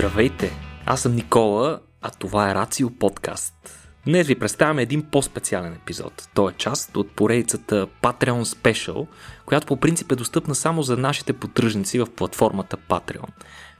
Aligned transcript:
Здравейте! 0.00 0.52
Аз 0.86 1.00
съм 1.00 1.14
Никола, 1.14 1.80
а 2.02 2.10
това 2.10 2.50
е 2.50 2.54
Рацио 2.54 2.90
Подкаст. 2.90 3.54
Днес 4.04 4.26
ви 4.26 4.38
представяме 4.38 4.82
един 4.82 5.02
по-специален 5.02 5.72
епизод. 5.72 6.28
Той 6.34 6.52
е 6.52 6.54
част 6.54 6.96
от 6.96 7.10
поредицата 7.10 7.86
Patreon 8.02 8.42
Special, 8.42 9.06
която 9.46 9.66
по 9.66 9.76
принцип 9.76 10.12
е 10.12 10.16
достъпна 10.16 10.54
само 10.54 10.82
за 10.82 10.96
нашите 10.96 11.32
поддръжници 11.32 11.98
в 11.98 12.06
платформата 12.16 12.76
Patreon. 12.76 13.28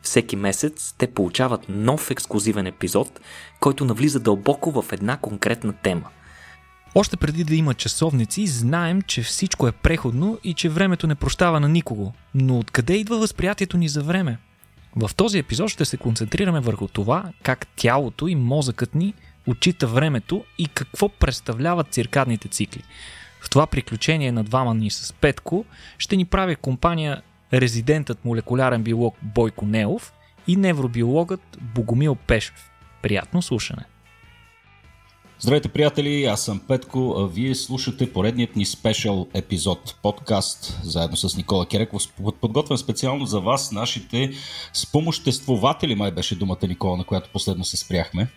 Всеки 0.02 0.36
месец 0.36 0.94
те 0.98 1.06
получават 1.06 1.68
нов 1.68 2.10
ексклюзивен 2.10 2.66
епизод, 2.66 3.20
който 3.60 3.84
навлиза 3.84 4.20
дълбоко 4.20 4.82
в 4.82 4.92
една 4.92 5.16
конкретна 5.16 5.72
тема. 5.72 6.08
Още 6.94 7.16
преди 7.16 7.44
да 7.44 7.54
има 7.54 7.74
часовници, 7.74 8.46
знаем, 8.46 9.02
че 9.02 9.22
всичко 9.22 9.68
е 9.68 9.72
преходно 9.72 10.38
и 10.44 10.54
че 10.54 10.68
времето 10.68 11.06
не 11.06 11.14
прощава 11.14 11.60
на 11.60 11.68
никого. 11.68 12.12
Но 12.34 12.58
откъде 12.58 12.94
идва 12.94 13.18
възприятието 13.18 13.76
ни 13.76 13.88
за 13.88 14.02
време? 14.02 14.38
В 14.96 15.10
този 15.16 15.38
епизод 15.38 15.68
ще 15.68 15.84
се 15.84 15.96
концентрираме 15.96 16.60
върху 16.60 16.88
това 16.88 17.32
как 17.42 17.66
тялото 17.76 18.28
и 18.28 18.34
мозъкът 18.34 18.94
ни 18.94 19.14
отчита 19.46 19.86
времето 19.86 20.44
и 20.58 20.68
какво 20.68 21.08
представляват 21.08 21.92
циркадните 21.92 22.48
цикли. 22.48 22.82
В 23.40 23.50
това 23.50 23.66
приключение 23.66 24.32
на 24.32 24.44
двама 24.44 24.74
ни 24.74 24.90
с 24.90 25.12
Петко 25.12 25.64
ще 25.98 26.16
ни 26.16 26.24
прави 26.24 26.56
компания 26.56 27.22
резидентът 27.52 28.24
молекулярен 28.24 28.82
биолог 28.82 29.16
Бойко 29.22 29.66
Неов 29.66 30.12
и 30.46 30.56
невробиологът 30.56 31.58
Богомил 31.60 32.14
Пешев. 32.14 32.70
Приятно 33.02 33.42
слушане! 33.42 33.84
Здравейте, 35.42 35.68
приятели! 35.68 36.24
Аз 36.24 36.44
съм 36.44 36.60
Петко, 36.68 37.14
а 37.18 37.28
вие 37.28 37.54
слушате 37.54 38.12
поредният 38.12 38.56
ни 38.56 38.66
спешъл 38.66 39.28
епизод 39.34 39.96
подкаст, 40.02 40.80
заедно 40.82 41.16
с 41.16 41.36
Никола 41.36 41.66
Кереков, 41.66 42.02
подготвен 42.40 42.78
специално 42.78 43.26
за 43.26 43.40
вас, 43.40 43.72
нашите 43.72 44.32
спомоществователи, 44.72 45.94
май 45.94 46.10
беше 46.10 46.34
думата 46.34 46.58
Никола, 46.68 46.96
на 46.96 47.04
която 47.04 47.30
последно 47.32 47.64
се 47.64 47.76
спряхме. 47.76 48.28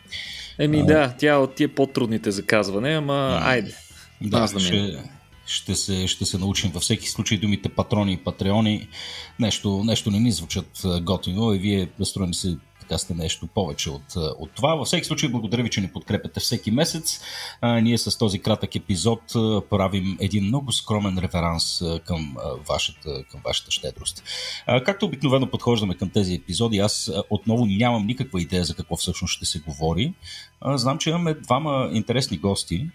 Еми 0.60 0.80
а... 0.80 0.86
да, 0.86 1.16
тя 1.18 1.38
от 1.38 1.56
тия 1.56 1.76
по-трудните 1.76 2.32
за 2.32 2.46
казване, 2.46 2.96
ама 2.96 3.40
а, 3.42 3.52
айде. 3.52 3.76
Да, 4.22 4.48
да 4.48 4.60
ще, 4.60 5.04
ще 5.46 5.76
се, 5.76 6.08
ще 6.08 6.26
се 6.26 6.38
научим 6.38 6.72
във 6.72 6.84
всеки 6.84 7.10
случай 7.10 7.38
думите 7.38 7.70
патрони 7.70 8.14
и 8.14 8.18
патреони. 8.18 8.88
Нещо, 9.40 9.84
нещо 9.84 10.12
не 10.12 10.20
ни 10.20 10.32
звучат 10.32 10.82
готино 11.02 11.54
и 11.54 11.60
вие 11.60 11.90
настроени 12.00 12.34
се 12.34 12.58
така 12.84 12.98
сте 12.98 13.14
нещо 13.14 13.48
повече 13.48 13.90
от, 13.90 14.16
от 14.16 14.52
това. 14.52 14.76
Във 14.76 14.88
всеки 14.88 15.06
случай, 15.06 15.30
благодаря 15.30 15.64
ви, 15.64 15.70
че 15.70 15.82
ни 15.82 15.88
подкрепяте 15.88 16.40
всеки 16.40 16.72
месец. 16.72 17.22
А, 17.62 17.80
ние 17.80 17.98
с 17.98 18.18
този 18.18 18.40
кратък 18.40 18.76
епизод 18.76 19.22
а, 19.36 19.62
правим 19.70 20.18
един 20.20 20.44
много 20.44 20.72
скромен 20.72 21.18
реверанс 21.18 21.82
а, 21.82 22.00
към, 22.00 22.38
а, 22.40 22.50
вашата, 22.70 23.24
към 23.32 23.42
вашата 23.46 23.72
щедрост. 23.72 24.24
А, 24.66 24.84
както 24.84 25.06
обикновено 25.06 25.50
подхождаме 25.50 25.96
към 25.96 26.10
тези 26.10 26.34
епизоди, 26.34 26.78
аз 26.78 27.08
а, 27.08 27.24
отново 27.30 27.66
нямам 27.66 28.06
никаква 28.06 28.42
идея 28.42 28.64
за 28.66 28.76
какво 28.76 28.96
всъщност 28.96 29.34
ще 29.34 29.46
се 29.46 29.60
говори. 29.60 30.14
А, 30.62 30.78
знам, 30.78 30.98
че 30.98 31.10
имаме 31.10 31.34
двама 31.34 31.90
интересни 31.94 32.38
гости. 32.38 32.90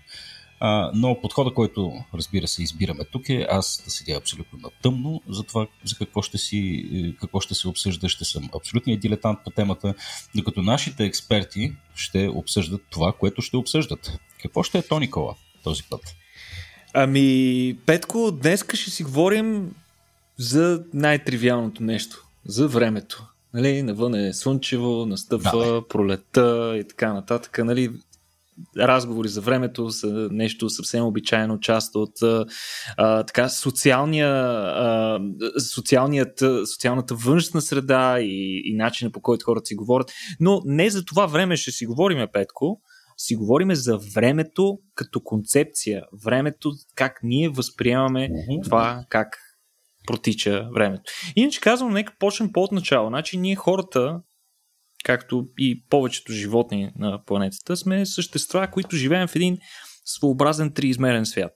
А, 0.60 0.90
но 0.94 1.20
подхода, 1.20 1.54
който 1.54 1.92
разбира 2.14 2.48
се 2.48 2.62
избираме 2.62 3.04
тук 3.12 3.28
е 3.28 3.46
аз 3.50 3.82
да 3.84 3.90
седя 3.90 4.12
абсолютно 4.12 4.58
на 4.58 4.70
тъмно 4.82 5.22
за 5.28 5.42
това 5.42 5.66
за 5.84 5.96
какво 5.96 6.22
ще, 6.22 6.38
си, 6.38 6.88
е, 6.94 7.20
какво 7.20 7.40
ще 7.40 7.54
се 7.54 7.68
обсъжда. 7.68 8.08
Ще 8.08 8.24
съм 8.24 8.48
абсолютният 8.56 9.00
дилетант 9.00 9.38
по 9.44 9.50
темата, 9.50 9.94
докато 10.34 10.62
нашите 10.62 11.04
експерти 11.04 11.72
ще 11.94 12.28
обсъждат 12.28 12.82
това, 12.90 13.12
което 13.12 13.42
ще 13.42 13.56
обсъждат. 13.56 14.18
Какво 14.42 14.62
ще 14.62 14.78
е 14.78 14.82
то, 14.82 15.00
Никола, 15.00 15.34
този 15.64 15.82
път? 15.90 16.00
Ами, 16.94 17.78
Петко, 17.86 18.30
днес 18.32 18.64
ще 18.74 18.90
си 18.90 19.04
говорим 19.04 19.74
за 20.36 20.84
най-тривиалното 20.94 21.82
нещо. 21.82 22.26
За 22.46 22.68
времето. 22.68 23.26
Нали, 23.54 23.82
навън 23.82 24.14
е 24.14 24.32
слънчево, 24.32 25.06
настъпва 25.06 25.72
да, 25.72 25.88
пролета 25.88 26.78
и 26.78 26.88
така 26.88 27.12
нататък. 27.12 27.58
Нали, 27.64 27.90
разговори 28.78 29.28
за 29.28 29.40
времето 29.40 29.90
са 29.90 30.28
нещо 30.32 30.70
съвсем 30.70 31.04
обичайно, 31.04 31.60
част 31.60 31.94
от 31.94 32.22
а, 32.22 33.22
така 33.22 33.48
социалния, 33.48 34.28
а, 34.28 35.20
социалният, 35.74 36.38
социалната 36.74 37.14
външна 37.14 37.60
среда 37.60 38.20
и, 38.20 38.62
и 38.64 38.76
начина 38.76 39.10
по 39.10 39.20
който 39.20 39.44
хората 39.44 39.66
си 39.66 39.74
говорят. 39.74 40.12
Но 40.40 40.62
не 40.64 40.90
за 40.90 41.04
това 41.04 41.26
време 41.26 41.56
ще 41.56 41.70
си 41.70 41.86
говориме, 41.86 42.32
Петко, 42.32 42.80
си 43.16 43.36
говориме 43.36 43.74
за 43.74 43.98
времето 44.14 44.78
като 44.94 45.20
концепция, 45.20 46.02
времето 46.24 46.72
как 46.94 47.20
ние 47.22 47.48
възприемаме 47.48 48.28
mm-hmm. 48.28 48.64
това 48.64 49.04
как 49.08 49.28
протича 50.06 50.68
времето. 50.74 51.02
Иначе 51.36 51.60
казвам, 51.60 51.92
нека 51.92 52.12
почнем 52.18 52.52
по-от 52.52 52.72
начало. 52.72 53.08
Значи 53.08 53.36
ние 53.36 53.54
хората 53.54 54.20
както 55.04 55.48
и 55.58 55.84
повечето 55.90 56.32
животни 56.32 56.92
на 56.98 57.22
планетата, 57.26 57.76
сме 57.76 58.06
същества, 58.06 58.68
които 58.72 58.96
живеем 58.96 59.28
в 59.28 59.36
един 59.36 59.58
своеобразен 60.04 60.72
триизмерен 60.72 61.26
свят. 61.26 61.54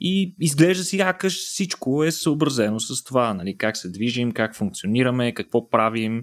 И 0.00 0.34
изглежда 0.40 0.84
си 0.84 0.96
сякаш 0.96 1.34
всичко 1.34 2.04
е 2.04 2.10
съобразено 2.10 2.80
с 2.80 3.04
това, 3.04 3.34
нали, 3.34 3.56
как 3.56 3.76
се 3.76 3.90
движим, 3.90 4.32
как 4.32 4.56
функционираме, 4.56 5.34
какво 5.34 5.68
правим, 5.68 6.22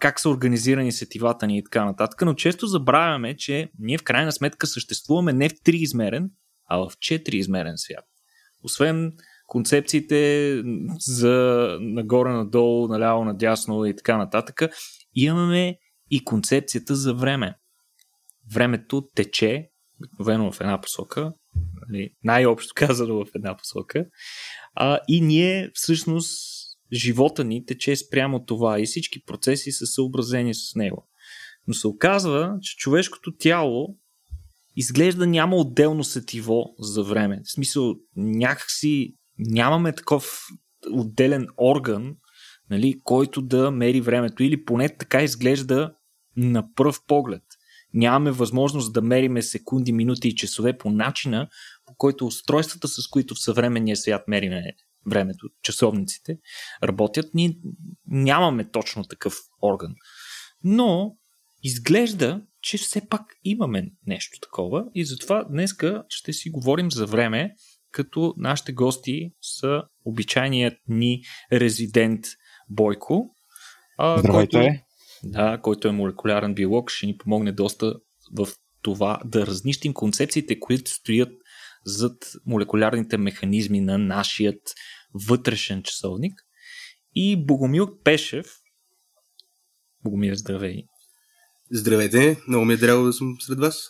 как 0.00 0.20
са 0.20 0.28
организирани 0.30 0.92
сетивата 0.92 1.46
ни 1.46 1.58
и 1.58 1.64
така 1.64 1.84
нататък. 1.84 2.22
Но 2.22 2.34
често 2.34 2.66
забравяме, 2.66 3.36
че 3.36 3.70
ние 3.78 3.98
в 3.98 4.02
крайна 4.02 4.32
сметка 4.32 4.66
съществуваме 4.66 5.32
не 5.32 5.48
в 5.48 5.52
триизмерен, 5.64 6.30
а 6.68 6.76
в 6.76 6.92
четириизмерен 7.00 7.74
свят. 7.76 8.04
Освен 8.64 9.12
концепциите 9.46 10.62
за 10.98 11.66
нагоре-надолу, 11.80 12.88
наляво-надясно 12.88 13.84
и 13.84 13.96
така 13.96 14.16
нататък, 14.16 14.62
имаме 15.14 15.78
и 16.10 16.24
концепцията 16.24 16.96
за 16.96 17.14
време. 17.14 17.54
Времето 18.54 19.08
тече 19.14 19.68
обикновено 20.00 20.52
в 20.52 20.60
една 20.60 20.80
посока, 20.80 21.32
нали, 21.88 22.10
най-общо 22.24 22.72
казано 22.76 23.24
в 23.24 23.28
една 23.34 23.56
посока, 23.56 24.06
а, 24.74 24.98
и 25.08 25.20
ние 25.20 25.70
всъщност 25.74 26.38
живота 26.92 27.44
ни 27.44 27.64
тече 27.64 27.96
спрямо 27.96 28.44
това 28.44 28.80
и 28.80 28.86
всички 28.86 29.22
процеси 29.22 29.72
са 29.72 29.86
съобразени 29.86 30.54
с 30.54 30.74
него. 30.74 31.08
Но 31.66 31.74
се 31.74 31.86
оказва, 31.86 32.58
че 32.60 32.76
човешкото 32.76 33.32
тяло 33.36 33.96
изглежда 34.76 35.26
няма 35.26 35.56
отделно 35.56 36.04
сетиво 36.04 36.64
за 36.78 37.02
време. 37.02 37.40
В 37.44 37.52
смисъл, 37.52 37.94
някакси 38.16 39.14
нямаме 39.38 39.92
такъв 39.92 40.46
отделен 40.92 41.46
орган, 41.58 42.16
нали, 42.72 43.00
който 43.04 43.42
да 43.42 43.70
мери 43.70 44.00
времето. 44.00 44.42
Или 44.42 44.64
поне 44.64 44.88
така 44.88 45.22
изглежда 45.22 45.94
на 46.36 46.74
пръв 46.74 47.00
поглед. 47.06 47.42
Нямаме 47.94 48.30
възможност 48.30 48.92
да 48.92 49.02
мериме 49.02 49.42
секунди, 49.42 49.92
минути 49.92 50.28
и 50.28 50.34
часове 50.34 50.78
по 50.78 50.90
начина, 50.90 51.48
по 51.86 51.94
който 51.94 52.26
устройствата, 52.26 52.88
с 52.88 53.08
които 53.08 53.34
в 53.34 53.42
съвременния 53.42 53.96
свят 53.96 54.28
мериме 54.28 54.62
времето, 55.06 55.48
часовниците, 55.62 56.38
работят. 56.82 57.34
Ние 57.34 57.58
нямаме 58.06 58.70
точно 58.70 59.04
такъв 59.04 59.34
орган. 59.62 59.94
Но 60.64 61.16
изглежда, 61.62 62.42
че 62.62 62.78
все 62.78 63.08
пак 63.08 63.22
имаме 63.44 63.90
нещо 64.06 64.38
такова 64.42 64.84
и 64.94 65.04
затова 65.04 65.44
днеска 65.44 66.04
ще 66.08 66.32
си 66.32 66.50
говорим 66.50 66.90
за 66.90 67.06
време, 67.06 67.54
като 67.90 68.34
нашите 68.36 68.72
гости 68.72 69.32
са 69.40 69.82
обичайният 70.04 70.74
ни 70.88 71.22
резидент 71.52 72.24
Бойко. 72.74 73.34
А, 73.98 74.18
Здравейте! 74.18 74.58
Който, 74.58 74.82
да, 75.24 75.60
който 75.62 75.88
е 75.88 75.92
молекулярен 75.92 76.54
биолог, 76.54 76.90
ще 76.90 77.06
ни 77.06 77.16
помогне 77.16 77.52
доста 77.52 77.94
в 78.36 78.48
това 78.82 79.20
да 79.24 79.46
разнищим 79.46 79.94
концепциите, 79.94 80.60
които 80.60 80.90
стоят 80.90 81.32
зад 81.84 82.32
молекулярните 82.46 83.16
механизми 83.16 83.80
на 83.80 83.98
нашият 83.98 84.60
вътрешен 85.28 85.82
часовник. 85.82 86.32
И 87.14 87.46
Богомил 87.46 87.98
Пешев. 88.04 88.46
Богомил, 90.04 90.34
здравей! 90.34 90.84
Здравейте, 91.70 92.36
много 92.48 92.64
ми 92.64 92.74
е 92.74 92.76
драго 92.76 93.04
да 93.04 93.12
съм 93.12 93.36
сред 93.40 93.58
вас. 93.58 93.88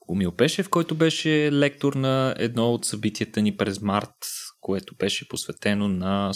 Богомил 0.00 0.32
Пешев, 0.32 0.68
който 0.68 0.94
беше 0.94 1.52
лектор 1.52 1.94
на 1.94 2.34
едно 2.38 2.72
от 2.72 2.84
събитията 2.84 3.42
ни 3.42 3.56
през 3.56 3.80
март, 3.80 4.14
което 4.60 4.94
беше 4.96 5.28
посветено 5.28 5.88
на 5.88 6.32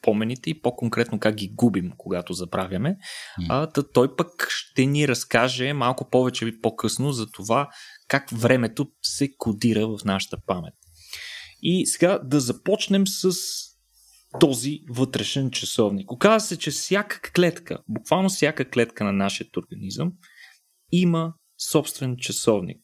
спомените 0.00 0.50
и 0.50 0.60
по-конкретно 0.60 1.18
как 1.18 1.34
ги 1.34 1.52
губим, 1.54 1.92
когато 1.96 2.32
забравяме. 2.32 2.96
А, 3.48 3.66
та 3.66 3.82
той 3.82 4.16
пък 4.16 4.46
ще 4.48 4.86
ни 4.86 5.08
разкаже 5.08 5.72
малко 5.72 6.10
повече 6.10 6.46
и 6.46 6.60
по-късно 6.60 7.12
за 7.12 7.30
това 7.30 7.68
как 8.08 8.30
времето 8.32 8.86
се 9.02 9.28
кодира 9.38 9.86
в 9.86 9.98
нашата 10.04 10.36
памет. 10.46 10.74
И 11.62 11.86
сега 11.86 12.18
да 12.18 12.40
започнем 12.40 13.06
с 13.06 13.34
този 14.40 14.80
вътрешен 14.90 15.50
часовник. 15.50 16.12
Оказва 16.12 16.40
се, 16.40 16.58
че 16.58 16.70
всяка 16.70 17.20
клетка, 17.20 17.78
буквално 17.88 18.28
всяка 18.28 18.70
клетка 18.70 19.04
на 19.04 19.12
нашия 19.12 19.46
организъм 19.56 20.12
има 20.92 21.34
собствен 21.72 22.16
часовник. 22.16 22.80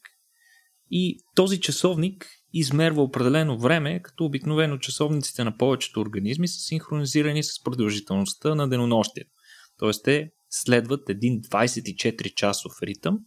И 0.90 1.18
този 1.34 1.60
часовник 1.60 2.26
измерва 2.58 3.02
определено 3.02 3.58
време, 3.58 4.02
като 4.02 4.24
обикновено 4.24 4.78
часовниците 4.78 5.44
на 5.44 5.56
повечето 5.56 6.00
организми 6.00 6.48
са 6.48 6.60
синхронизирани 6.60 7.42
с 7.42 7.62
продължителността 7.64 8.54
на 8.54 8.68
денонощието. 8.68 9.30
Тоест 9.78 10.04
те 10.04 10.30
следват 10.50 11.08
един 11.08 11.40
24 11.40 12.34
часов 12.34 12.72
ритъм, 12.82 13.18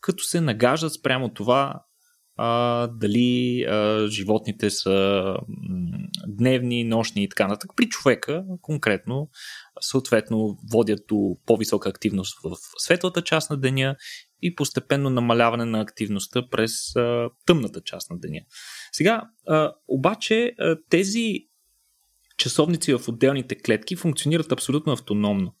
като 0.00 0.24
се 0.24 0.40
нагаждат 0.40 0.92
спрямо 0.92 1.34
това 1.34 1.84
а, 2.36 2.86
дали 2.86 3.62
а, 3.62 4.06
животните 4.08 4.70
са 4.70 5.36
дневни, 6.28 6.84
нощни 6.84 7.24
и 7.24 7.28
така 7.28 7.48
нататък. 7.48 7.70
При 7.76 7.88
човека 7.88 8.44
конкретно 8.62 9.28
съответно 9.80 10.58
водят 10.72 11.00
до 11.08 11.36
по-висока 11.46 11.88
активност 11.88 12.38
в 12.44 12.56
светлата 12.78 13.22
част 13.22 13.50
на 13.50 13.56
деня 13.56 13.96
и 14.42 14.54
постепенно 14.54 15.10
намаляване 15.10 15.64
на 15.64 15.80
активността 15.80 16.48
през 16.50 16.96
а, 16.96 17.30
тъмната 17.46 17.80
част 17.80 18.10
на 18.10 18.18
деня. 18.18 18.40
Сега, 18.92 19.22
а, 19.46 19.72
обаче, 19.88 20.54
а, 20.58 20.76
тези 20.90 21.34
часовници 22.36 22.94
в 22.94 23.08
отделните 23.08 23.54
клетки 23.54 23.96
функционират 23.96 24.52
абсолютно 24.52 24.92
автономно. 24.92 25.54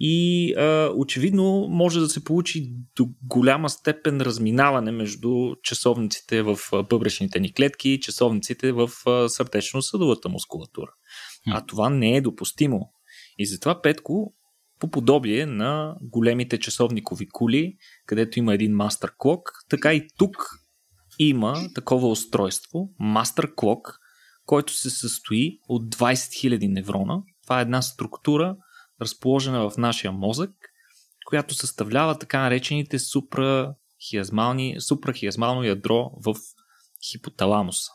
И 0.00 0.54
а, 0.54 0.92
очевидно 0.96 1.66
може 1.70 2.00
да 2.00 2.08
се 2.08 2.24
получи 2.24 2.72
до 2.96 3.08
голяма 3.22 3.70
степен 3.70 4.20
разминаване 4.20 4.92
между 4.92 5.54
часовниците 5.62 6.42
в 6.42 6.58
бъбречните 6.88 7.40
ни 7.40 7.54
клетки 7.54 7.90
и 7.90 8.00
часовниците 8.00 8.72
в 8.72 8.90
сърдечно-съдовата 9.28 10.28
мускулатура. 10.28 10.90
А 11.50 11.66
това 11.66 11.90
не 11.90 12.16
е 12.16 12.20
допустимо. 12.20 12.92
И 13.38 13.46
затова 13.46 13.82
Петко, 13.82 14.34
по 14.80 14.90
подобие 14.90 15.46
на 15.46 15.96
големите 16.02 16.58
часовникови 16.58 17.28
кули, 17.28 17.76
където 18.06 18.38
има 18.38 18.54
един 18.54 18.76
мастер 18.76 19.12
клок, 19.18 19.52
така 19.68 19.94
и 19.94 20.08
тук 20.18 20.36
има 21.18 21.56
такова 21.74 22.08
устройство, 22.08 22.90
мастер 22.98 23.52
клок, 23.56 23.98
който 24.46 24.72
се 24.72 24.90
състои 24.90 25.58
от 25.68 25.94
20 25.94 26.14
000 26.14 26.72
неврона. 26.72 27.22
Това 27.42 27.58
е 27.58 27.62
една 27.62 27.82
структура, 27.82 28.56
разположена 29.00 29.70
в 29.70 29.76
нашия 29.76 30.12
мозък, 30.12 30.50
която 31.26 31.54
съставлява 31.54 32.18
така 32.18 32.40
наречените 32.40 32.98
супрахиазмално 32.98 35.64
ядро 35.64 36.10
в 36.26 36.36
хипоталамуса. 37.10 37.92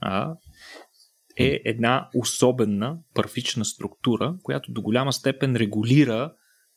А, 0.00 0.34
е 1.36 1.60
една 1.64 2.08
особена 2.14 2.98
първична 3.14 3.64
структура, 3.64 4.34
която 4.42 4.72
до 4.72 4.82
голяма 4.82 5.12
степен 5.12 5.56
регулира 5.56 6.32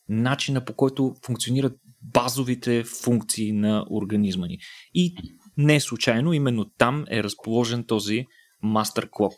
начина 0.08 0.64
по 0.64 0.74
който 0.74 1.14
функционират 1.26 1.72
базовите 2.02 2.84
функции 2.84 3.52
на 3.52 3.86
организма 3.90 4.46
ни. 4.46 4.58
И 4.94 5.14
не 5.56 5.80
случайно 5.80 6.32
именно 6.32 6.70
там 6.78 7.04
е 7.10 7.22
разположен 7.22 7.84
този 7.84 8.26
мастер 8.62 9.08
клок. 9.12 9.34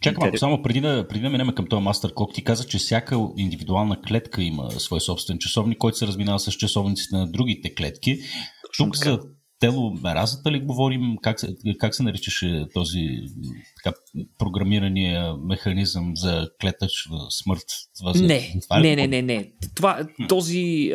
Чакай 0.00 0.20
малко, 0.20 0.38
само 0.38 0.62
преди 0.62 0.80
да, 0.80 1.08
преди 1.08 1.20
да 1.20 1.30
минем 1.30 1.54
към 1.54 1.66
този 1.66 1.82
мастер 1.82 2.12
клок, 2.14 2.34
ти 2.34 2.44
каза, 2.44 2.64
че 2.64 2.78
всяка 2.78 3.16
индивидуална 3.36 4.02
клетка 4.02 4.42
има 4.42 4.70
свой 4.70 5.00
собствен 5.00 5.38
часовник, 5.38 5.78
който 5.78 5.98
се 5.98 6.06
разминава 6.06 6.38
с 6.38 6.52
часовниците 6.52 7.16
на 7.16 7.30
другите 7.30 7.74
клетки. 7.74 8.18
Точно 8.66 8.84
Тук 8.84 8.94
така. 8.98 9.10
за 9.10 9.20
теломеразата 9.60 10.52
ли 10.52 10.60
говорим? 10.60 11.16
Как 11.22 11.40
се, 11.40 11.56
как 11.78 11.94
се 11.94 12.02
наричаше 12.02 12.66
този 12.74 13.08
така, 13.76 13.96
програмирания 14.38 15.34
механизъм 15.36 16.12
за 16.16 16.48
клетъчна 16.60 17.18
смърт? 17.30 17.64
Това, 17.98 18.12
не, 18.14 18.54
това 18.62 18.80
не, 18.80 18.96
не, 18.96 19.06
не, 19.06 19.22
не. 19.22 19.52
Това, 19.74 20.06
този, 20.28 20.92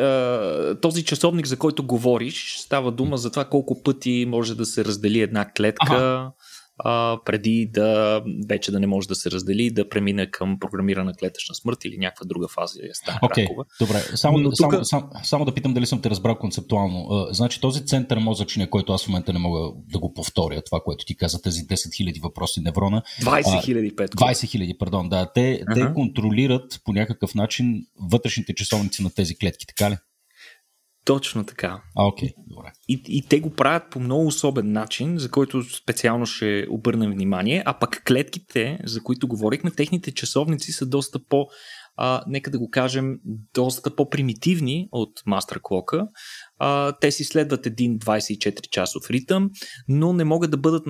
този 0.82 1.06
часовник, 1.06 1.48
за 1.48 1.58
който 1.58 1.84
говориш, 1.84 2.56
става 2.58 2.92
дума 2.92 3.18
за 3.18 3.32
това 3.32 3.46
колко 3.46 3.84
пъти 3.84 4.26
може 4.28 4.56
да 4.56 4.66
се 4.66 4.86
раздели 4.86 5.20
една 5.20 5.52
клетка. 5.52 5.96
Ага 5.96 6.32
а, 6.78 7.20
преди 7.26 7.70
да 7.74 8.22
вече 8.48 8.72
да 8.72 8.80
не 8.80 8.88
може 8.88 9.08
да 9.08 9.16
се 9.16 9.32
раздели, 9.32 9.72
да 9.72 9.90
премине 9.90 10.32
към 10.32 10.58
програмирана 10.60 11.14
клетъчна 11.14 11.56
смърт 11.56 11.86
или 11.86 11.98
някаква 11.98 12.26
друга 12.26 12.48
фаза. 12.48 12.80
Окей, 13.22 13.46
okay, 13.46 13.66
добре. 13.80 14.00
Само, 14.00 14.38
Но 14.38 14.56
само, 14.56 14.72
тук... 14.72 14.86
само, 14.86 15.10
само 15.24 15.46
да 15.46 15.54
питам 15.54 15.74
дали 15.74 15.86
съм 15.86 16.02
те 16.02 16.10
разбрал 16.10 16.36
концептуално. 16.36 17.08
А, 17.12 17.34
значи 17.34 17.62
този 17.62 17.86
център 17.86 18.18
мозъчния, 18.18 18.70
който 18.70 18.94
аз 18.94 19.06
в 19.06 19.08
момента 19.08 19.34
не 19.34 19.40
мога 19.40 19.72
да 19.92 20.00
го 20.00 20.14
повторя, 20.14 20.62
това, 20.66 20.80
което 20.86 21.06
ти 21.06 21.18
каза, 21.18 21.42
тези 21.42 21.62
10 21.62 21.74
000 21.74 22.24
въпроси 22.24 22.62
неврона. 22.62 23.02
20 23.22 23.42
000, 23.42 23.94
20 23.94 24.16
000, 24.16 24.78
пардон, 24.78 25.10
да. 25.10 25.32
Те, 25.34 25.62
uh-huh. 25.62 25.74
те 25.74 25.94
контролират 25.94 26.82
по 26.84 26.94
някакъв 26.94 27.36
начин 27.36 27.86
вътрешните 28.12 28.56
часовници 28.56 29.04
на 29.04 29.10
тези 29.10 29.36
клетки, 29.36 29.68
така 29.68 29.92
ли? 29.92 29.98
Точно 31.06 31.46
така. 31.46 31.82
А, 31.96 32.08
окей, 32.08 32.30
добре. 32.48 32.72
И, 32.88 33.02
и 33.08 33.28
те 33.30 33.40
го 33.40 33.50
правят 33.50 33.84
по 33.92 34.00
много 34.00 34.28
особен 34.28 34.72
начин, 34.72 35.18
за 35.18 35.32
който 35.32 35.64
специално 35.64 36.26
ще 36.26 36.68
обърнем 36.70 37.12
внимание, 37.12 37.64
а 37.66 37.80
пък 37.80 38.04
клетките, 38.08 38.80
за 38.84 39.04
които 39.04 39.28
говорихме, 39.28 39.72
техните 39.72 40.12
часовници 40.12 40.72
са 40.72 40.86
доста 40.86 41.20
по, 41.30 41.48
а, 41.98 42.24
нека 42.28 42.52
да 42.52 42.60
го 42.60 42.70
кажем, 42.70 43.16
доста 43.54 43.96
по-примитивни 43.96 44.88
от 44.92 45.12
клока. 45.64 46.08
А, 46.60 46.92
те 46.92 47.12
си 47.12 47.24
следват 47.24 47.66
един 47.66 48.00
24 48.00 48.70
часов 48.70 49.10
ритъм, 49.10 49.50
но 49.88 50.14
не 50.14 50.24
могат 50.24 50.52
да 50.52 50.58
бъдат, 50.58 50.84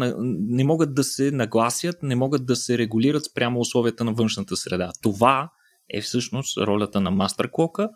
не 0.50 0.64
могат 0.64 0.96
да 0.96 1.04
се 1.04 1.32
нагласят, 1.32 1.96
не 2.04 2.16
могат 2.16 2.46
да 2.46 2.56
се 2.56 2.78
регулират 2.78 3.26
спрямо 3.26 3.60
условията 3.60 4.04
на 4.04 4.14
външната 4.14 4.56
среда. 4.56 4.92
Това 5.02 5.50
е 5.94 6.02
всъщност 6.02 6.58
ролята 6.58 7.02
на 7.02 7.12
мастер 7.12 7.50
клока 7.52 7.90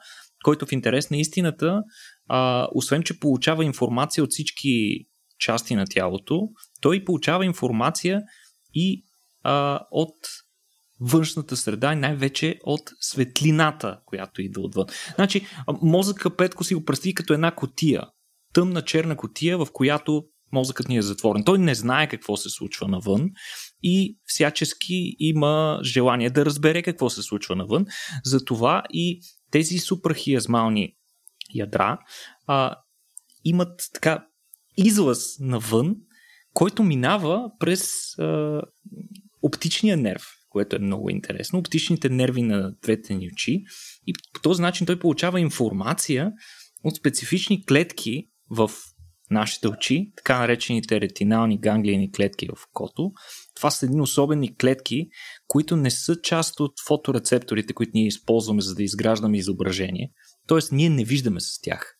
който 0.47 0.65
в 0.65 0.71
интерес 0.71 1.09
на 1.09 1.17
истината, 1.17 1.81
а, 2.27 2.67
освен 2.75 3.03
че 3.03 3.19
получава 3.19 3.65
информация 3.65 4.23
от 4.23 4.29
всички 4.31 5.05
части 5.39 5.75
на 5.75 5.85
тялото, 5.85 6.49
той 6.81 7.03
получава 7.03 7.45
информация 7.45 8.21
и 8.73 9.03
а, 9.43 9.79
от 9.91 10.15
външната 10.99 11.57
среда 11.57 11.93
и 11.93 11.95
най-вече 11.95 12.59
от 12.63 12.81
светлината, 12.99 13.99
която 14.05 14.41
идва 14.41 14.61
отвън. 14.61 14.85
Значи, 15.15 15.47
мозъка 15.81 16.35
Петко 16.35 16.63
си 16.63 16.75
го 16.75 16.85
представи 16.85 17.13
като 17.13 17.33
една 17.33 17.51
котия. 17.55 18.03
Тъмна 18.53 18.81
черна 18.81 19.17
котия, 19.17 19.57
в 19.57 19.67
която 19.73 20.23
мозъкът 20.51 20.89
ни 20.89 20.97
е 20.97 21.01
затворен. 21.01 21.43
Той 21.43 21.59
не 21.59 21.75
знае 21.75 22.07
какво 22.07 22.37
се 22.37 22.49
случва 22.49 22.87
навън 22.87 23.29
и 23.83 24.17
всячески 24.25 25.15
има 25.19 25.79
желание 25.83 26.29
да 26.29 26.45
разбере 26.45 26.81
какво 26.81 27.09
се 27.09 27.21
случва 27.21 27.55
навън. 27.55 27.85
Затова 28.23 28.83
и 28.89 29.21
тези 29.51 29.77
супрахиазмални 29.77 30.95
ядра 31.55 31.99
а, 32.47 32.75
имат 33.43 33.89
така 33.93 34.27
излъз 34.77 35.39
навън, 35.39 35.95
който 36.53 36.83
минава 36.83 37.51
през 37.59 38.17
а, 38.19 38.61
оптичния 39.41 39.97
нерв, 39.97 40.23
което 40.49 40.75
е 40.75 40.79
много 40.79 41.09
интересно. 41.09 41.59
Оптичните 41.59 42.09
нерви 42.09 42.41
на 42.41 42.75
двете 42.81 43.13
ни 43.13 43.29
очи 43.33 43.63
и 44.07 44.13
по 44.33 44.41
този 44.41 44.61
начин 44.61 44.87
той 44.87 44.99
получава 44.99 45.39
информация 45.39 46.31
от 46.83 46.95
специфични 46.95 47.65
клетки 47.65 48.29
в 48.49 48.71
нашите 49.31 49.67
очи, 49.67 50.11
така 50.15 50.39
наречените 50.39 51.01
ретинални 51.01 51.59
ганглиени 51.59 52.11
клетки 52.11 52.47
в 52.55 52.67
окото. 52.69 53.11
Това 53.57 53.71
са 53.71 53.85
едни 53.85 54.01
особени 54.01 54.57
клетки, 54.57 55.07
които 55.47 55.75
не 55.75 55.91
са 55.91 56.21
част 56.21 56.59
от 56.59 56.71
фоторецепторите, 56.87 57.73
които 57.73 57.91
ние 57.93 58.07
използваме 58.07 58.61
за 58.61 58.75
да 58.75 58.83
изграждаме 58.83 59.37
изображение. 59.37 60.11
Тоест, 60.47 60.71
ние 60.71 60.89
не 60.89 61.03
виждаме 61.03 61.39
с 61.39 61.61
тях. 61.61 61.95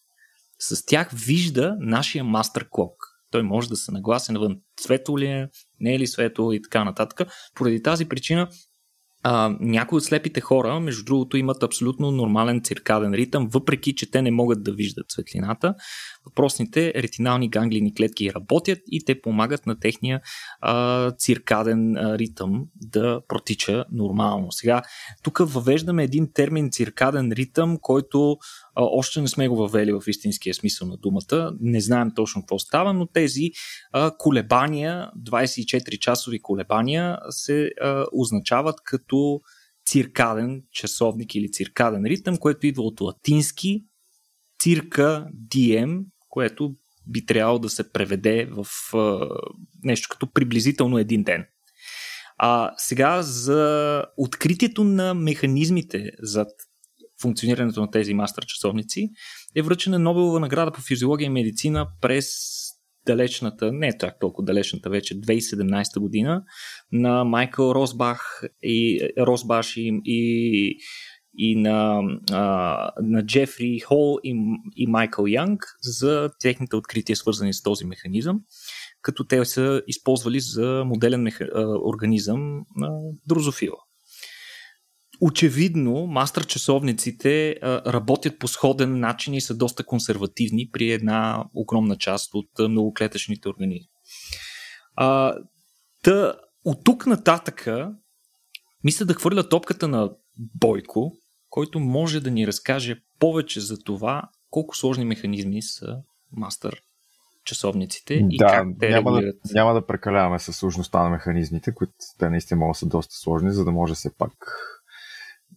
С 0.60 0.86
тях 0.86 1.12
вижда 1.14 1.76
нашия 1.80 2.24
мастер 2.24 2.68
клок. 2.72 2.94
Той 3.32 3.44
може 3.44 3.70
да 3.70 3.76
се 3.76 3.92
нагласи 3.92 4.32
навън 4.32 4.58
светло 4.80 5.20
ли 5.20 5.26
е, 5.26 5.50
не 5.80 5.96
е 5.96 6.00
ли 6.00 6.08
светло 6.08 6.52
и 6.52 6.62
така 6.62 6.84
нататък. 6.84 7.30
Поради 7.56 7.84
тази 7.84 8.06
причина 8.06 8.50
а, 9.24 9.58
някои 9.60 9.98
от 9.98 10.04
слепите 10.04 10.42
хора, 10.42 10.80
между 10.80 11.04
другото, 11.04 11.38
имат 11.38 11.64
абсолютно 11.64 12.12
нормален 12.12 12.62
циркаден 12.64 13.14
ритъм, 13.14 13.48
въпреки 13.48 13.96
че 13.96 14.12
те 14.12 14.22
не 14.22 14.32
могат 14.32 14.64
да 14.64 14.72
виждат 14.72 15.06
светлината. 15.12 15.76
Въпросните 16.28 16.94
ретинални 16.96 17.50
ганглини 17.50 17.96
клетки 17.96 18.34
работят 18.34 18.80
и 18.92 19.06
те 19.06 19.22
помагат 19.22 19.66
на 19.66 19.80
техния 19.80 20.22
а, 20.62 21.12
циркаден 21.12 21.98
а, 21.98 22.18
ритъм 22.18 22.66
да 22.76 23.22
протича 23.28 23.86
нормално. 23.92 24.52
Сега, 24.52 24.82
тук 25.24 25.38
въвеждаме 25.42 26.04
един 26.04 26.34
термин 26.34 26.72
циркаден 26.72 27.32
ритъм, 27.32 27.78
който 27.82 28.32
а, 28.32 28.36
още 28.76 29.22
не 29.22 29.28
сме 29.28 29.48
го 29.48 29.56
въвели 29.56 29.92
в 29.92 30.04
истинския 30.08 30.54
смисъл 30.54 30.88
на 30.88 30.98
думата. 30.98 31.52
Не 31.60 31.82
знаем 31.82 32.12
точно 32.16 32.42
какво 32.42 32.60
става, 32.60 32.94
но 32.94 33.06
тези 33.06 33.52
а, 33.92 34.12
колебания, 34.18 35.12
24-часови 35.30 36.42
колебания, 36.42 37.18
се 37.30 37.72
а, 37.82 38.06
означават 38.14 38.76
като 38.84 39.42
циркаден 39.90 40.64
часовник 40.72 41.36
или 41.36 41.52
циркаден 41.52 42.06
ритъм, 42.06 42.38
което 42.38 42.68
идва 42.68 42.84
от 42.84 43.02
латински 43.02 43.84
цирка 44.60 45.28
DM, 45.52 46.04
което 46.38 46.76
би 47.08 47.26
трябвало 47.26 47.60
да 47.60 47.70
се 47.70 47.92
преведе 47.92 48.50
в 48.52 48.68
нещо 49.84 50.08
като 50.12 50.32
приблизително 50.34 50.98
един 50.98 51.24
ден. 51.24 51.46
А 52.38 52.74
сега 52.78 53.22
за 53.22 54.04
откритието 54.18 54.84
на 54.84 55.14
механизмите 55.14 56.12
зад 56.20 56.48
функционирането 57.22 57.82
на 57.82 57.92
тези 57.92 58.14
мастер 58.14 58.46
часовници 58.46 59.10
е 59.56 59.62
връчена 59.62 60.00
Нобелова 60.00 60.40
награда 60.40 60.72
по 60.72 60.82
физиология 60.82 61.26
и 61.26 61.30
медицина 61.30 61.88
през 62.02 62.28
далечната, 63.06 63.72
не 63.72 63.98
так 63.98 64.20
толкова 64.20 64.46
далечната 64.46 64.90
вече, 64.90 65.22
2017 65.22 66.00
година 66.00 66.44
на 66.92 67.24
Майкъл 67.24 67.72
Росбах 67.72 68.44
и 68.64 69.10
Росбаш 69.18 69.78
и, 69.78 70.02
и 70.06 70.76
и 71.38 71.56
на, 71.56 72.02
а, 72.32 72.92
на 73.02 73.26
Джефри 73.26 73.80
Хол 73.80 74.18
и, 74.24 74.58
и 74.76 74.88
Майкъл 74.88 75.26
Янг 75.26 75.64
за 75.82 76.30
техните 76.40 76.76
открития, 76.76 77.16
свързани 77.16 77.54
с 77.54 77.64
този 77.64 77.86
механизъм, 77.86 78.40
като 79.02 79.24
те 79.24 79.46
са 79.46 79.82
използвали 79.88 80.40
за 80.40 80.84
моделен 80.86 81.22
меха, 81.22 81.48
а, 81.56 81.66
организъм 81.90 82.62
на 82.76 83.00
дрозофила. 83.28 83.78
Очевидно, 85.22 86.08
мастър 86.08 86.46
часовниците 86.46 87.56
а, 87.62 87.94
работят 87.94 88.40
по 88.40 88.48
сходен 88.48 89.00
начин 89.00 89.34
и 89.34 89.42
са 89.42 89.58
доста 89.58 89.86
консервативни 89.86 90.70
при 90.72 90.92
една 90.92 91.46
огромна 91.54 91.98
част 91.98 92.34
от 92.34 92.50
многоклетъчните 92.60 93.50
организми. 93.50 93.90
А, 94.96 95.36
та, 96.04 96.34
от 96.66 96.84
тук 96.84 97.06
нататъка, 97.06 97.92
мисля 98.84 99.06
да 99.06 99.14
хвърля 99.14 99.50
топката 99.50 99.88
на 99.88 100.10
Бойко, 100.60 101.12
който 101.50 101.80
може 101.80 102.20
да 102.20 102.32
ни 102.32 102.48
разкаже 102.48 103.02
повече 103.20 103.60
за 103.60 103.80
това 103.80 104.30
колко 104.50 104.78
сложни 104.78 105.06
механизми 105.06 105.62
са 105.62 105.98
мастър 106.32 106.82
часовниците 107.44 108.14
и 108.14 108.38
да, 108.38 108.48
как 108.48 108.68
те 108.80 108.90
няма 108.90 109.12
регулират. 109.12 109.36
да, 109.46 109.54
няма 109.54 109.74
да 109.74 109.86
прекаляваме 109.86 110.40
с 110.40 110.54
сложността 110.54 111.04
на 111.04 111.10
механизмите, 111.10 111.74
които 111.74 111.94
те 112.20 112.30
наистина 112.30 112.60
могат 112.60 112.74
да 112.74 112.78
са 112.78 112.86
доста 112.86 113.16
сложни, 113.16 113.52
за 113.52 113.66
да 113.66 113.72
може 113.72 113.94
все 113.94 114.18
пак 114.18 114.34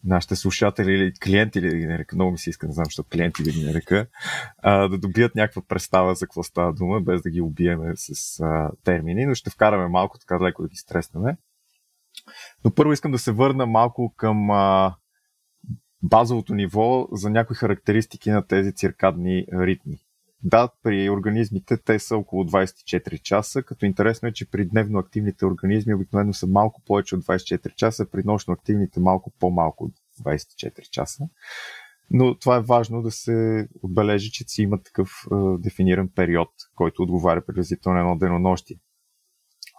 нашите 0.04 0.36
слушатели 0.36 0.92
или 0.92 1.12
клиенти, 1.14 1.58
или 1.58 1.70
да 1.70 1.76
ги 1.76 1.86
нарека, 1.86 2.16
много 2.16 2.32
ми 2.32 2.38
се 2.38 2.50
иска, 2.50 2.66
не 2.66 2.72
знам, 2.72 2.84
защото 2.84 3.08
клиенти 3.08 3.42
да 3.42 3.50
ги 3.50 3.64
нарека, 3.64 4.06
а, 4.58 4.88
да 4.88 4.98
добият 4.98 5.34
някаква 5.34 5.62
представа 5.68 6.14
за 6.14 6.26
какво 6.26 6.42
става 6.42 6.72
дума, 6.72 7.00
без 7.00 7.22
да 7.22 7.30
ги 7.30 7.40
убиеме 7.40 7.92
с 7.96 8.40
а, 8.40 8.70
термини, 8.84 9.26
но 9.26 9.34
ще 9.34 9.50
вкараме 9.50 9.88
малко 9.88 10.18
така 10.18 10.44
леко 10.44 10.62
да 10.62 10.68
ги 10.68 10.76
стреснем. 10.76 11.22
Но 12.64 12.74
първо 12.74 12.92
искам 12.92 13.12
да 13.12 13.18
се 13.18 13.32
върна 13.32 13.66
малко 13.66 14.14
към 14.16 14.50
а, 14.50 14.94
базовото 16.02 16.54
ниво 16.54 17.08
за 17.12 17.30
някои 17.30 17.56
характеристики 17.56 18.30
на 18.30 18.46
тези 18.46 18.74
циркадни 18.74 19.46
ритми. 19.52 19.98
Да, 20.42 20.68
при 20.82 21.10
организмите 21.10 21.76
те 21.76 21.98
са 21.98 22.16
около 22.16 22.44
24 22.44 23.22
часа, 23.22 23.62
като 23.62 23.86
интересно 23.86 24.28
е, 24.28 24.32
че 24.32 24.50
при 24.50 24.64
дневно 24.64 24.98
активните 24.98 25.46
организми 25.46 25.94
обикновено 25.94 26.32
са 26.32 26.46
малко 26.46 26.82
повече 26.86 27.16
от 27.16 27.24
24 27.24 27.74
часа, 27.74 28.10
при 28.10 28.22
нощно 28.24 28.54
активните 28.54 29.00
малко 29.00 29.32
по-малко 29.40 29.84
от 29.84 29.92
24 30.24 30.90
часа. 30.90 31.28
Но 32.10 32.38
това 32.38 32.56
е 32.56 32.60
важно 32.60 33.02
да 33.02 33.10
се 33.10 33.68
отбележи, 33.82 34.32
че 34.32 34.44
си 34.44 34.62
има 34.62 34.82
такъв 34.82 35.10
е, 35.32 35.34
дефиниран 35.58 36.08
период, 36.08 36.48
който 36.74 37.02
отговаря 37.02 37.46
приблизително 37.46 37.98
едно 37.98 38.18
денонощие. 38.18 38.76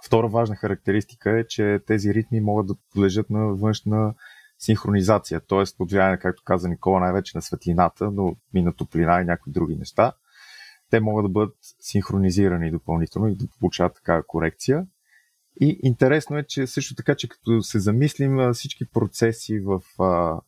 Втора 0.05 0.27
важна 0.27 0.55
характеристика 0.55 1.39
е, 1.39 1.47
че 1.47 1.79
тези 1.87 2.13
ритми 2.13 2.41
могат 2.41 2.67
да 2.67 2.75
подлежат 2.91 3.29
на 3.29 3.45
външна 3.45 4.13
синхронизация, 4.61 5.39
т.е. 5.39 5.63
под 5.77 5.91
влияние, 5.91 6.17
както 6.17 6.43
каза 6.45 6.69
Никола, 6.69 6.99
най-вече 6.99 7.37
на 7.37 7.41
светлината, 7.41 8.11
но 8.11 8.35
и 8.55 8.61
на 8.61 8.73
топлина 8.73 9.21
и 9.21 9.25
някои 9.25 9.53
други 9.53 9.75
неща. 9.75 10.13
Те 10.89 10.99
могат 10.99 11.25
да 11.25 11.29
бъдат 11.29 11.57
синхронизирани 11.79 12.71
допълнително 12.71 13.27
и 13.27 13.35
да 13.35 13.45
получават 13.59 13.95
такава 13.95 14.27
корекция. 14.27 14.85
И 15.61 15.79
интересно 15.83 16.37
е, 16.37 16.43
че 16.47 16.67
също 16.67 16.95
така, 16.95 17.15
че 17.15 17.29
като 17.29 17.61
се 17.61 17.79
замислим 17.79 18.53
всички 18.53 18.85
процеси 18.89 19.59
в 19.59 19.81
а, 19.99 20.41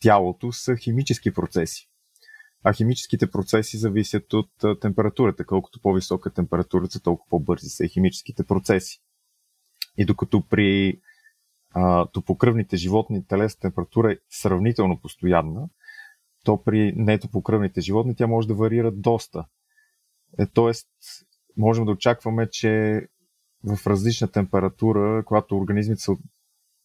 тялото 0.00 0.52
са 0.52 0.76
химически 0.76 1.34
процеси. 1.34 1.88
А 2.64 2.72
химическите 2.72 3.30
процеси 3.30 3.78
зависят 3.78 4.32
от 4.32 4.80
температурата. 4.80 5.46
Колкото 5.46 5.80
по-висока 5.82 6.30
температурата, 6.30 7.00
толкова 7.00 7.30
по-бързи 7.30 7.68
са 7.68 7.84
и 7.84 7.88
химическите 7.88 8.44
процеси. 8.44 9.00
И 9.96 10.04
докато 10.04 10.42
при 10.48 11.00
топокръвните 12.12 12.76
животни 12.76 13.26
телесна 13.26 13.60
температура 13.60 14.12
е 14.12 14.18
сравнително 14.30 15.00
постоянна, 15.00 15.68
то 16.44 16.62
при 16.62 16.92
нетопокръвните 16.96 17.80
животни 17.80 18.16
тя 18.16 18.26
може 18.26 18.48
да 18.48 18.54
варира 18.54 18.92
доста. 18.92 19.44
Е, 20.38 20.46
тоест, 20.46 20.88
можем 21.56 21.84
да 21.84 21.90
очакваме, 21.90 22.48
че 22.50 23.02
в 23.64 23.86
различна 23.86 24.28
температура, 24.28 25.22
когато 25.26 25.56
организмите 25.56 26.02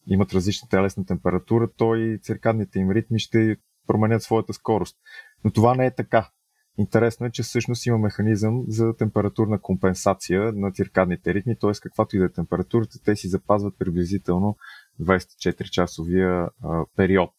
имат 0.06 0.34
различна 0.34 0.68
телесна 0.68 1.06
температура, 1.06 1.68
то 1.76 1.94
и 1.94 2.18
циркадните 2.22 2.78
им 2.78 2.90
ритми 2.90 3.18
ще 3.18 3.56
променят 3.86 4.22
своята 4.22 4.52
скорост. 4.52 4.96
Но 5.44 5.52
това 5.52 5.74
не 5.74 5.86
е 5.86 5.94
така. 5.94 6.30
Интересно 6.78 7.26
е, 7.26 7.30
че 7.30 7.42
всъщност 7.42 7.86
има 7.86 7.98
механизъм 7.98 8.64
за 8.68 8.96
температурна 8.96 9.60
компенсация 9.60 10.52
на 10.52 10.72
циркадните 10.72 11.34
ритми, 11.34 11.56
т.е. 11.60 11.70
каквато 11.82 12.16
и 12.16 12.18
да 12.18 12.24
е 12.24 12.28
температурата, 12.28 12.98
те 13.04 13.16
си 13.16 13.28
запазват 13.28 13.78
приблизително 13.78 14.56
24-часовия 15.00 16.48
а, 16.62 16.84
период. 16.96 17.30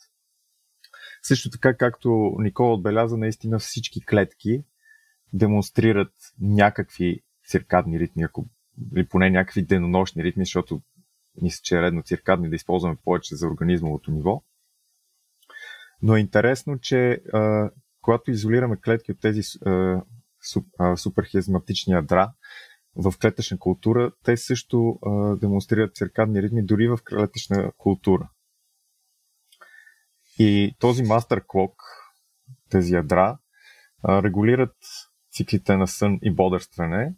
Също 1.24 1.50
така, 1.50 1.78
както 1.78 2.36
Никола 2.40 2.74
отбеляза, 2.74 3.18
наистина 3.18 3.60
всички 3.60 4.06
клетки 4.06 4.64
демонстрират 5.34 6.14
някакви 6.42 7.22
циркадни 7.48 8.00
ритми, 8.00 8.24
ако, 8.24 8.46
или 8.96 9.08
поне 9.08 9.30
някакви 9.30 9.62
денонощни 9.62 10.24
ритми, 10.24 10.46
защото 10.46 10.82
мисля, 11.42 11.60
че 11.64 11.78
е 11.78 11.82
редно 11.82 12.04
циркадни 12.04 12.50
да 12.50 12.56
използваме 12.56 12.98
повече 13.04 13.36
за 13.36 13.48
организмовото 13.48 14.12
ниво. 14.12 14.44
Но 16.02 16.16
е 16.16 16.20
интересно, 16.20 16.80
че 16.80 17.22
а, 17.34 17.70
когато 18.02 18.32
изолираме 18.32 18.78
клетки 18.78 19.12
от 19.12 19.20
тези 19.20 19.42
а, 19.66 20.02
суп, 20.52 20.68
а, 20.80 20.98
суперхизматични 20.98 21.94
ядра 21.94 22.34
в 22.96 23.14
клетъчна 23.22 23.60
култура, 23.60 24.12
те 24.24 24.38
също 24.38 25.00
а, 25.06 25.36
демонстрират 25.36 25.96
циркадни 25.96 26.42
ритми 26.42 26.66
дори 26.66 26.88
в 26.88 27.00
клетъчна 27.10 27.72
култура. 27.78 28.30
И 30.40 30.76
този 30.80 31.04
мастер 31.04 31.44
клок, 31.48 31.84
тези 32.70 32.94
ядра, 32.94 33.38
регулират 34.10 34.76
циклите 35.32 35.78
на 35.78 35.88
сън 35.88 36.20
и 36.22 36.36
бодърстване, 36.36 37.16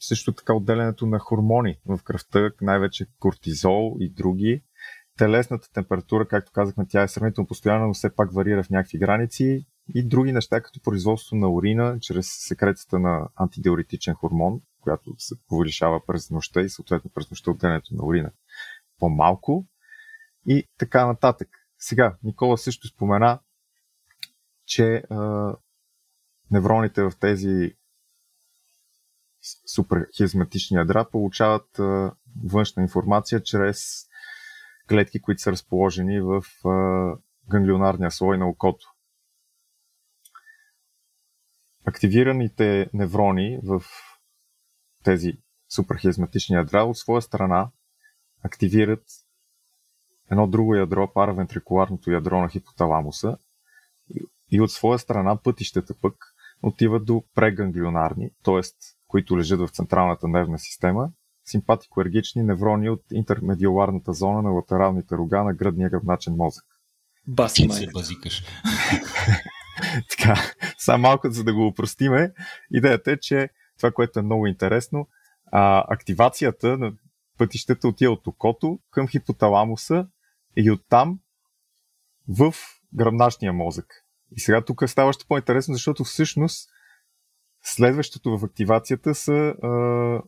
също 0.00 0.32
така 0.32 0.54
отделянето 0.54 1.06
на 1.06 1.18
хормони 1.18 1.78
в 1.86 2.02
кръвта, 2.04 2.50
най-вече 2.60 3.06
кортизол 3.18 3.96
и 4.00 4.12
други. 4.12 4.64
Телесната 5.18 5.72
температура, 5.72 6.28
както 6.28 6.52
казахме, 6.52 6.86
тя 6.88 7.02
е 7.02 7.08
сравнително 7.08 7.48
постоянна, 7.48 7.86
но 7.86 7.94
все 7.94 8.14
пак 8.14 8.32
варира 8.32 8.62
в 8.62 8.70
някакви 8.70 8.98
граници 8.98 9.66
и 9.94 10.08
други 10.08 10.32
неща, 10.32 10.60
като 10.60 10.80
производство 10.80 11.36
на 11.36 11.48
урина, 11.48 11.98
чрез 12.00 12.26
секрецията 12.30 12.98
на 12.98 13.28
антидиуретичен 13.36 14.14
хормон, 14.14 14.60
която 14.80 15.14
се 15.18 15.34
повишава 15.48 16.06
през 16.06 16.30
нощта 16.30 16.60
и 16.60 16.68
съответно 16.68 17.10
през 17.14 17.30
нощта 17.30 17.50
отделянето 17.50 17.94
на 17.94 18.04
урина 18.04 18.30
по-малко 18.98 19.66
и 20.46 20.68
така 20.78 21.06
нататък. 21.06 21.48
Сега, 21.78 22.16
Никола 22.22 22.58
също 22.58 22.88
спомена, 22.88 23.40
че 24.66 25.02
а, 25.10 25.52
невроните 26.50 27.02
в 27.02 27.12
тези 27.20 27.74
суперхизматични 29.74 30.76
ядра 30.76 31.08
получават 31.10 31.78
а, 31.78 32.12
външна 32.44 32.82
информация 32.82 33.42
чрез 33.42 34.06
клетки, 34.88 35.20
които 35.20 35.42
са 35.42 35.52
разположени 35.52 36.20
в 36.20 36.42
а, 36.64 37.16
ганглионарния 37.50 38.10
слой 38.10 38.38
на 38.38 38.48
окото. 38.48 38.94
Активираните 41.88 42.90
неврони 42.94 43.58
в 43.64 43.82
тези 45.04 45.32
суперхизматични 45.74 46.56
ядра 46.56 46.82
от 46.82 46.96
своя 46.96 47.22
страна 47.22 47.70
активират 48.44 49.04
едно 50.30 50.46
друго 50.46 50.74
ядро, 50.74 51.12
паравентрикуларното 51.12 52.10
ядро 52.10 52.40
на 52.40 52.48
хипоталамуса 52.48 53.36
и 54.50 54.60
от 54.60 54.70
своя 54.70 54.98
страна 54.98 55.36
пътищата 55.36 55.94
пък 56.02 56.14
отиват 56.62 57.04
до 57.04 57.24
преганглионарни, 57.34 58.30
т.е. 58.44 58.60
които 59.06 59.38
лежат 59.38 59.60
в 59.60 59.72
централната 59.72 60.28
нервна 60.28 60.58
система, 60.58 61.10
симпатико-ергични 61.46 62.42
неврони 62.42 62.90
от 62.90 63.02
интермедиоларната 63.12 64.12
зона 64.12 64.42
на 64.42 64.50
латералните 64.50 65.14
рога 65.14 65.42
на 65.42 65.54
гръдния 65.54 65.90
гръбначен 65.90 66.34
мозък. 66.36 66.64
Баси 67.26 67.68
се 67.70 67.86
базикаш. 67.92 68.44
така, 70.10 70.34
само 70.78 71.02
малко 71.02 71.30
за 71.30 71.44
да 71.44 71.54
го 71.54 71.66
упростиме, 71.66 72.32
идеята 72.72 73.12
е, 73.12 73.16
че 73.16 73.48
това, 73.76 73.90
което 73.90 74.18
е 74.18 74.22
много 74.22 74.46
интересно, 74.46 75.08
а, 75.52 75.84
активацията 75.88 76.78
на 76.78 76.92
пътищата 77.38 77.88
отива 77.88 78.12
от 78.12 78.26
окото 78.26 78.78
към 78.90 79.08
хипоталамуса 79.08 80.06
и 80.56 80.70
оттам 80.70 81.18
в 82.28 82.54
гръбначния 82.94 83.52
мозък. 83.52 83.86
И 84.36 84.40
сега 84.40 84.64
тук 84.64 84.88
става 84.88 85.08
още 85.08 85.24
по-интересно, 85.28 85.74
защото 85.74 86.04
всъщност 86.04 86.70
следващото 87.62 88.38
в 88.38 88.44
активацията 88.44 89.14
са 89.14 89.32
а, 89.32 90.22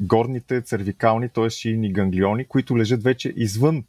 горните 0.00 0.62
цервикални, 0.62 1.28
т.е. 1.28 1.50
шийни 1.50 1.92
ганглиони, 1.92 2.48
които 2.48 2.78
лежат 2.78 3.02
вече 3.02 3.32
извън 3.36 3.84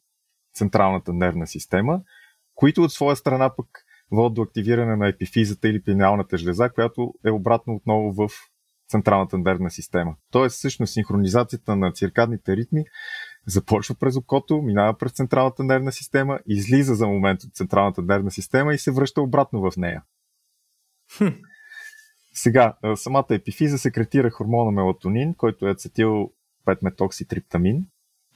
централната 0.53 1.13
нервна 1.13 1.47
система, 1.47 2.01
които 2.57 2.83
от 2.83 2.91
своя 2.91 3.15
страна 3.15 3.55
пък 3.55 3.67
водят 4.11 4.33
до 4.33 4.41
активиране 4.41 4.95
на 4.95 5.07
епифизата 5.07 5.67
или 5.67 5.83
пинеалната 5.83 6.37
жлеза, 6.37 6.69
която 6.69 7.13
е 7.25 7.31
обратно 7.31 7.75
отново 7.75 8.13
в 8.13 8.29
централната 8.89 9.37
нервна 9.37 9.71
система. 9.71 10.15
Тоест, 10.31 10.55
всъщност, 10.55 10.93
синхронизацията 10.93 11.75
на 11.75 11.91
циркадните 11.91 12.57
ритми 12.57 12.83
започва 13.45 13.95
през 13.95 14.15
окото, 14.15 14.61
минава 14.61 14.97
през 14.97 15.11
централната 15.11 15.63
нервна 15.63 15.91
система, 15.91 16.39
излиза 16.47 16.95
за 16.95 17.07
момент 17.07 17.43
от 17.43 17.55
централната 17.55 18.01
нервна 18.01 18.31
система 18.31 18.73
и 18.73 18.77
се 18.77 18.91
връща 18.91 19.21
обратно 19.21 19.61
в 19.61 19.77
нея. 19.77 20.03
Хм. 21.17 21.27
Сега, 22.33 22.77
самата 22.95 23.25
епифиза 23.29 23.77
секретира 23.77 24.29
хормона 24.29 24.71
мелатонин, 24.71 25.33
който 25.33 25.67
е 25.67 25.71
ацетил 25.71 26.31
5-метокситриптамин 26.65 27.85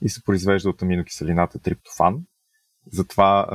и 0.02 0.10
се 0.10 0.24
произвежда 0.24 0.70
от 0.70 0.82
аминокиселината 0.82 1.60
триптофан. 1.60 2.26
Затова 2.92 3.48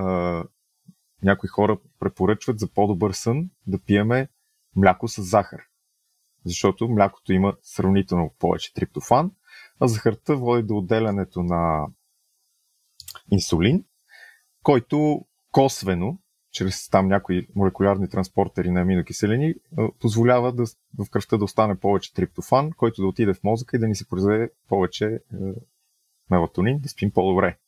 някои 1.26 1.48
хора 1.48 1.78
препоръчват 2.00 2.58
за 2.58 2.68
по-добър 2.68 3.12
сън 3.12 3.50
да 3.66 3.78
пиеме 3.78 4.28
мляко 4.76 5.08
с 5.08 5.22
захар. 5.22 5.62
Защото 6.44 6.88
млякото 6.88 7.32
има 7.32 7.56
сравнително 7.62 8.34
повече 8.38 8.74
триптофан, 8.74 9.32
а 9.80 9.88
захарта 9.88 10.36
води 10.36 10.62
до 10.62 10.76
отделянето 10.76 11.42
на 11.42 11.86
инсулин, 13.30 13.84
който 14.62 15.24
косвено, 15.52 16.18
чрез 16.52 16.88
там 16.88 17.08
някои 17.08 17.48
молекулярни 17.54 18.08
транспортери 18.08 18.70
на 18.70 18.80
аминокиселини, 18.80 19.54
позволява 20.00 20.52
да, 20.52 20.64
в 20.98 21.10
кръвта 21.10 21.36
да 21.36 21.44
остане 21.44 21.80
повече 21.80 22.14
триптофан, 22.14 22.72
който 22.72 23.02
да 23.02 23.08
отиде 23.08 23.34
в 23.34 23.44
мозъка 23.44 23.76
и 23.76 23.80
да 23.80 23.88
ни 23.88 23.94
се 23.94 24.08
произведе 24.08 24.50
повече 24.68 25.06
е, 25.06 25.18
мелатонин, 26.30 26.78
да 26.78 26.88
спим 26.88 27.10
по-добре. 27.10 27.58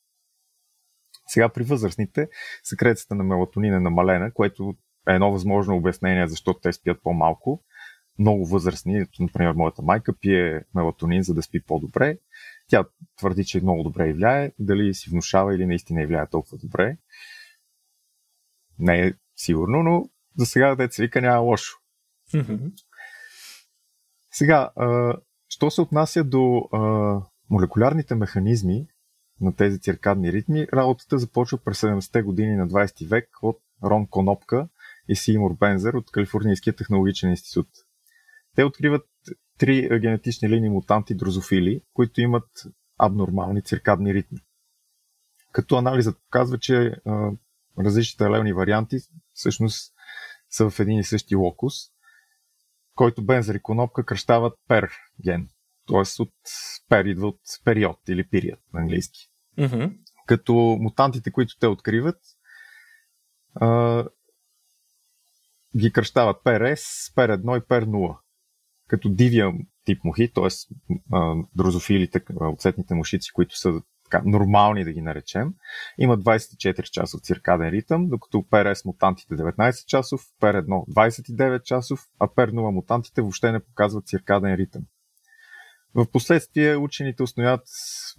Сега 1.29 1.49
при 1.49 1.63
възрастните 1.63 2.29
секрецията 2.63 3.15
на 3.15 3.23
мелатонин 3.23 3.73
е 3.73 3.79
намалена, 3.79 4.33
което 4.33 4.75
е 5.09 5.13
едно 5.13 5.31
възможно 5.31 5.75
обяснение 5.75 6.27
защо 6.27 6.53
те 6.53 6.73
спят 6.73 6.99
по-малко. 7.03 7.63
Много 8.19 8.45
възрастни, 8.45 9.05
например 9.19 9.53
моята 9.53 9.81
майка 9.81 10.13
пие 10.19 10.61
мелатонин, 10.75 11.23
за 11.23 11.33
да 11.33 11.41
спи 11.41 11.63
по-добре. 11.63 12.17
Тя 12.67 12.85
твърди, 13.17 13.45
че 13.45 13.61
много 13.61 13.83
добре 13.83 14.09
и 14.09 14.13
влияе. 14.13 14.51
Дали 14.59 14.93
си 14.93 15.09
внушава 15.09 15.55
или 15.55 15.65
наистина 15.65 16.01
и 16.01 16.05
влияе 16.05 16.27
толкова 16.27 16.57
добре. 16.57 16.97
Не 18.79 19.07
е 19.07 19.13
сигурно, 19.35 19.83
но 19.83 20.09
за 20.37 20.45
сега 20.45 20.75
деца 20.75 21.03
вика 21.03 21.21
няма 21.21 21.39
лошо. 21.39 21.77
Сега, 24.31 24.71
а, 24.75 25.17
що 25.49 25.71
се 25.71 25.81
отнася 25.81 26.23
до 26.23 26.69
а, 26.71 26.79
молекулярните 27.49 28.15
механизми 28.15 28.87
на 29.41 29.55
тези 29.55 29.79
циркадни 29.79 30.33
ритми, 30.33 30.67
работата 30.73 31.17
започва 31.17 31.57
през 31.57 31.81
70-те 31.81 32.21
години 32.21 32.55
на 32.55 32.67
20 32.67 33.07
век 33.07 33.29
от 33.41 33.59
Рон 33.83 34.07
Конопка 34.07 34.67
и 35.07 35.15
Симур 35.15 35.57
Бензер 35.57 35.93
от 35.93 36.11
Калифорнийския 36.11 36.75
технологичен 36.75 37.29
институт. 37.29 37.67
Те 38.55 38.63
откриват 38.63 39.05
три 39.57 39.99
генетични 39.99 40.49
линии 40.49 40.69
мутанти 40.69 41.15
дрозофили, 41.15 41.81
които 41.93 42.21
имат 42.21 42.49
абнормални 42.97 43.61
циркадни 43.61 44.13
ритми. 44.13 44.39
Като 45.51 45.77
анализът 45.77 46.17
показва, 46.17 46.59
че 46.59 46.95
различните 47.79 48.23
алелни 48.23 48.53
варианти 48.53 48.97
всъщност 49.33 49.93
са 50.49 50.69
в 50.69 50.79
един 50.79 50.99
и 50.99 51.03
същи 51.03 51.35
локус, 51.35 51.73
който 52.95 53.25
Бензер 53.25 53.55
и 53.55 53.61
Конопка 53.61 54.05
кръщават 54.05 54.53
пер 54.67 54.89
ген. 55.23 55.49
Т.е. 55.87 56.21
от 56.21 56.33
пер 56.89 57.05
идва 57.05 57.27
от 57.27 57.39
период 57.65 57.99
или 58.07 58.27
период 58.27 58.59
на 58.73 58.79
английски. 58.81 59.28
Mm-hmm. 59.59 59.97
Като 60.25 60.53
мутантите, 60.79 61.31
които 61.31 61.57
те 61.59 61.67
откриват, 61.67 62.17
а, 63.55 64.05
ги 65.77 65.91
кръщават 65.91 66.37
PRS, 66.43 67.13
PR1 67.15 67.57
и 67.57 67.61
PR0. 67.61 68.17
Като 68.87 69.09
дивия 69.09 69.51
тип 69.85 70.03
мухи, 70.03 70.33
т.е. 70.33 70.47
дрозофилите, 71.55 72.21
оцетните 72.41 72.93
мушици, 72.93 73.31
които 73.33 73.57
са 73.57 73.81
така, 74.03 74.23
нормални 74.25 74.83
да 74.83 74.93
ги 74.93 75.01
наречем, 75.01 75.53
има 75.97 76.17
24 76.17 76.83
часов 76.83 77.21
циркаден 77.21 77.69
ритъм, 77.69 78.09
докато 78.09 78.37
PRS 78.37 78.85
мутантите 78.85 79.35
19 79.35 79.85
часов, 79.85 80.21
PR1 80.41 80.67
29 80.67 81.63
часов, 81.63 81.99
а 82.19 82.27
PR0 82.27 82.71
мутантите 82.71 83.21
въобще 83.21 83.51
не 83.51 83.59
показват 83.59 84.07
циркаден 84.07 84.53
ритъм. 84.53 84.83
В 85.95 86.05
последствие 86.11 86.75
учените 86.75 87.23
установяват 87.23 87.67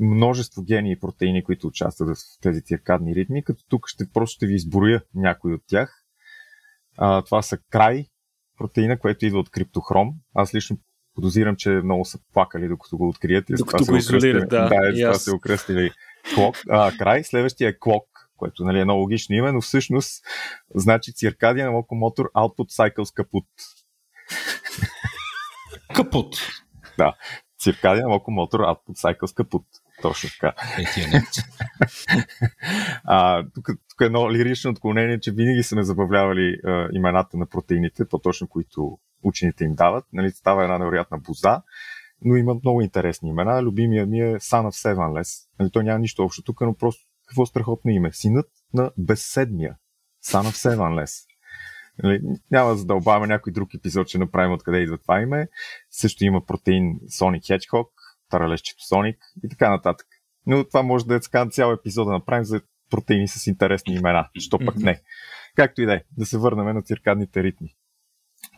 множество 0.00 0.62
гени 0.62 0.92
и 0.92 0.98
протеини, 0.98 1.44
които 1.44 1.66
участват 1.66 2.08
в 2.08 2.40
тези 2.40 2.62
циркадни 2.62 3.14
ритми, 3.14 3.44
като 3.44 3.64
тук 3.68 3.88
ще 3.88 4.10
просто 4.12 4.34
ще 4.34 4.46
ви 4.46 4.54
изброя 4.54 5.02
някои 5.14 5.54
от 5.54 5.62
тях. 5.66 6.04
А, 6.96 7.22
това 7.22 7.42
са 7.42 7.58
край 7.70 8.06
протеина, 8.58 8.98
което 8.98 9.26
идва 9.26 9.38
от 9.38 9.50
криптохром. 9.50 10.14
Аз 10.34 10.54
лично 10.54 10.78
подозирам, 11.14 11.56
че 11.56 11.70
много 11.70 12.04
са 12.04 12.18
плакали 12.32 12.68
докато 12.68 12.96
го 12.96 13.08
открият. 13.08 13.50
И 13.50 13.54
докато 13.54 13.84
го 13.84 13.96
изолират, 13.96 14.48
да. 14.48 14.68
Да, 14.68 14.92
това 14.94 15.14
се 15.14 15.32
окръстили 15.34 15.90
клок. 16.34 16.56
А, 16.68 16.92
край, 16.98 17.24
следващия 17.24 17.68
е 17.68 17.78
клок, 17.78 18.04
което 18.36 18.64
нали, 18.64 18.80
е 18.80 18.84
много 18.84 19.00
логично 19.00 19.36
име, 19.36 19.52
но 19.52 19.60
всъщност 19.60 20.24
значи 20.74 21.14
циркадиен 21.14 21.74
локомотор 21.74 22.30
Output 22.34 22.70
Cycles 22.70 23.14
капут. 23.14 23.46
Капут. 25.94 26.36
Да. 26.98 27.14
Циркадиен 27.60 28.08
локомотор 28.08 28.60
Output 28.60 28.96
Cycles 28.96 29.36
капут. 29.36 29.66
Точно 30.02 30.30
така. 30.30 30.52
А, 33.04 33.44
тук, 33.54 33.66
тук 33.66 34.00
е 34.00 34.04
едно 34.04 34.32
лирично 34.32 34.70
отклонение, 34.70 35.20
че 35.20 35.32
винаги 35.32 35.62
са 35.62 35.76
ме 35.76 35.82
забавлявали 35.82 36.56
а, 36.64 36.88
имената 36.92 37.36
на 37.36 37.46
протеините, 37.46 38.04
по-точно 38.04 38.48
които 38.48 38.98
учените 39.22 39.64
им 39.64 39.74
дават. 39.74 40.04
Нали, 40.12 40.30
става 40.30 40.62
една 40.62 40.78
невероятна 40.78 41.18
боза, 41.18 41.62
но 42.24 42.36
има 42.36 42.54
много 42.54 42.80
интересни 42.80 43.28
имена. 43.28 43.62
Любимия 43.62 44.06
ми 44.06 44.20
е 44.20 44.34
Son 44.34 44.70
of 44.70 44.94
Sevenless. 44.94 45.48
Нали, 45.58 45.70
той 45.70 45.84
няма 45.84 45.98
нищо 45.98 46.22
общо 46.22 46.42
тук, 46.42 46.60
но 46.60 46.74
просто 46.74 47.02
какво 47.28 47.46
страхотно 47.46 47.90
име. 47.90 48.12
Синът 48.12 48.46
на 48.74 48.90
безседмия. 48.98 49.76
Son 50.24 50.42
of 50.42 50.76
Sevenless. 50.76 51.29
Нали, 52.02 52.20
няма 52.50 52.70
да 52.70 52.76
задълбаваме 52.76 53.26
някой 53.26 53.52
друг 53.52 53.74
епизод, 53.74 54.08
ще 54.08 54.18
направим 54.18 54.52
откъде 54.52 54.78
идва 54.78 54.98
това 54.98 55.20
име. 55.20 55.48
Също 55.90 56.24
има 56.24 56.46
протеин 56.46 57.00
Sonic 57.00 57.40
Hedgehog, 57.40 57.88
таралещето 58.30 58.86
Соник 58.86 59.18
и 59.44 59.48
така 59.48 59.70
нататък. 59.70 60.06
Но 60.46 60.64
това 60.64 60.82
може 60.82 61.06
да 61.06 61.14
е 61.14 61.20
така 61.20 61.48
цял 61.50 61.72
епизод 61.72 62.06
да 62.06 62.12
направим 62.12 62.44
за 62.44 62.60
протеини 62.90 63.28
с 63.28 63.46
интересни 63.46 63.94
имена. 63.94 64.28
Що 64.38 64.58
пък 64.58 64.76
не. 64.76 65.00
Както 65.56 65.82
и 65.82 65.86
да 65.86 65.94
е, 65.94 66.02
да 66.18 66.26
се 66.26 66.38
върнем 66.38 66.74
на 66.74 66.82
циркадните 66.82 67.42
ритми. 67.42 67.74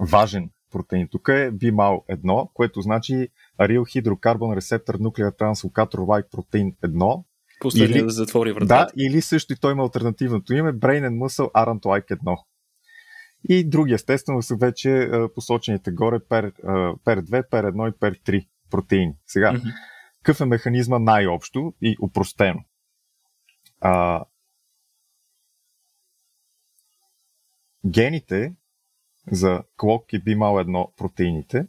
Важен 0.01 0.51
протеин 0.73 1.09
тук 1.11 1.29
е 1.29 1.53
BMAL1, 1.53 2.53
което 2.53 2.81
значи 2.81 3.29
Aryl 3.61 3.81
Hydrocarbon 3.81 4.61
Receptor 4.61 4.97
Nuclear 4.97 5.38
Translocator 5.38 5.97
Like 5.97 6.31
Protein 6.31 6.77
1. 6.85 7.25
Последния 7.61 7.99
или, 7.99 8.05
да 8.05 8.11
затвори 8.11 8.53
вратата. 8.53 8.75
Да, 8.75 9.03
или 9.05 9.21
също 9.21 9.53
и 9.53 9.57
той 9.57 9.73
има 9.73 9.83
альтернативното 9.83 10.55
име 10.55 10.73
Brain 10.73 11.09
and 11.09 11.18
Muscle 11.18 11.53
Aren't 11.53 11.83
Like 11.83 12.18
1. 12.18 12.37
И 13.48 13.68
други, 13.68 13.92
естествено, 13.92 14.42
са 14.42 14.57
вече 14.57 15.11
посочените 15.35 15.90
горе 15.90 16.18
PER, 16.18 16.52
PER2, 17.05 17.48
PER1 17.48 17.90
и 17.90 17.98
PER3 17.98 18.48
протеини. 18.70 19.14
Сега, 19.26 19.52
mm-hmm. 19.52 19.74
какъв 20.22 20.40
е 20.40 20.44
механизма 20.44 20.98
най-общо 20.98 21.74
и 21.83 21.96
упростено? 22.02 22.64
А, 23.81 24.24
гените 27.87 28.55
за 29.31 29.62
клок 29.76 30.12
и 30.12 30.24
BMAL1 30.24 30.96
протеините 30.96 31.66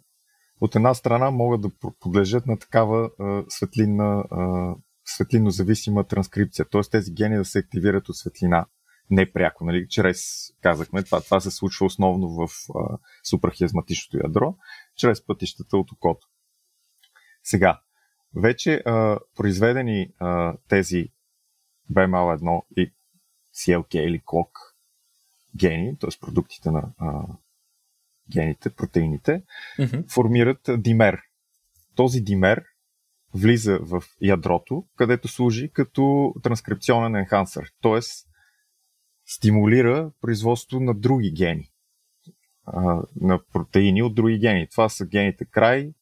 от 0.62 0.76
една 0.76 0.94
страна 0.94 1.32
могат 1.32 1.62
да 1.62 1.70
подлежат 2.00 2.46
на 2.46 2.60
такава 2.60 3.10
а, 3.20 3.44
светлинна, 3.50 4.26
а, 4.32 4.76
светлинно 5.06 5.50
зависима 5.50 6.04
транскрипция, 6.04 6.66
т.е. 6.72 6.82
тези 6.92 7.14
гени 7.14 7.38
да 7.38 7.46
се 7.46 7.60
активират 7.60 8.10
от 8.10 8.16
светлина 8.16 8.66
непряко, 9.12 9.66
нали, 9.66 9.88
чрез, 9.90 10.52
казахме, 10.62 11.04
това, 11.04 11.22
това 11.22 11.40
се 11.40 11.52
случва 11.52 11.86
основно 11.86 12.30
в 12.30 12.48
а, 12.76 12.98
супрахиазматичното 13.24 14.18
ядро, 14.18 14.56
чрез 14.96 15.26
пътищата 15.26 15.78
от 15.78 15.92
окото. 15.92 16.28
Сега, 17.44 17.82
вече 18.36 18.74
а, 18.86 19.20
произведени 19.36 20.10
а, 20.20 20.54
тези 20.68 21.10
BML1 21.92 22.62
и 22.78 22.92
CLK 23.56 23.96
или 23.96 24.20
CLOC 24.20 24.50
гени, 25.56 25.98
т.е. 26.00 26.20
продуктите 26.22 26.72
на 26.72 26.84
а, 26.98 27.22
гените, 28.32 28.70
протеините, 28.70 29.44
Mm-hmm. 29.80 30.12
формират 30.14 30.70
димер. 30.78 31.22
Този 31.96 32.22
димер 32.22 32.64
влиза 33.34 33.80
в 33.82 34.04
ядрото, 34.22 34.86
където 34.96 35.28
служи 35.28 35.70
като 35.74 36.34
транскрипционен 36.44 37.16
енхансър, 37.16 37.72
т.е. 37.82 38.00
стимулира 39.36 40.12
производство 40.22 40.80
на 40.80 40.94
други 40.94 41.32
гени, 41.32 41.70
на 43.22 43.40
протеини 43.54 44.04
от 44.04 44.16
други 44.16 44.40
гени. 44.40 44.68
Това 44.70 44.90
са 44.90 45.06
гените 45.06 45.46
край, 45.46 45.94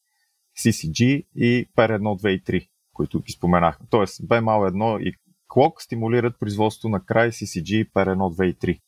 CCG 0.58 1.26
и 1.36 1.68
PER1, 1.76 2.22
2 2.22 2.28
и 2.28 2.44
3, 2.44 2.68
които 2.92 3.20
ги 3.20 3.32
споменахме. 3.32 3.86
Тоест, 3.90 4.22
BMAL1 4.22 5.00
и 5.00 5.14
CLOCK 5.48 5.82
стимулират 5.82 6.38
производство 6.38 6.88
на 6.88 7.04
край 7.04 7.30
CCG, 7.30 7.92
PER1, 7.92 8.16
2 8.16 8.44
и 8.44 8.56
3. 8.56 8.80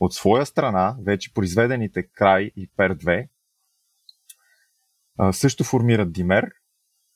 От 0.00 0.14
своя 0.14 0.46
страна, 0.46 0.96
вече 1.06 1.34
произведените 1.34 2.02
край 2.02 2.50
и 2.56 2.70
PER2 2.78 3.28
също 5.32 5.64
формират 5.64 6.12
димер, 6.12 6.50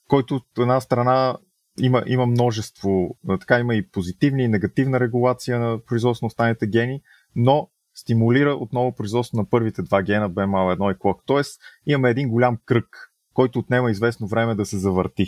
който 0.09 0.35
от 0.35 0.59
една 0.59 0.81
страна 0.81 1.39
има, 1.81 2.03
има 2.07 2.27
множество, 2.27 3.17
така 3.41 3.59
има 3.59 3.75
и 3.75 3.89
позитивна 3.89 4.43
и 4.43 4.49
негативна 4.49 5.01
регулация 5.01 5.59
на 5.59 5.79
производство 5.79 6.25
на 6.25 6.27
останалите 6.27 6.67
гени, 6.67 7.03
но 7.37 7.71
стимулира 7.95 8.55
отново 8.55 8.95
производство 8.95 9.39
на 9.39 9.51
първите 9.51 9.83
два 9.83 10.03
гена 10.03 10.31
BMAL1 10.31 10.95
и 10.95 10.99
клок. 10.99 11.23
Тоест 11.27 11.61
имаме 11.87 12.11
един 12.11 12.29
голям 12.29 12.59
кръг, 12.65 13.13
който 13.35 13.59
отнема 13.59 13.91
известно 13.91 14.27
време 14.27 14.55
да 14.55 14.67
се 14.67 14.79
завърти. 14.79 15.27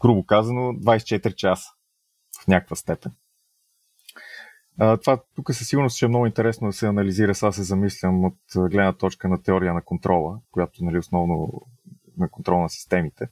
Грубо 0.00 0.26
казано, 0.26 0.60
24 0.60 1.34
часа 1.34 1.68
в 2.42 2.48
някаква 2.48 2.76
степен. 2.76 3.12
А, 4.78 4.96
това 4.96 5.22
тук 5.36 5.54
със 5.54 5.68
сигурност 5.68 5.96
ще 5.96 6.04
е 6.04 6.08
много 6.08 6.26
интересно 6.26 6.66
да 6.66 6.72
се 6.72 6.86
анализира. 6.86 7.34
Сега 7.34 7.52
се 7.52 7.62
замислям 7.62 8.24
от 8.24 8.36
гледна 8.56 8.92
точка 8.92 9.28
на 9.28 9.42
теория 9.42 9.74
на 9.74 9.82
контрола, 9.82 10.40
която 10.50 10.84
нали, 10.84 10.98
основно 10.98 11.62
на 12.16 12.28
контрол 12.28 12.62
на 12.62 12.68
системите. 12.68 13.28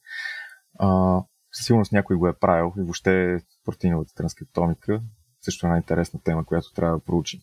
А, 0.78 1.20
със 1.58 1.66
сигурност 1.66 1.92
някой 1.92 2.16
го 2.16 2.28
е 2.28 2.38
правил 2.38 2.72
и 2.78 2.82
въобще 2.82 3.38
протеиновата 3.64 4.14
транскриптомика 4.14 5.00
също 5.40 5.66
е 5.66 5.68
една 5.68 5.76
интересна 5.76 6.20
тема, 6.24 6.44
която 6.44 6.72
трябва 6.74 6.98
да 6.98 7.04
проучим. 7.04 7.40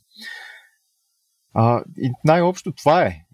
А, 1.53 1.83
и 1.97 2.11
най-общо 2.25 2.71
това 2.71 3.05
е. 3.05 3.25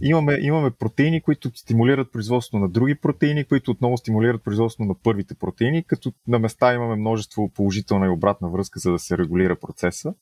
Имаме, 0.00 0.38
имаме 0.40 0.70
протеини, 0.70 1.22
които 1.22 1.50
стимулират 1.54 2.12
производство 2.12 2.58
на 2.58 2.68
други 2.68 2.94
протеини, 2.94 3.44
които 3.44 3.70
отново 3.70 3.96
стимулират 3.96 4.44
производство 4.44 4.84
на 4.84 4.94
първите 5.02 5.34
протеини, 5.34 5.84
като 5.84 6.12
на 6.26 6.38
места 6.38 6.74
имаме 6.74 6.96
множество 6.96 7.52
положителна 7.52 8.06
и 8.06 8.10
обратна 8.10 8.50
връзка, 8.50 8.78
за 8.78 8.92
да 8.92 8.98
се 8.98 9.18
регулира 9.18 9.56
процеса. 9.60 10.14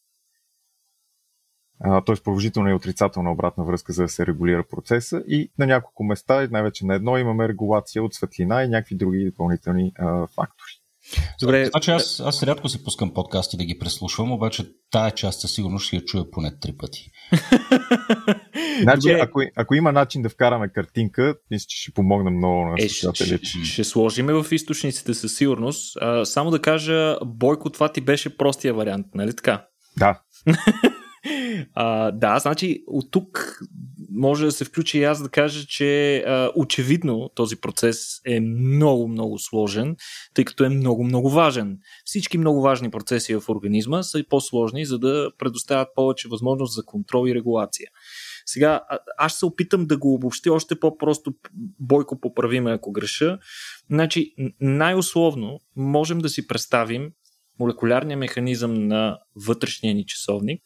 Т.е. 2.06 2.14
положителна 2.24 2.70
и 2.70 2.74
отрицателна 2.74 3.32
обратна 3.32 3.64
връзка, 3.64 3.92
за 3.92 4.02
да 4.02 4.08
се 4.08 4.26
регулира 4.26 4.64
процеса. 4.70 5.22
И 5.28 5.50
на 5.58 5.66
няколко 5.66 6.04
места, 6.04 6.48
най-вече 6.50 6.86
на 6.86 6.94
едно, 6.94 7.18
имаме 7.18 7.48
регулация 7.48 8.02
от 8.02 8.14
светлина 8.14 8.64
и 8.64 8.68
някакви 8.68 8.96
други 8.96 9.24
допълнителни 9.24 9.92
а, 9.98 10.26
фактори. 10.26 10.84
Добре. 11.40 11.64
Значи 11.64 11.90
аз, 11.90 12.22
аз 12.24 12.42
рядко 12.42 12.68
си 12.68 12.84
пускам 12.84 13.14
подкасти 13.14 13.56
да 13.56 13.64
ги 13.64 13.78
преслушвам, 13.78 14.32
обаче 14.32 14.66
тая 14.90 15.10
част 15.10 15.40
със 15.40 15.52
сигурност 15.52 15.86
ще 15.86 15.96
я 15.96 16.04
чуя 16.04 16.30
поне 16.30 16.58
три 16.60 16.76
пъти. 16.76 17.10
значи, 18.82 19.10
ако, 19.10 19.42
ако 19.56 19.74
има 19.74 19.92
начин 19.92 20.22
да 20.22 20.28
вкараме 20.28 20.68
картинка, 20.68 21.34
мисля, 21.50 21.66
че 21.68 21.82
ще 21.82 21.92
помогне 21.92 22.30
много 22.30 22.64
на 22.64 22.74
е, 22.78 22.88
ще, 22.88 23.14
ще, 23.14 23.64
ще 23.64 23.84
сложиме 23.84 24.32
в 24.32 24.46
източниците 24.50 25.14
със 25.14 25.36
сигурност. 25.36 25.96
А, 26.00 26.24
само 26.24 26.50
да 26.50 26.62
кажа, 26.62 27.18
Бойко, 27.24 27.70
това 27.70 27.92
ти 27.92 28.00
беше 28.00 28.36
простия 28.36 28.74
вариант, 28.74 29.06
нали 29.14 29.36
така? 29.36 29.66
Да. 29.98 30.20
а, 31.74 32.10
да, 32.10 32.38
значи 32.38 32.84
от 32.86 33.10
тук 33.10 33.58
може 34.10 34.44
да 34.44 34.52
се 34.52 34.64
включи 34.64 34.98
и 34.98 35.04
аз 35.04 35.22
да 35.22 35.28
кажа, 35.28 35.66
че 35.66 36.18
а, 36.18 36.50
очевидно 36.56 37.30
този 37.34 37.56
процес 37.56 38.20
е 38.26 38.40
много, 38.40 39.08
много 39.08 39.38
сложен, 39.38 39.96
тъй 40.34 40.44
като 40.44 40.64
е 40.64 40.68
много, 40.68 41.04
много 41.04 41.30
важен. 41.30 41.78
Всички 42.04 42.38
много 42.38 42.62
важни 42.62 42.90
процеси 42.90 43.34
в 43.34 43.48
организма 43.48 44.02
са 44.02 44.18
и 44.18 44.28
по-сложни, 44.28 44.86
за 44.86 44.98
да 44.98 45.30
предоставят 45.38 45.88
повече 45.94 46.28
възможност 46.28 46.74
за 46.74 46.84
контрол 46.84 47.28
и 47.28 47.34
регулация. 47.34 47.90
Сега, 48.46 48.80
аз 49.18 49.38
се 49.38 49.46
опитам 49.46 49.86
да 49.86 49.96
го 49.96 50.14
обобщи 50.14 50.50
още 50.50 50.80
по-просто. 50.80 51.34
Бойко, 51.80 52.20
поправиме 52.20 52.72
ако 52.72 52.92
греша. 52.92 53.38
Значи, 53.90 54.34
най-условно 54.60 55.60
можем 55.76 56.18
да 56.18 56.28
си 56.28 56.46
представим 56.46 57.10
молекулярния 57.60 58.16
механизъм 58.16 58.74
на 58.88 59.18
вътрешния 59.46 59.94
ни 59.94 60.06
часовник, 60.06 60.62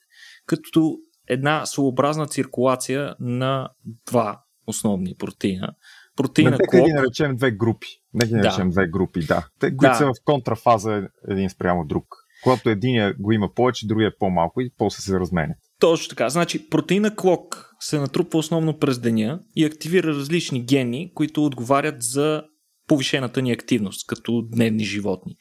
като 0.48 0.96
една 1.28 1.66
своеобразна 1.66 2.26
циркулация 2.26 3.14
на 3.20 3.68
два 4.06 4.40
основни 4.66 5.14
протеина. 5.18 5.74
Протеина 6.16 6.50
Нека 6.50 6.66
клок... 6.66 6.86
ги 6.86 6.92
наречем 6.92 7.36
две 7.36 7.50
групи. 7.50 7.86
Нека 8.14 8.28
ги 8.28 8.34
наречем 8.34 8.68
да. 8.68 8.72
две 8.72 8.88
групи, 8.88 9.26
да. 9.26 9.48
Те, 9.60 9.76
които 9.76 9.92
да. 9.92 9.94
са 9.94 10.06
в 10.06 10.12
контрафаза 10.24 11.08
един 11.28 11.50
спрямо 11.50 11.86
друг. 11.86 12.04
Когато 12.42 12.70
един 12.70 13.14
го 13.18 13.32
има 13.32 13.54
повече, 13.54 13.86
другия 13.86 14.08
е 14.08 14.18
по-малко 14.18 14.60
и 14.60 14.72
после 14.78 15.02
се 15.02 15.20
разменят. 15.20 15.56
Точно 15.80 16.08
така. 16.08 16.28
Значи 16.28 16.68
протеина 16.68 17.16
клок 17.16 17.74
се 17.80 17.98
натрупва 17.98 18.38
основно 18.38 18.78
през 18.78 18.98
деня 18.98 19.40
и 19.56 19.64
активира 19.64 20.08
различни 20.08 20.64
гени, 20.64 21.12
които 21.14 21.44
отговарят 21.44 22.02
за 22.02 22.42
повишената 22.86 23.42
ни 23.42 23.52
активност 23.52 24.06
като 24.06 24.42
дневни 24.42 24.84
животни. 24.84 25.36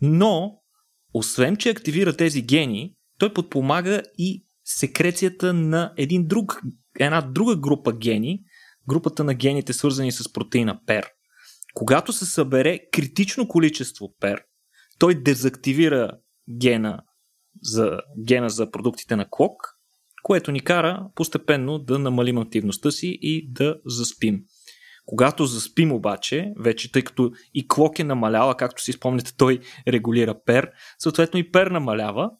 Но, 0.00 0.52
освен 1.14 1.56
че 1.56 1.70
активира 1.70 2.16
тези 2.16 2.42
гени, 2.42 2.94
той 3.18 3.32
подпомага 3.32 4.02
и 4.18 4.45
секрецията 4.66 5.52
на 5.52 5.92
един 5.96 6.26
друг, 6.26 6.60
една 7.00 7.20
друга 7.20 7.56
група 7.56 7.92
гени, 7.92 8.40
групата 8.88 9.24
на 9.24 9.34
гените 9.34 9.72
свързани 9.72 10.12
с 10.12 10.32
протеина 10.32 10.80
ПЕР. 10.86 11.06
Когато 11.74 12.12
се 12.12 12.26
събере 12.26 12.80
критично 12.92 13.48
количество 13.48 14.14
ПЕР, 14.20 14.42
той 14.98 15.22
дезактивира 15.22 16.12
гена 16.58 17.02
за, 17.62 18.00
гена 18.26 18.50
за 18.50 18.70
продуктите 18.70 19.16
на 19.16 19.26
клок, 19.30 19.76
което 20.22 20.52
ни 20.52 20.60
кара 20.60 21.06
постепенно 21.14 21.78
да 21.78 21.98
намалим 21.98 22.38
активността 22.38 22.90
си 22.90 23.18
и 23.20 23.52
да 23.52 23.76
заспим. 23.86 24.40
Когато 25.06 25.46
заспим 25.46 25.92
обаче, 25.92 26.52
вече 26.58 26.92
тъй 26.92 27.02
като 27.02 27.30
и 27.54 27.68
клок 27.68 27.98
е 27.98 28.04
намаляла, 28.04 28.56
както 28.56 28.82
си 28.82 28.92
спомняте, 28.92 29.36
той 29.36 29.60
регулира 29.88 30.34
пер, 30.44 30.70
съответно 30.98 31.40
и 31.40 31.50
пер 31.50 31.66
намалява, 31.66 32.30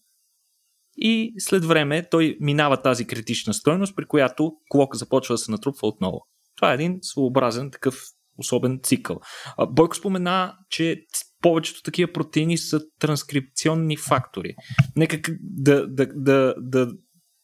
и 0.96 1.34
след 1.38 1.64
време 1.64 2.08
той 2.10 2.36
минава 2.40 2.82
тази 2.82 3.06
критична 3.06 3.54
стойност, 3.54 3.96
при 3.96 4.04
която 4.04 4.52
клок 4.70 4.96
започва 4.96 5.34
да 5.34 5.38
се 5.38 5.50
натрупва 5.50 5.88
отново. 5.88 6.26
Това 6.56 6.70
е 6.70 6.74
един 6.74 6.98
своеобразен 7.02 7.70
такъв 7.70 8.02
особен 8.38 8.80
цикъл. 8.82 9.20
Бойко 9.68 9.96
спомена, 9.96 10.54
че 10.70 10.96
повечето 11.42 11.82
такива 11.82 12.12
протеини 12.12 12.58
са 12.58 12.80
транскрипционни 12.98 13.96
фактори. 13.96 14.54
Нека 14.96 15.32
да, 15.40 15.86
да, 15.86 16.06
да, 16.06 16.54
да 16.58 16.88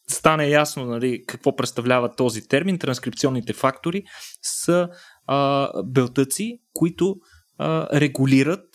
стане 0.09 0.49
ясно 0.49 0.85
нали, 0.85 1.25
какво 1.27 1.57
представлява 1.57 2.15
този 2.17 2.49
термин. 2.49 2.79
Транскрипционните 2.79 3.53
фактори 3.53 4.03
са 4.43 4.89
а, 5.27 5.69
белтъци, 5.85 6.59
които 6.75 7.17
а, 7.59 8.01
регулират 8.01 8.69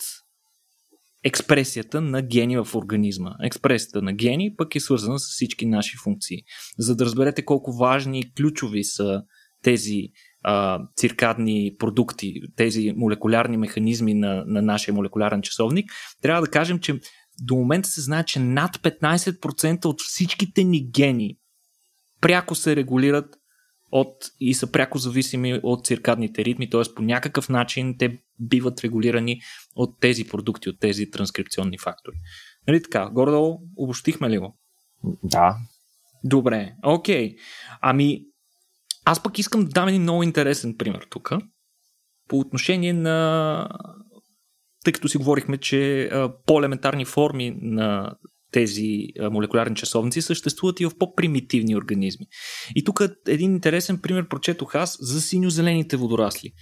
експресията 1.24 2.00
на 2.00 2.22
гени 2.22 2.56
в 2.56 2.68
организма. 2.74 3.30
Експресията 3.44 4.02
на 4.02 4.12
гени 4.12 4.54
пък 4.56 4.74
е 4.74 4.80
свързана 4.80 5.18
с 5.18 5.24
всички 5.24 5.66
наши 5.66 5.96
функции. 5.96 6.38
За 6.78 6.96
да 6.96 7.04
разберете 7.04 7.44
колко 7.44 7.72
важни 7.72 8.20
и 8.20 8.32
ключови 8.34 8.84
са 8.84 9.22
тези 9.62 10.02
а, 10.42 10.80
циркадни 10.96 11.74
продукти, 11.78 12.34
тези 12.56 12.92
молекулярни 12.96 13.56
механизми 13.56 14.14
на, 14.14 14.44
на 14.46 14.62
нашия 14.62 14.94
молекулярен 14.94 15.42
часовник, 15.42 15.90
трябва 16.22 16.42
да 16.42 16.50
кажем, 16.50 16.78
че 16.78 17.00
до 17.42 17.56
момента 17.56 17.88
се 17.88 18.00
знае, 18.00 18.24
че 18.24 18.40
над 18.40 18.76
15% 18.76 19.84
от 19.84 20.00
всичките 20.00 20.64
ни 20.64 20.90
гени 20.90 21.36
пряко 22.20 22.54
се 22.54 22.76
регулират 22.76 23.37
от, 23.90 24.14
и 24.40 24.54
са 24.54 24.72
пряко 24.72 24.98
зависими 24.98 25.60
от 25.62 25.86
циркадните 25.86 26.44
ритми, 26.44 26.70
т.е. 26.70 26.94
по 26.96 27.02
някакъв 27.02 27.48
начин 27.48 27.98
те 27.98 28.18
биват 28.40 28.80
регулирани 28.84 29.40
от 29.76 30.00
тези 30.00 30.24
продукти, 30.24 30.68
от 30.68 30.80
тези 30.80 31.10
транскрипционни 31.10 31.78
фактори. 31.78 32.16
Нали 32.68 32.82
така, 32.82 33.10
горе-долу 33.12 33.58
обощихме 33.76 34.30
ли 34.30 34.38
го? 34.38 34.58
Да. 35.22 35.56
Добре, 36.24 36.74
окей. 36.84 37.36
Ами, 37.80 38.24
аз 39.04 39.22
пък 39.22 39.38
искам 39.38 39.64
да 39.64 39.68
дам 39.68 39.88
един 39.88 40.02
много 40.02 40.22
интересен 40.22 40.76
пример 40.76 41.06
тук. 41.10 41.32
По 42.28 42.38
отношение 42.38 42.92
на 42.92 43.68
тъй 44.84 44.92
като 44.92 45.08
си 45.08 45.18
говорихме, 45.18 45.58
че 45.58 46.10
по-елементарни 46.46 47.04
форми 47.04 47.58
на 47.60 48.14
тези 48.50 49.06
молекулярни 49.32 49.76
часовници 49.76 50.22
съществуват 50.22 50.80
и 50.80 50.86
в 50.86 50.98
по-примитивни 50.98 51.76
организми. 51.76 52.26
И 52.74 52.84
тук 52.84 53.02
един 53.26 53.52
интересен 53.52 53.98
пример 53.98 54.28
прочетох 54.28 54.74
аз 54.74 54.98
за 55.00 55.20
синьо-зелените 55.20 55.96
водорасли, 55.96 56.52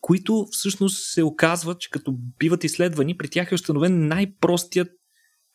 които 0.00 0.46
всъщност 0.50 1.12
се 1.12 1.22
оказват, 1.22 1.80
че 1.80 1.90
като 1.90 2.14
биват 2.38 2.64
изследвани, 2.64 3.16
при 3.16 3.28
тях 3.28 3.52
е 3.52 3.54
установен 3.54 4.08
най-простият 4.08 4.88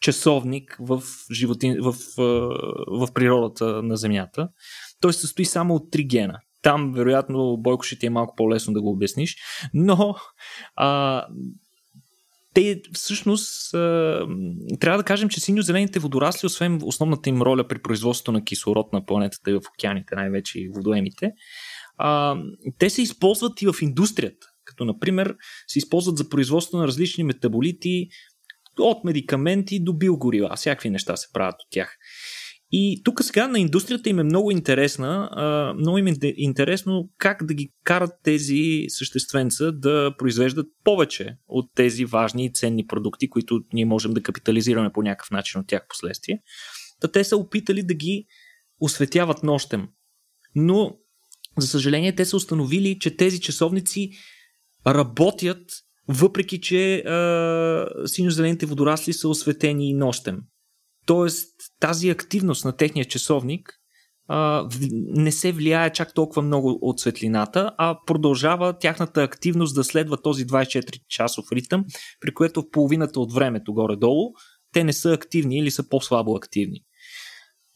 часовник 0.02 0.78
в, 0.80 1.04
животи, 1.34 1.76
в, 1.80 1.96
в 2.88 3.14
природата 3.14 3.84
на 3.84 3.98
Земята. 3.98 4.50
Той 5.02 5.14
се 5.14 5.22
състои 5.22 5.46
само 5.46 5.76
от 5.76 5.92
три 5.92 6.04
гена. 6.04 6.40
Там, 6.62 6.94
вероятно, 6.94 7.58
Бойко 7.58 7.84
ще 7.84 8.00
ти 8.00 8.06
е 8.06 8.10
малко 8.10 8.36
по-лесно 8.36 8.74
да 8.74 8.82
го 8.82 8.92
обясниш, 8.92 9.36
но 9.74 10.16
а, 10.76 11.26
те 12.60 12.82
всъщност 12.94 13.72
трябва 14.80 14.98
да 14.98 15.04
кажем, 15.04 15.30
че 15.30 15.40
синьо-зелените 15.40 16.00
водорасли, 16.00 16.46
освен 16.46 16.80
основната 16.84 17.30
им 17.30 17.42
роля 17.42 17.68
при 17.68 17.82
производството 17.82 18.32
на 18.32 18.44
кислород 18.44 18.94
на 18.94 19.06
планетата 19.06 19.52
и 19.52 19.54
в 19.54 19.62
океаните, 19.74 20.16
най-вече 20.16 20.60
и 20.60 20.70
водоемите, 20.70 21.32
те 22.78 22.90
се 22.90 23.02
използват 23.02 23.62
и 23.62 23.68
в 23.68 23.76
индустрията. 23.82 24.48
Като, 24.66 24.86
например, 24.86 25.36
се 25.68 25.80
използват 25.80 26.18
за 26.18 26.30
производство 26.30 26.78
на 26.78 26.88
различни 26.88 27.24
метаболити, 27.24 28.08
от 28.80 29.04
медикаменти 29.04 29.84
до 29.84 29.94
биогорива. 29.94 30.56
Всякакви 30.56 30.90
неща 30.90 31.18
се 31.18 31.28
правят 31.34 31.56
от 31.60 31.68
тях. 31.72 31.98
И 32.72 33.02
тук 33.04 33.24
сега 33.24 33.48
на 33.48 33.60
индустрията 33.60 34.10
им 34.10 34.20
е 34.20 34.24
много 34.24 34.52
интересна, 34.52 35.30
много 35.80 35.98
им 35.98 36.08
е 36.08 36.14
интересно 36.22 37.10
как 37.18 37.46
да 37.46 37.54
ги 37.54 37.74
карат 37.84 38.12
тези 38.24 38.86
същественца 38.88 39.72
да 39.72 40.16
произвеждат 40.18 40.68
повече 40.84 41.38
от 41.48 41.70
тези 41.76 42.06
важни 42.06 42.46
и 42.46 42.54
ценни 42.54 42.88
продукти, 42.88 43.30
които 43.30 43.62
ние 43.74 43.86
можем 43.86 44.14
да 44.14 44.24
капитализираме 44.24 44.92
по 44.94 45.02
някакъв 45.02 45.32
начин 45.32 45.62
от 45.62 45.68
тях 45.68 45.86
последствие. 45.90 46.42
Та 47.02 47.08
те 47.08 47.24
са 47.24 47.38
опитали 47.38 47.84
да 47.84 47.94
ги 47.94 48.26
осветяват 48.80 49.44
нощем. 49.44 49.88
Но, 50.56 50.98
за 51.58 51.68
съжаление, 51.68 52.16
те 52.16 52.26
са 52.26 52.38
установили, 52.38 53.00
че 53.00 53.16
тези 53.16 53.42
часовници 53.42 54.12
работят, 54.88 55.72
въпреки 56.08 56.62
че 56.62 57.04
синьо-зелените 58.06 58.66
водорасли 58.66 59.14
са 59.14 59.30
осветени 59.30 59.94
нощем. 59.94 60.40
Тоест, 61.10 61.56
тази 61.80 62.10
активност 62.10 62.66
на 62.66 62.78
техния 62.78 63.06
часовник 63.06 63.74
а, 64.28 64.68
не 64.92 65.32
се 65.32 65.52
влияе 65.52 65.90
чак 65.90 66.14
толкова 66.14 66.42
много 66.42 66.80
от 66.82 67.00
светлината, 67.00 67.72
а 67.78 67.98
продължава 68.06 68.80
тяхната 68.80 69.24
активност 69.24 69.76
да 69.76 69.84
следва 69.84 70.22
този 70.22 70.46
24-часов 70.46 71.52
ритъм, 71.52 71.86
при 72.22 72.34
което 72.34 72.62
в 72.62 72.72
половината 72.72 73.20
от 73.20 73.34
времето 73.34 73.74
горе-долу 73.74 74.32
те 74.74 74.84
не 74.84 74.94
са 74.94 75.14
активни 75.14 75.58
или 75.58 75.72
са 75.72 75.90
по-слабо 75.90 76.36
активни. 76.36 76.82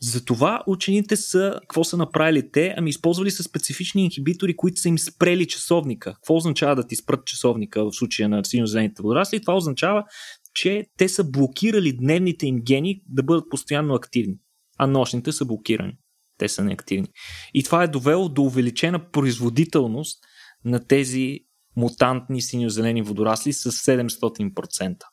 Затова 0.01 0.63
учените 0.67 1.15
са, 1.15 1.59
какво 1.61 1.83
са 1.83 1.97
направили 1.97 2.51
те? 2.51 2.73
Ами 2.77 2.89
използвали 2.89 3.31
са 3.31 3.43
специфични 3.43 4.03
инхибитори, 4.03 4.55
които 4.55 4.81
са 4.81 4.89
им 4.89 4.99
спрели 4.99 5.47
часовника. 5.47 6.13
Какво 6.13 6.35
означава 6.35 6.75
да 6.75 6.87
ти 6.87 6.95
спрат 6.95 7.25
часовника 7.25 7.85
в 7.85 7.91
случая 7.91 8.29
на 8.29 8.45
синьо-зелените 8.45 9.01
водорасли? 9.01 9.41
Това 9.41 9.55
означава, 9.55 10.03
че 10.53 10.85
те 10.97 11.09
са 11.09 11.23
блокирали 11.23 11.97
дневните 11.97 12.47
им 12.47 12.59
гени 12.61 13.03
да 13.07 13.23
бъдат 13.23 13.49
постоянно 13.49 13.93
активни, 13.93 14.35
а 14.77 14.87
нощните 14.87 15.31
са 15.31 15.45
блокирани. 15.45 15.93
Те 16.37 16.49
са 16.49 16.63
неактивни. 16.63 17.07
И 17.53 17.63
това 17.63 17.83
е 17.83 17.87
довело 17.87 18.29
до 18.29 18.43
увеличена 18.43 19.11
производителност 19.11 20.23
на 20.65 20.87
тези 20.87 21.39
мутантни 21.75 22.41
синьо-зелени 22.41 23.01
водорасли 23.01 23.53
с 23.53 23.71
700% 23.71 25.03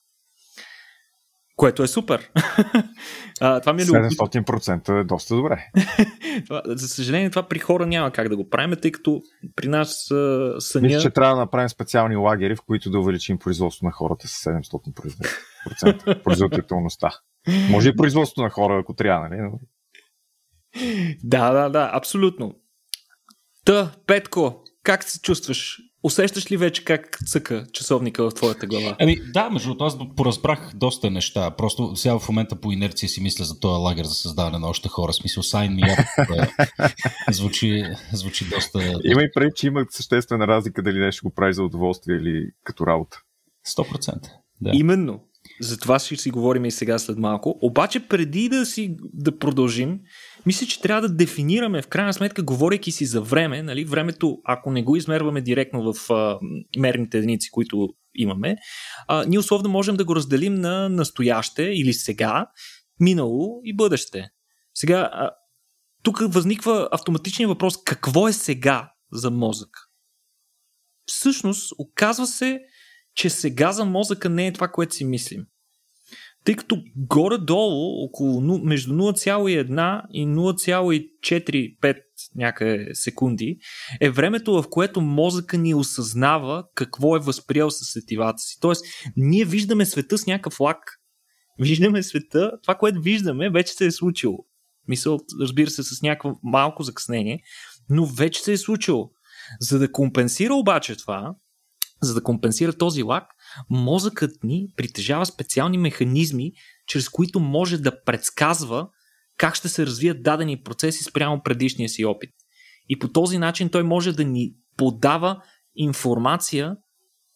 което 1.61 1.83
е 1.83 1.89
супер. 1.89 2.31
а, 3.41 3.61
това 3.61 3.73
ми 3.73 3.83
е 3.83 3.85
700% 3.85 5.01
е 5.01 5.05
доста 5.05 5.37
добре. 5.37 5.71
това, 6.47 6.63
за 6.67 6.89
съжаление, 6.89 7.31
това 7.31 7.43
при 7.43 7.59
хора 7.59 7.87
няма 7.87 8.11
как 8.11 8.29
да 8.29 8.37
го 8.37 8.49
правим, 8.49 8.77
тъй 8.83 8.93
като 8.93 9.23
при 9.57 9.69
нас 9.69 10.11
а, 10.11 10.55
самия... 10.59 10.89
Мисля, 10.89 11.01
че 11.01 11.11
трябва 11.11 11.35
да 11.35 11.41
направим 11.41 11.69
специални 11.69 12.17
лагери, 12.17 12.57
в 12.57 12.63
които 12.67 12.91
да 12.91 12.99
увеличим 12.99 13.39
производство 13.39 13.87
на 13.87 13.93
хората 13.93 14.29
с 14.29 14.45
700% 14.45 16.23
производителността. 16.25 17.11
Може 17.71 17.89
и 17.89 17.97
производство 17.97 18.43
на 18.43 18.51
хора, 18.51 18.79
ако 18.81 18.95
трябва, 18.95 19.29
нали? 19.29 19.51
Да, 21.25 21.53
да, 21.53 21.69
да, 21.69 21.91
абсолютно. 21.93 22.55
Та, 23.65 23.93
Петко, 24.07 24.65
как 24.83 25.05
се 25.05 25.21
чувстваш? 25.21 25.79
Усещаш 26.03 26.51
ли 26.51 26.57
вече 26.57 26.85
как 26.85 27.19
цъка 27.27 27.67
часовника 27.73 28.31
в 28.31 28.35
твоята 28.35 28.67
глава? 28.67 28.97
Ами 29.01 29.21
да, 29.33 29.51
между 29.51 29.75
това 29.75 29.87
аз 29.87 29.97
поразбрах 30.17 30.71
доста 30.75 31.11
неща. 31.11 31.51
Просто 31.51 31.97
сега 31.97 32.19
в 32.19 32.29
момента 32.29 32.61
по 32.61 32.73
инерция 32.73 33.09
си 33.09 33.23
мисля 33.23 33.45
за 33.45 33.61
този 33.61 33.81
лагер 33.81 34.05
за 34.05 34.15
създаване 34.15 34.59
на 34.59 34.69
още 34.69 34.89
хора. 34.89 35.13
Смисъл, 35.13 35.43
сайн 35.43 35.75
ми 35.75 35.83
звучи, 37.31 37.85
звучи 38.13 38.45
доста... 38.45 38.79
Има 39.05 39.23
и 39.23 39.31
преди, 39.35 39.51
че 39.57 39.67
има 39.67 39.87
съществена 39.91 40.47
разлика 40.47 40.83
дали 40.83 40.99
нещо 40.99 41.29
го 41.29 41.35
прави 41.35 41.53
за 41.53 41.63
удоволствие 41.63 42.17
или 42.17 42.47
като 42.65 42.87
работа. 42.87 43.19
100%. 43.77 44.31
Да. 44.61 44.71
Именно. 44.75 45.21
За 45.61 45.79
това 45.79 45.99
ще 45.99 46.17
си 46.17 46.31
говорим 46.31 46.65
и 46.65 46.71
сега 46.71 46.99
след 46.99 47.19
малко. 47.19 47.59
Обаче 47.63 48.09
преди 48.09 48.49
да 48.49 48.67
си 48.67 48.97
да 49.15 49.39
продължим, 49.39 50.01
мисля, 50.47 50.67
че 50.67 50.81
трябва 50.81 51.03
да 51.03 51.15
дефинираме, 51.15 51.83
в 51.83 51.89
крайна 51.89 52.13
сметка, 52.13 52.43
говорейки 52.43 52.93
си 52.93 53.07
за 53.07 53.23
време, 53.23 53.63
нали, 53.63 53.85
времето, 53.85 54.39
ако 54.45 54.71
не 54.71 54.83
го 54.83 54.97
измерваме 54.97 55.41
директно 55.41 55.93
в 55.93 56.11
а, 56.11 56.39
мерните 56.79 57.19
единици, 57.19 57.51
които 57.51 57.89
имаме, 58.15 58.57
а, 59.09 59.25
ние 59.25 59.39
условно 59.39 59.69
можем 59.69 59.97
да 59.97 60.05
го 60.05 60.17
разделим 60.17 60.55
на 60.55 60.89
настояще 60.89 61.63
или 61.63 61.93
сега, 61.93 62.47
минало 63.01 63.61
и 63.65 63.77
бъдеще. 63.77 64.29
Сега, 64.75 65.11
а, 65.13 65.31
тук 66.03 66.19
възниква 66.21 66.89
автоматичният 66.93 67.49
въпрос, 67.49 67.85
какво 67.85 68.29
е 68.29 68.33
сега 68.33 68.93
за 69.13 69.31
мозък? 69.31 69.71
Всъщност, 71.07 71.73
оказва 71.79 72.27
се, 72.27 72.61
че 73.15 73.31
сега 73.31 73.73
за 73.73 73.85
мозъка 73.85 74.29
не 74.29 74.47
е 74.47 74.53
това, 74.53 74.69
което 74.69 74.95
си 74.95 75.05
мислим. 75.05 75.47
Тъй 76.45 76.57
като 76.57 76.83
горе-долу, 76.97 78.05
около, 78.05 78.59
между 78.59 78.95
0,1 78.95 80.03
и 80.13 80.27
0,45 80.27 81.97
някъде 82.35 82.95
секунди, 82.95 83.59
е 84.01 84.11
времето, 84.11 84.63
в 84.63 84.65
което 84.71 85.01
мозъка 85.01 85.59
ни 85.59 85.75
осъзнава 85.75 86.65
какво 86.75 87.17
е 87.17 87.21
възприел 87.21 87.71
със 87.71 87.89
сетивата 87.89 88.39
си. 88.39 88.57
Тоест, 88.61 88.85
ние 89.17 89.45
виждаме 89.45 89.87
света 89.87 90.19
с 90.19 90.27
някакъв 90.27 90.61
лак. 90.61 90.79
Виждаме 91.59 92.03
света, 92.03 92.53
това, 92.63 92.75
което 92.75 93.01
виждаме, 93.01 93.51
вече 93.51 93.73
се 93.73 93.87
е 93.87 93.91
случило. 93.91 94.39
Мисъл, 94.89 95.19
разбира 95.41 95.71
се, 95.71 95.83
с 95.83 96.03
някакво 96.03 96.39
малко 96.43 96.83
закъснение, 96.83 97.43
но 97.91 98.07
вече 98.07 98.43
се 98.43 98.53
е 98.53 98.57
случило. 98.57 99.11
За 99.61 99.79
да 99.79 99.93
компенсира 99.93 100.55
обаче 100.55 100.97
това, 100.97 101.35
за 102.03 102.15
да 102.15 102.23
компенсира 102.23 102.73
този 102.73 103.03
лак, 103.03 103.25
мозъкът 103.71 104.45
ни 104.45 104.67
притежава 104.77 105.27
специални 105.27 105.79
механизми, 105.79 106.53
чрез 106.87 107.09
които 107.09 107.41
може 107.41 107.79
да 107.79 108.05
предсказва 108.05 108.89
как 109.37 109.55
ще 109.55 109.69
се 109.69 109.87
развият 109.87 110.23
дадени 110.23 110.63
процеси 110.63 111.05
спрямо 111.05 111.43
предишния 111.43 111.89
си 111.89 112.05
опит. 112.05 112.31
И 112.89 112.99
по 112.99 113.09
този 113.09 113.39
начин 113.39 113.69
той 113.69 113.83
може 113.83 114.13
да 114.13 114.25
ни 114.25 114.53
подава 114.77 115.43
информация, 115.77 116.77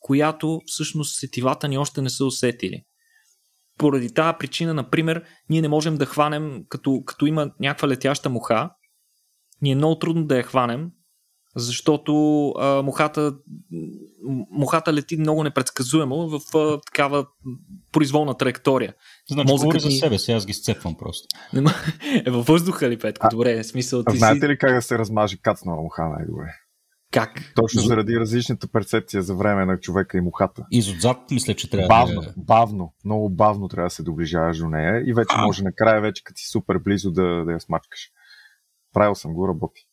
която 0.01 0.61
всъщност 0.67 1.19
сетивата 1.19 1.69
ни 1.69 1.79
още 1.79 2.03
не 2.03 2.11
са 2.11 2.25
усетили. 2.25 2.83
Поради 3.79 4.15
тази 4.15 4.37
причина, 4.39 4.75
например, 4.75 5.25
ние 5.51 5.63
не 5.63 5.69
можем 5.69 5.97
да 5.97 6.07
хванем, 6.07 6.65
като, 6.69 7.03
като 7.07 7.27
има 7.27 7.51
някаква 7.61 7.89
летяща 7.89 8.31
муха, 8.31 8.71
ни 9.63 9.73
е 9.73 9.75
много 9.75 9.99
трудно 9.99 10.27
да 10.27 10.37
я 10.37 10.43
хванем, 10.43 10.91
защото 11.57 12.49
а, 12.51 12.83
мухата, 12.83 13.35
мухата 14.51 14.93
лети 14.93 15.17
много 15.17 15.45
непредсказуемо 15.45 16.29
в 16.29 16.57
а, 16.57 16.81
такава 16.81 17.27
произволна 17.93 18.35
траектория. 18.35 18.95
Значи, 19.31 19.53
Мозъкът 19.53 19.83
говори 19.83 19.93
за 19.93 19.99
себе 19.99 20.19
си, 20.19 20.33
аз 20.33 20.47
ги 20.47 20.53
сцепвам 20.53 20.95
просто. 20.95 21.29
е 22.27 22.31
във 22.31 22.47
въздуха 22.47 22.91
ли, 22.91 22.99
Петко? 22.99 23.29
Добре, 23.31 23.63
в 23.63 23.67
смисъл 23.67 24.05
ти 24.05 24.19
Знаете 24.19 24.49
ли 24.49 24.59
как 24.59 24.75
да 24.75 24.83
се 24.83 24.99
размаже 24.99 25.37
кацнала 25.43 25.83
муха 25.83 26.09
най-добре? 26.09 26.47
Как? 27.15 27.53
Точно 27.55 27.83
заради 27.83 28.21
различната 28.21 28.69
перцепция 28.69 29.23
за 29.23 29.35
време 29.35 29.65
на 29.65 29.81
човека 29.81 30.19
и 30.19 30.21
мухата. 30.21 30.67
Изотзад 30.71 31.31
мисля, 31.31 31.55
че 31.55 31.71
трябва 31.71 31.89
бавно, 31.89 32.21
да... 32.21 32.33
Бавно, 32.37 32.95
много 33.05 33.31
бавно 33.31 33.69
трябва 33.69 33.87
да 33.87 33.95
се 33.95 34.03
доближаваш 34.03 34.59
до 34.59 34.69
нея 34.69 35.03
и 35.07 35.15
вече 35.15 35.35
а. 35.39 35.47
може 35.47 35.63
накрая 35.63 36.01
вече 36.01 36.25
като 36.25 36.39
си 36.39 36.47
супер 36.49 36.79
близо 36.79 37.13
да, 37.13 37.45
да 37.45 37.53
я 37.53 37.61
смачкаш. 37.61 38.11
Правил 38.93 39.15
съм 39.15 39.35
го, 39.35 39.49
работи. 39.49 39.89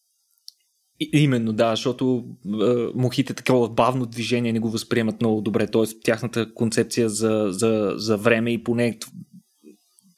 Именно, 1.13 1.53
да, 1.53 1.69
защото 1.69 2.25
е, 2.45 2.49
мухите 2.95 3.33
такова 3.33 3.69
бавно 3.69 4.05
движение 4.05 4.53
не 4.53 4.59
го 4.59 4.69
възприемат 4.69 5.21
много 5.21 5.41
добре, 5.41 5.67
т.е. 5.67 5.83
тяхната 6.03 6.53
концепция 6.53 7.09
за, 7.09 7.47
за, 7.49 7.93
за 7.95 8.17
време 8.17 8.51
и 8.51 8.63
поне 8.63 8.97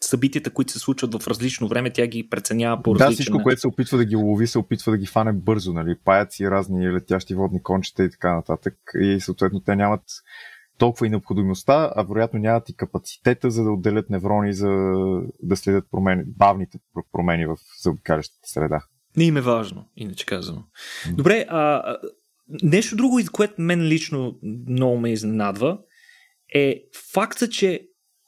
събитията, 0.01 0.49
които 0.49 0.71
се 0.71 0.79
случват 0.79 1.21
в 1.21 1.27
различно 1.27 1.67
време, 1.67 1.89
тя 1.93 2.07
ги 2.07 2.29
преценява 2.29 2.83
по 2.83 2.95
различен 2.95 3.09
Да, 3.09 3.15
всичко, 3.15 3.43
което 3.43 3.61
се 3.61 3.67
опитва 3.67 3.97
да 3.97 4.05
ги 4.05 4.15
лови, 4.15 4.47
се 4.47 4.59
опитва 4.59 4.91
да 4.91 4.97
ги 4.97 5.05
фане 5.05 5.33
бързо, 5.33 5.73
нали? 5.73 5.95
Паяци, 6.05 6.49
разни 6.49 6.91
летящи 6.91 7.35
водни 7.35 7.63
кончета 7.63 8.03
и 8.03 8.09
така 8.09 8.35
нататък. 8.35 8.75
И 8.99 9.19
съответно 9.19 9.59
те 9.59 9.75
нямат 9.75 10.03
толкова 10.77 11.07
и 11.07 11.09
необходимостта, 11.09 11.91
а 11.95 12.03
вероятно 12.03 12.39
нямат 12.39 12.69
и 12.69 12.75
капацитета, 12.75 13.51
за 13.51 13.63
да 13.63 13.71
отделят 13.71 14.09
неврони, 14.09 14.53
за 14.53 14.69
да 15.43 15.55
следят 15.55 15.85
промени, 15.91 16.23
бавните 16.27 16.79
промени 17.11 17.45
в 17.45 17.57
заобикалящата 17.83 18.47
среда. 18.47 18.81
Не 19.17 19.23
им 19.23 19.37
е 19.37 19.41
важно, 19.41 19.89
иначе 19.95 20.25
казано. 20.25 20.63
Добре, 21.11 21.45
а, 21.49 21.95
нещо 22.63 22.95
друго, 22.95 23.19
което 23.31 23.53
мен 23.57 23.81
лично 23.81 24.39
много 24.69 24.97
ме 24.97 25.11
изненадва, 25.11 25.79
е 26.55 26.83
факта, 27.13 27.49
че 27.49 27.87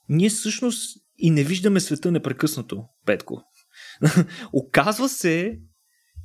ние 0.10 0.30
всъщност 0.30 0.98
и 1.18 1.32
не 1.32 1.44
виждаме 1.44 1.80
света 1.80 2.12
непрекъснато, 2.12 2.86
Петко. 3.06 3.42
Оказва 4.54 5.10
се, 5.10 5.60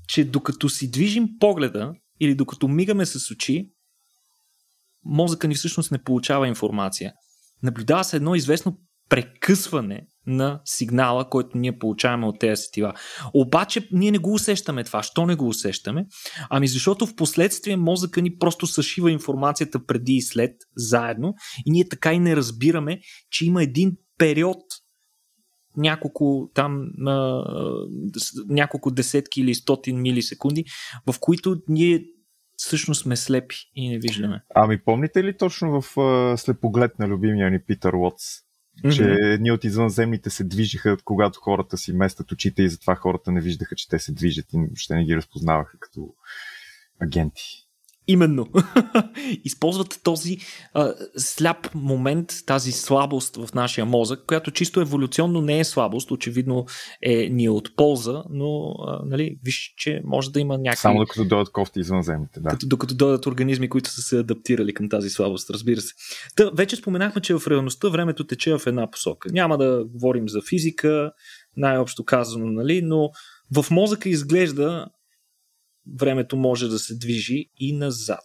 че 0.08 0.24
докато 0.24 0.68
си 0.68 0.90
движим 0.90 1.28
погледа 1.40 1.94
или 2.20 2.34
докато 2.34 2.68
мигаме 2.68 3.06
с 3.06 3.30
очи, 3.30 3.70
мозъка 5.04 5.48
ни 5.48 5.54
всъщност 5.54 5.92
не 5.92 6.02
получава 6.02 6.48
информация. 6.48 7.12
Наблюдава 7.62 8.04
се 8.04 8.16
едно 8.16 8.34
известно 8.34 8.78
прекъсване 9.08 10.06
на 10.26 10.60
сигнала, 10.64 11.28
който 11.28 11.58
ние 11.58 11.78
получаваме 11.78 12.26
от 12.26 12.38
тези 12.38 12.62
сетива. 12.62 12.94
Обаче 13.34 13.88
ние 13.92 14.10
не 14.10 14.18
го 14.18 14.32
усещаме 14.32 14.84
това. 14.84 15.02
Що 15.02 15.26
не 15.26 15.34
го 15.34 15.48
усещаме? 15.48 16.06
Ами 16.50 16.68
защото 16.68 17.06
в 17.06 17.16
последствие 17.16 17.76
мозъка 17.76 18.22
ни 18.22 18.38
просто 18.38 18.66
съшива 18.66 19.10
информацията 19.10 19.86
преди 19.86 20.12
и 20.12 20.22
след, 20.22 20.56
заедно, 20.76 21.34
и 21.66 21.70
ние 21.70 21.88
така 21.88 22.12
и 22.12 22.18
не 22.18 22.36
разбираме, 22.36 23.00
че 23.30 23.46
има 23.46 23.62
един 23.62 23.96
период 24.18 24.62
няколко 25.76 26.50
там 26.54 26.86
а, 27.06 27.44
няколко 28.48 28.90
десетки 28.90 29.40
или 29.40 29.54
стотин 29.54 30.00
милисекунди, 30.00 30.64
в 31.06 31.20
които 31.20 31.56
ние 31.68 32.04
всъщност 32.56 33.02
сме 33.02 33.16
слепи 33.16 33.56
и 33.74 33.88
не 33.88 33.98
виждаме. 33.98 34.42
Ами 34.54 34.82
помните 34.84 35.24
ли 35.24 35.36
точно 35.36 35.80
в 35.80 36.00
а, 36.00 36.36
слепоглед 36.36 36.98
на 36.98 37.08
любимия 37.08 37.50
ни 37.50 37.58
Питър 37.66 37.92
Уотс, 37.92 38.24
че 38.94 39.04
едни 39.04 39.52
от 39.52 39.64
извънземните 39.64 40.30
се 40.30 40.44
движиха, 40.44 40.96
когато 41.04 41.40
хората 41.40 41.78
си 41.78 41.92
местят 41.92 42.32
очите 42.32 42.62
и 42.62 42.68
затова 42.68 42.94
хората 42.94 43.32
не 43.32 43.40
виждаха, 43.40 43.76
че 43.76 43.88
те 43.88 43.98
се 43.98 44.12
движат 44.12 44.46
и 44.52 44.58
ще 44.76 44.94
не 44.94 45.04
ги 45.04 45.16
разпознаваха 45.16 45.78
като 45.78 46.14
агенти. 47.00 47.59
Именно. 48.10 48.46
Използват 49.44 50.00
този 50.04 50.38
а, 50.74 50.94
сляп 51.16 51.74
момент, 51.74 52.32
тази 52.46 52.72
слабост 52.72 53.36
в 53.36 53.54
нашия 53.54 53.84
мозък, 53.84 54.24
която 54.26 54.50
чисто 54.50 54.80
еволюционно 54.80 55.40
не 55.40 55.60
е 55.60 55.64
слабост, 55.64 56.10
очевидно 56.10 56.66
е 57.02 57.28
ни 57.30 57.44
е 57.44 57.50
от 57.50 57.76
полза, 57.76 58.22
но 58.30 58.74
а, 58.86 59.00
нали, 59.06 59.38
виж, 59.44 59.74
че 59.76 60.00
може 60.04 60.32
да 60.32 60.40
има 60.40 60.58
някакви... 60.58 60.80
Само 60.80 60.98
докато 60.98 61.24
дойдат 61.24 61.52
кофти 61.52 61.80
извънземните, 61.80 62.40
да. 62.40 62.48
Като, 62.48 62.66
докато 62.66 62.94
дойдат 62.94 63.26
организми, 63.26 63.68
които 63.68 63.90
са 63.90 64.02
се 64.02 64.18
адаптирали 64.18 64.74
към 64.74 64.88
тази 64.88 65.10
слабост, 65.10 65.50
разбира 65.50 65.80
се. 65.80 65.94
Та, 66.36 66.50
вече 66.54 66.76
споменахме, 66.76 67.22
че 67.22 67.34
в 67.34 67.50
реалността 67.50 67.88
времето 67.88 68.26
тече 68.26 68.58
в 68.58 68.66
една 68.66 68.90
посока. 68.90 69.28
Няма 69.32 69.58
да 69.58 69.84
говорим 69.84 70.28
за 70.28 70.40
физика, 70.48 71.12
най-общо 71.56 72.04
казано, 72.04 72.46
нали, 72.46 72.82
но 72.82 73.10
в 73.56 73.70
мозъка 73.70 74.08
изглежда 74.08 74.86
времето 75.98 76.36
може 76.36 76.68
да 76.68 76.78
се 76.78 76.98
движи 76.98 77.46
и 77.56 77.76
назад. 77.76 78.24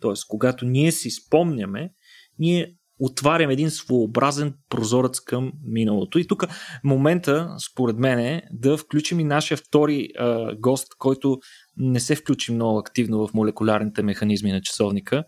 Тоест, 0.00 0.24
когато 0.28 0.64
ние 0.64 0.92
си 0.92 1.10
спомняме, 1.10 1.90
ние 2.38 2.74
отварям 2.98 3.50
един 3.50 3.70
своеобразен 3.70 4.54
прозорец 4.68 5.20
към 5.20 5.52
миналото. 5.64 6.18
И 6.18 6.26
тук 6.26 6.44
момента, 6.84 7.56
според 7.70 7.98
мен, 7.98 8.18
е 8.18 8.42
да 8.52 8.76
включим 8.76 9.20
и 9.20 9.24
нашия 9.24 9.56
втори 9.56 10.08
а, 10.18 10.56
гост, 10.56 10.88
който 10.98 11.38
не 11.76 12.00
се 12.00 12.16
включи 12.16 12.52
много 12.52 12.78
активно 12.78 13.26
в 13.26 13.34
молекулярните 13.34 14.02
механизми 14.02 14.52
на 14.52 14.60
часовника. 14.62 15.24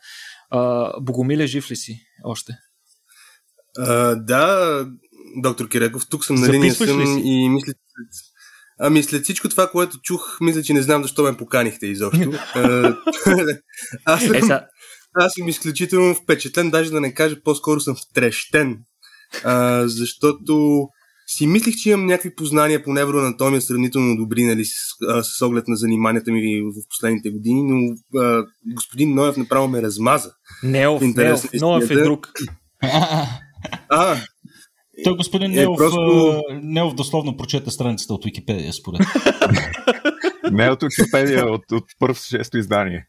А, 0.50 0.92
Богомиле, 1.00 1.46
жив 1.46 1.70
ли 1.70 1.76
си 1.76 2.00
още? 2.24 2.52
А, 3.78 4.14
да, 4.14 4.87
доктор 5.42 5.68
Киреков, 5.68 6.09
тук 6.11 6.24
съм 6.24 6.37
на 6.37 6.52
линия 6.52 6.74
съм 6.74 7.18
и 7.24 7.48
мисля, 7.48 7.72
Ами 8.80 9.02
след 9.02 9.22
всичко 9.24 9.48
това, 9.48 9.70
което 9.70 10.00
чух, 10.02 10.38
мисля, 10.40 10.62
че 10.62 10.72
не 10.72 10.82
знам 10.82 11.02
защо 11.02 11.22
ме 11.22 11.36
поканихте 11.36 11.86
изобщо. 11.86 12.30
аз, 14.04 14.24
съм, 14.24 14.34
е, 14.34 14.60
аз 15.14 15.32
съм 15.32 15.48
изключително 15.48 16.14
впечатлен, 16.14 16.70
даже 16.70 16.90
да 16.90 17.00
не 17.00 17.14
кажа, 17.14 17.42
по-скоро 17.44 17.80
съм 17.80 17.96
втрещен. 17.96 18.78
А, 19.44 19.82
защото 19.88 20.88
си 21.26 21.46
мислих, 21.46 21.76
че 21.76 21.90
имам 21.90 22.06
някакви 22.06 22.34
познания 22.34 22.82
по 22.82 22.92
невроанатомия 22.92 23.62
сравнително 23.62 24.16
добри, 24.16 24.44
нали, 24.44 24.64
с, 24.64 24.72
а, 25.08 25.22
с 25.22 25.42
оглед 25.42 25.68
на 25.68 25.76
заниманията 25.76 26.32
ми 26.32 26.62
в 26.62 26.88
последните 26.88 27.30
години, 27.30 27.62
но 27.62 27.94
а, 28.20 28.44
господин 28.74 29.14
Ноев 29.14 29.36
направо 29.36 29.68
ме 29.68 29.82
размаза. 29.82 30.30
Неов, 30.62 31.02
Неов, 31.02 31.52
Ноев 31.54 31.90
е 31.90 31.94
друг. 31.94 32.32
А, 33.88 34.16
той 35.04 35.16
господин 35.16 35.50
Нелов, 35.50 35.74
е, 35.74 35.78
просто... 35.78 36.42
Нелов 36.62 36.94
дословно 36.94 37.37
прочета 37.37 37.70
страницата 37.70 38.14
от 38.14 38.24
Википедия, 38.24 38.72
според. 38.72 39.00
Не 40.52 40.70
от 40.70 40.82
Википедия, 40.82 41.52
от, 41.52 41.72
от 41.72 41.84
първо 41.98 42.14
шесто 42.14 42.58
издание. 42.58 43.06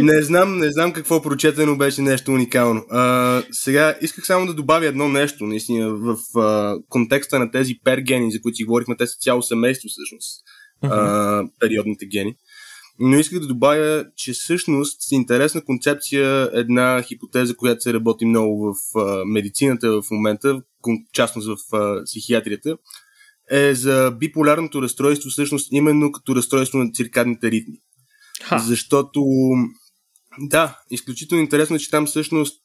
не 0.00 0.22
знам, 0.22 0.58
не 0.58 0.72
знам 0.72 0.92
какво 0.92 1.22
прочетено 1.22 1.76
беше 1.76 2.02
нещо 2.02 2.32
уникално. 2.32 2.84
А, 2.90 3.42
сега 3.52 3.96
исках 4.00 4.26
само 4.26 4.46
да 4.46 4.54
добавя 4.54 4.86
едно 4.86 5.08
нещо, 5.08 5.44
наистина, 5.44 5.88
в 5.88 6.16
а, 6.38 6.76
контекста 6.88 7.38
на 7.38 7.50
тези 7.50 7.74
пергени, 7.84 8.32
за 8.32 8.40
които 8.40 8.56
си 8.56 8.64
говорихме, 8.64 8.96
те 8.96 9.06
са 9.06 9.18
цяло 9.20 9.42
семейство 9.42 9.88
всъщност, 9.88 10.40
а, 10.82 11.42
периодните 11.60 12.06
гени. 12.06 12.34
Но 12.98 13.18
исках 13.18 13.40
да 13.40 13.46
добавя, 13.46 14.04
че 14.16 14.32
всъщност 14.32 15.12
интересна 15.12 15.64
концепция 15.64 16.50
една 16.52 17.02
хипотеза, 17.02 17.54
която 17.54 17.82
се 17.82 17.94
работи 17.94 18.24
много 18.24 18.74
в 18.74 18.98
а, 18.98 19.24
медицината 19.24 20.02
в 20.02 20.10
момента, 20.10 20.62
частност 21.12 21.48
в 21.48 21.76
а, 21.76 22.04
психиатрията, 22.04 22.76
е 23.50 23.74
за 23.74 24.16
биполярното 24.20 24.82
разстройство, 24.82 25.30
всъщност 25.30 25.68
именно 25.72 26.12
като 26.12 26.36
разстройство 26.36 26.78
на 26.78 26.92
циркадните 26.92 27.50
ритми. 27.50 27.78
Ха. 28.42 28.58
Защото, 28.58 29.24
да, 30.38 30.78
изключително 30.90 31.42
интересно 31.42 31.76
е, 31.76 31.78
че 31.78 31.90
там 31.90 32.06
всъщност, 32.06 32.62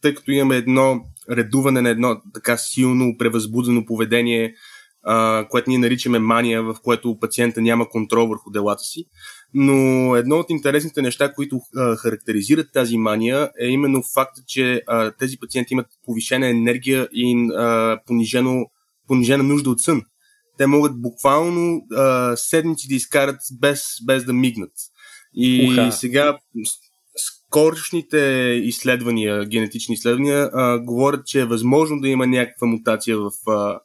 тъй 0.00 0.14
като 0.14 0.30
имаме 0.30 0.56
едно 0.56 1.00
редуване 1.30 1.82
на 1.82 1.88
едно 1.88 2.22
така 2.34 2.56
силно 2.56 3.16
превъзбудено 3.18 3.86
поведение, 3.86 4.54
а, 5.02 5.46
което 5.50 5.70
ние 5.70 5.78
наричаме 5.78 6.18
мания, 6.18 6.62
в 6.62 6.76
което 6.82 7.18
пациента 7.20 7.60
няма 7.60 7.88
контрол 7.88 8.26
върху 8.26 8.50
делата 8.50 8.82
си, 8.82 9.04
но 9.54 10.16
едно 10.16 10.36
от 10.36 10.50
интересните 10.50 11.02
неща, 11.02 11.32
които 11.32 11.60
а, 11.76 11.96
характеризират 11.96 12.72
тази 12.72 12.98
мания, 12.98 13.50
е 13.60 13.66
именно 13.66 14.02
факта, 14.14 14.42
че 14.46 14.82
а, 14.86 15.10
тези 15.10 15.36
пациенти 15.38 15.74
имат 15.74 15.86
повишена 16.04 16.48
енергия 16.48 17.08
и 17.12 17.48
а, 17.56 17.98
понижено, 18.06 18.66
понижена 19.08 19.42
нужда 19.42 19.70
от 19.70 19.80
сън. 19.80 20.02
Те 20.58 20.66
могат 20.66 21.00
буквално 21.00 21.82
а, 21.96 22.36
седмици 22.36 22.88
да 22.88 22.94
изкарат 22.94 23.40
без, 23.60 23.82
без 24.06 24.24
да 24.24 24.32
мигнат. 24.32 24.72
И 25.34 25.68
Уха. 25.72 25.92
сега 25.92 26.38
скорошните 27.16 28.18
изследвания, 28.64 29.44
генетични 29.44 29.94
изследвания, 29.94 30.50
а, 30.52 30.78
говорят, 30.78 31.26
че 31.26 31.40
е 31.40 31.44
възможно 31.44 32.00
да 32.00 32.08
има 32.08 32.26
някаква 32.26 32.66
мутация 32.66 33.18
в, 33.18 33.30
а, 33.46 33.80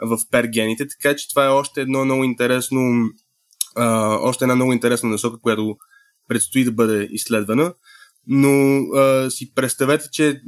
в 0.00 0.18
пергените, 0.30 0.86
така 0.88 1.16
че 1.16 1.28
това 1.28 1.44
е 1.44 1.48
още 1.48 1.80
едно 1.80 2.04
много 2.04 2.24
интересно 2.24 2.80
а, 3.76 4.16
още 4.20 4.44
една 4.44 4.54
много 4.54 4.72
интересна 4.72 5.08
насока, 5.08 5.40
която 5.40 5.76
предстои 6.28 6.64
да 6.64 6.72
бъде 6.72 7.08
изследвана. 7.10 7.74
Но 8.26 8.80
а, 8.98 9.30
си 9.30 9.54
представете, 9.54 10.08
че 10.12 10.40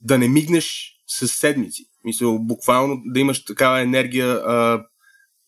да 0.00 0.18
не 0.18 0.28
мигнеш 0.28 0.94
с 1.06 1.28
седмици. 1.28 1.84
Мисля, 2.04 2.38
буквално 2.40 3.02
да 3.06 3.20
имаш 3.20 3.44
такава 3.44 3.80
енергия, 3.80 4.28
а, 4.28 4.84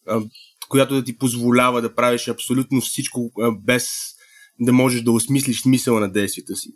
а, 0.08 0.22
която 0.68 0.94
да 0.94 1.04
ти 1.04 1.18
позволява 1.18 1.82
да 1.82 1.94
правиш 1.94 2.28
абсолютно 2.28 2.80
всичко 2.80 3.30
а, 3.40 3.52
без 3.52 3.90
да 4.60 4.72
можеш 4.72 5.02
да 5.02 5.12
осмислиш 5.12 5.62
смисъла 5.62 6.00
на 6.00 6.12
действията 6.12 6.56
си. 6.56 6.68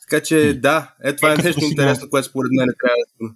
Така 0.00 0.22
че, 0.22 0.54
да, 0.54 0.94
е, 1.04 1.16
това 1.16 1.30
е, 1.30 1.34
е 1.34 1.36
нещо 1.36 1.64
интересно, 1.64 2.10
което 2.10 2.28
според 2.28 2.50
мен 2.52 2.68
трябва 2.82 2.96
да 3.20 3.34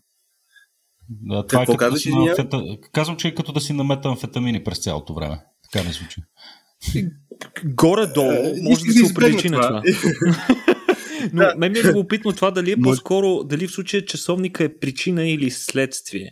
да, 1.08 1.46
това 1.46 1.60
Какво 1.60 1.72
е 1.72 1.76
казваш, 1.76 2.04
да 2.04 2.36
фета... 2.36 2.62
Казвам, 2.92 3.16
че 3.16 3.28
е 3.28 3.34
като 3.34 3.52
да 3.52 3.60
си 3.60 3.72
на 3.72 3.84
метамфетамини 3.84 4.64
през 4.64 4.78
цялото 4.78 5.14
време. 5.14 5.44
Така 5.72 5.84
не 5.84 5.92
случи. 5.92 6.20
Горе-долу 7.64 8.32
е, 8.32 8.54
може 8.62 8.84
да 8.84 8.92
се 8.92 9.12
оприличи 9.12 9.48
на 9.48 9.60
това. 9.60 9.82
Но 11.32 11.42
да. 11.42 11.54
мен 11.58 11.72
ми 11.72 11.78
е 11.78 11.82
любопитно 11.82 12.32
това 12.32 12.50
дали 12.50 12.72
е 12.72 12.76
по-скоро, 12.76 13.44
дали 13.44 13.66
в 13.66 13.72
случая 13.72 14.04
часовника 14.04 14.64
е 14.64 14.78
причина 14.78 15.28
или 15.28 15.50
следствие 15.50 16.30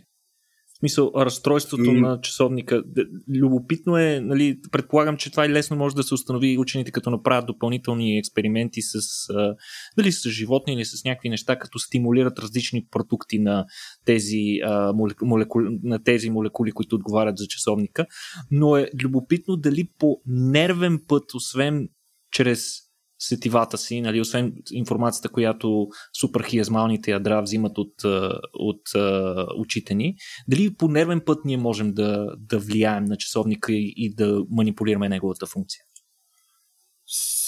смисъл, 0.83 1.11
разстройството 1.15 1.83
mm. 1.83 2.01
на 2.01 2.21
часовника. 2.21 2.83
Любопитно 3.29 3.97
е, 3.97 4.19
нали, 4.19 4.59
предполагам, 4.71 5.17
че 5.17 5.31
това 5.31 5.45
и 5.45 5.49
лесно 5.49 5.77
може 5.77 5.95
да 5.95 6.03
се 6.03 6.13
установи 6.13 6.57
учените, 6.57 6.91
като 6.91 7.09
направят 7.09 7.45
допълнителни 7.45 8.17
експерименти 8.17 8.81
с, 8.81 8.99
а, 9.29 9.55
дали 9.97 10.11
с 10.11 10.29
животни 10.29 10.73
или 10.73 10.85
с 10.85 11.03
някакви 11.05 11.29
неща, 11.29 11.59
като 11.59 11.79
стимулират 11.79 12.39
различни 12.39 12.87
продукти 12.91 13.39
на 13.39 13.65
тези, 14.05 14.59
а, 14.65 14.93
молекули, 15.21 15.79
на 15.83 16.03
тези 16.03 16.29
молекули, 16.29 16.71
които 16.71 16.95
отговарят 16.95 17.37
за 17.37 17.47
часовника. 17.47 18.05
Но 18.51 18.77
е 18.77 18.89
любопитно 19.03 19.57
дали 19.57 19.89
по 19.99 20.21
нервен 20.27 20.99
път, 21.07 21.23
освен 21.33 21.89
чрез 22.31 22.83
сетивата 23.27 23.77
си, 23.77 24.01
нали, 24.01 24.21
освен 24.21 24.53
информацията, 24.71 25.29
която 25.29 25.87
суперхиазмалните 26.19 27.11
ядра 27.11 27.41
взимат 27.41 27.77
от, 27.77 27.93
от, 28.53 28.81
от 28.93 29.57
очите 29.57 29.93
ни, 29.93 30.15
дали 30.47 30.75
по 30.75 30.87
нервен 30.87 31.21
път 31.25 31.45
ние 31.45 31.57
можем 31.57 31.93
да, 31.93 32.27
да 32.37 32.59
влияем 32.59 33.05
на 33.05 33.17
часовника 33.17 33.73
и, 33.73 33.93
и 33.97 34.15
да 34.15 34.43
манипулираме 34.49 35.09
неговата 35.09 35.45
функция? 35.45 35.81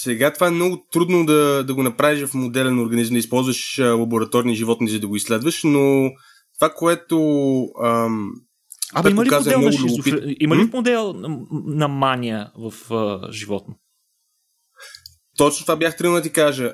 Сега 0.02 0.32
това 0.32 0.46
е 0.46 0.50
много 0.50 0.86
трудно 0.92 1.26
да, 1.26 1.64
да 1.64 1.74
го 1.74 1.82
направиш 1.82 2.24
в 2.28 2.34
моделен 2.34 2.78
организъм, 2.78 3.14
да 3.14 3.18
използваш 3.18 3.78
лабораторни 3.78 4.54
животни, 4.54 4.88
за 4.88 5.00
да 5.00 5.08
го 5.08 5.16
изследваш, 5.16 5.60
но 5.64 6.10
това, 6.58 6.70
което 6.70 7.16
ам, 7.84 8.30
Абе, 8.94 9.10
има 9.10 9.24
ли, 9.24 9.30
модел 9.30 9.60
на 9.60 9.72
шизофрения? 9.72 10.36
има 10.40 10.56
ли 10.56 10.70
модел 10.72 11.14
на 11.66 11.88
мания 11.88 12.50
в 12.58 12.94
а, 12.94 13.32
животно? 13.32 13.74
Точно 15.36 15.64
това 15.64 15.76
бях 15.76 15.96
тръгнал 15.96 16.16
да 16.16 16.22
ти 16.22 16.30
кажа. 16.30 16.72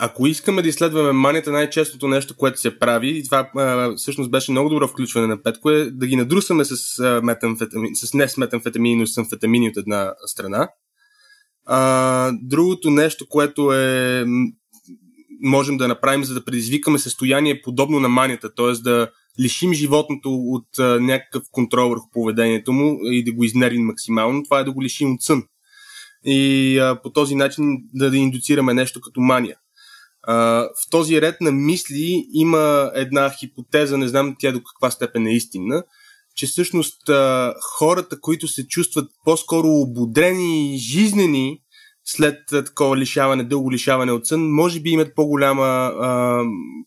Ако 0.00 0.26
искаме 0.26 0.62
да 0.62 0.68
изследваме 0.68 1.12
манията, 1.12 1.52
най-честото 1.52 2.08
нещо, 2.08 2.36
което 2.36 2.60
се 2.60 2.78
прави, 2.78 3.18
и 3.18 3.24
това 3.24 3.48
всъщност 3.96 4.30
беше 4.30 4.52
много 4.52 4.68
добро 4.68 4.88
включване 4.88 5.26
на 5.26 5.42
Петко, 5.42 5.70
е 5.70 5.90
да 5.90 6.06
ги 6.06 6.16
надрусаме 6.16 6.64
с, 6.64 6.98
а, 6.98 7.20
метамфетамин, 7.22 7.90
с 7.94 8.14
не 8.14 8.28
с 8.28 8.36
метамфетамини, 8.36 8.96
но 8.96 9.06
с 9.06 9.18
амфетамини 9.18 9.68
от 9.68 9.76
една 9.76 10.12
страна. 10.26 10.68
Другото 12.42 12.90
нещо, 12.90 13.26
което 13.28 13.72
е 13.72 14.24
можем 15.42 15.76
да 15.76 15.88
направим, 15.88 16.24
за 16.24 16.34
да 16.34 16.44
предизвикаме 16.44 16.98
състояние 16.98 17.62
подобно 17.62 18.00
на 18.00 18.08
манията, 18.08 18.54
т.е. 18.54 18.72
да 18.72 19.10
лишим 19.40 19.72
животното 19.72 20.34
от 20.34 20.68
някакъв 21.00 21.42
контрол 21.50 21.88
върху 21.88 22.10
поведението 22.12 22.72
му 22.72 22.98
и 23.02 23.24
да 23.24 23.32
го 23.32 23.44
изнервим 23.44 23.84
максимално, 23.84 24.42
това 24.42 24.60
е 24.60 24.64
да 24.64 24.72
го 24.72 24.82
лишим 24.82 25.12
от 25.12 25.22
сън. 25.22 25.42
И 26.24 26.78
а, 26.78 27.02
по 27.02 27.10
този 27.10 27.34
начин 27.34 27.64
да, 27.94 28.10
да 28.10 28.16
индуцираме 28.16 28.74
нещо 28.74 29.00
като 29.00 29.20
мания. 29.20 29.56
А, 30.22 30.34
в 30.62 30.90
този 30.90 31.20
ред 31.20 31.40
на 31.40 31.52
мисли 31.52 32.26
има 32.32 32.90
една 32.94 33.30
хипотеза, 33.30 33.96
не 33.96 34.08
знам 34.08 34.36
тя 34.38 34.52
до 34.52 34.62
каква 34.62 34.90
степен 34.90 35.26
е 35.26 35.34
истинна, 35.34 35.84
че 36.36 36.46
всъщност 36.46 37.08
а, 37.08 37.54
хората, 37.78 38.20
които 38.20 38.48
се 38.48 38.66
чувстват 38.66 39.10
по-скоро 39.24 39.68
ободрени 39.68 40.74
и 40.74 40.78
жизнени 40.78 41.60
след 42.04 42.38
такова 42.48 42.96
лишаване, 42.96 43.44
дълго 43.44 43.72
лишаване 43.72 44.12
от 44.12 44.26
сън, 44.26 44.50
може 44.50 44.80
би 44.80 44.90
имат 44.90 45.14
по-голяма 45.14 45.64
а, 45.64 46.40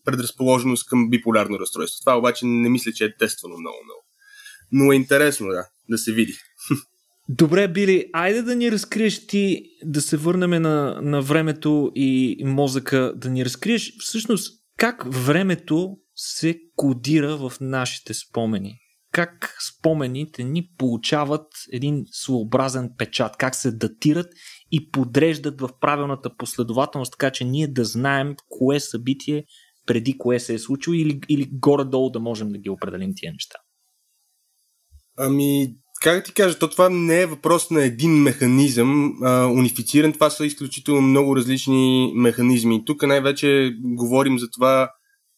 предразположеност 0.06 0.90
към 0.90 1.10
биполярно 1.10 1.60
разстройство. 1.60 2.00
Това 2.00 2.18
обаче 2.18 2.46
не 2.46 2.70
мисля, 2.70 2.92
че 2.92 3.06
е 3.06 3.18
тествано 3.18 3.58
много-много. 3.58 4.06
Но 4.72 4.92
е 4.92 4.96
интересно, 4.96 5.48
да, 5.48 5.66
да 5.90 5.98
се 5.98 6.14
види. 6.14 6.34
Добре, 7.30 7.68
Били, 7.68 8.10
айде 8.14 8.42
да 8.42 8.56
ни 8.56 8.72
разкриеш 8.72 9.28
ти, 9.28 9.64
да 9.84 10.02
се 10.02 10.18
върнем 10.18 10.62
на, 10.62 11.00
на 11.02 11.22
времето 11.22 11.92
и 11.96 12.38
мозъка, 12.46 13.14
да 13.16 13.30
ни 13.30 13.46
разкриеш 13.46 13.94
всъщност 14.00 14.64
как 14.78 15.06
времето 15.08 15.98
се 16.16 16.60
кодира 16.76 17.38
в 17.38 17.54
нашите 17.62 18.14
спомени. 18.14 18.80
Как 19.12 19.58
спомените 19.70 20.44
ни 20.44 20.70
получават 20.78 21.48
един 21.72 22.04
своеобразен 22.12 22.90
печат, 22.98 23.38
как 23.38 23.56
се 23.56 23.72
датират 23.72 24.28
и 24.72 24.92
подреждат 24.92 25.62
в 25.62 25.70
правилната 25.82 26.36
последователност, 26.38 27.12
така 27.12 27.32
че 27.32 27.44
ние 27.44 27.68
да 27.68 27.86
знаем 27.86 28.36
кое 28.50 28.80
събитие 28.80 29.46
преди 29.86 30.18
кое 30.18 30.40
се 30.40 30.54
е 30.54 30.60
случило 30.60 30.94
или, 30.94 31.20
или 31.30 31.50
горе-долу 31.52 32.10
да 32.10 32.20
можем 32.20 32.50
да 32.50 32.58
ги 32.58 32.70
определим 32.70 33.12
тия 33.16 33.32
неща. 33.32 33.56
Ами, 35.18 35.76
как 36.02 36.26
ти 36.26 36.34
кажа, 36.34 36.60
то 36.60 36.70
това 36.70 36.89
не 36.89 37.22
е 37.22 37.26
въпрос 37.26 37.70
на 37.70 37.84
един 37.84 38.12
механизъм 38.12 39.14
а, 39.24 39.45
унифициран, 39.45 40.14
това 40.14 40.30
са 40.30 40.45
изключително 40.45 41.02
много 41.02 41.36
различни 41.36 42.12
механизми. 42.16 42.86
Тук 42.86 43.04
най-вече 43.04 43.72
говорим 43.84 44.39
за 44.39 44.48
това 44.52 44.91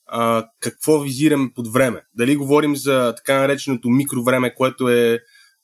а, 0.07 0.45
какво 0.59 0.99
визираме 0.99 1.49
под 1.55 1.73
време. 1.73 2.01
Дали 2.13 2.35
говорим 2.35 2.75
за 2.75 3.13
така 3.17 3.39
нареченото 3.39 3.89
микровреме, 3.89 4.55
което 4.55 4.89
е 4.89 5.19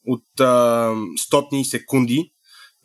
от 0.06 0.40
а, 0.40 0.92
стотни 1.18 1.66
секунди, 1.66 2.32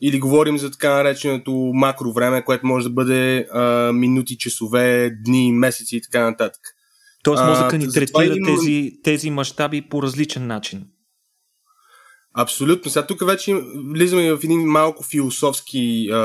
или 0.03 0.21
говорим 0.21 0.59
за 0.59 0.71
така 0.71 0.95
нареченото 0.95 1.53
макровреме, 1.75 2.45
което 2.45 2.67
може 2.67 2.85
да 2.85 2.91
бъде 2.91 3.47
а, 3.53 3.93
минути, 3.93 4.39
часове, 4.39 5.11
дни, 5.25 5.53
месеци 5.53 5.97
и 5.97 6.03
така 6.03 6.31
нататък. 6.31 6.61
Тоест 7.23 7.45
мозъка 7.45 7.79
ни 7.79 7.93
третира 7.93 8.35
тези, 8.47 8.93
тези 9.05 9.31
мащаби 9.31 9.83
по 9.83 10.03
различен 10.03 10.47
начин. 10.47 10.85
Абсолютно. 12.35 12.91
Сега 12.91 13.07
тук 13.07 13.27
вече 13.27 13.55
влизаме 13.93 14.33
в 14.33 14.41
един 14.45 14.61
малко 14.61 15.05
философски 15.05 16.09
а, 16.13 16.17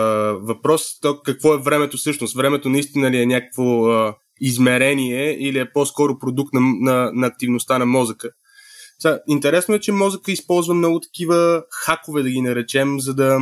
въпрос. 0.42 1.00
То 1.02 1.22
какво 1.22 1.54
е 1.54 1.62
времето 1.62 1.98
всъщност? 1.98 2.36
Времето 2.36 2.70
наистина 2.70 3.12
ли 3.12 3.18
е 3.18 3.26
някакво 3.26 3.86
а, 3.86 4.16
измерение 4.42 5.38
или 5.40 5.60
е 5.60 5.72
по-скоро 5.74 6.20
продукт 6.20 6.54
на, 6.54 6.62
на, 6.62 7.12
на 7.14 7.28
активността 7.28 7.78
на 7.78 7.86
мозъка? 7.86 8.30
Сега, 9.00 9.20
интересно 9.28 9.76
е, 9.76 9.80
че 9.80 9.92
мозъка 9.92 10.32
използва 10.32 10.74
много 10.74 11.00
такива 11.00 11.64
хакове, 11.72 12.24
да 12.24 12.30
ги 12.30 12.42
наречем, 12.42 13.00
за 13.00 13.14
да, 13.14 13.40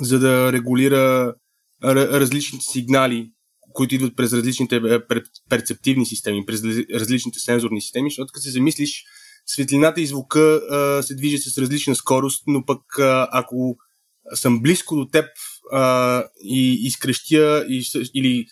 за 0.00 0.18
да 0.18 0.52
регулира 0.52 1.34
различните 1.84 2.64
сигнали, 2.64 3.30
които 3.72 3.94
идват 3.94 4.16
през 4.16 4.32
различните 4.32 4.80
перцептивни 5.48 6.06
системи, 6.06 6.46
през 6.46 6.62
различните 6.94 7.38
сензорни 7.38 7.80
системи, 7.80 8.10
защото 8.10 8.32
като 8.32 8.42
се 8.42 8.50
замислиш, 8.50 9.04
светлината 9.46 10.00
и 10.00 10.06
звука 10.06 10.40
а, 10.40 11.02
се 11.02 11.14
движи 11.14 11.38
с 11.38 11.58
различна 11.58 11.94
скорост, 11.94 12.42
но 12.46 12.64
пък 12.64 12.98
а, 12.98 13.28
ако 13.32 13.76
съм 14.34 14.62
близко 14.62 14.96
до 14.96 15.06
теб 15.06 15.26
а, 15.72 16.24
и 16.44 16.78
изкрещя 16.86 17.64
и, 17.68 17.84
или 18.14 18.46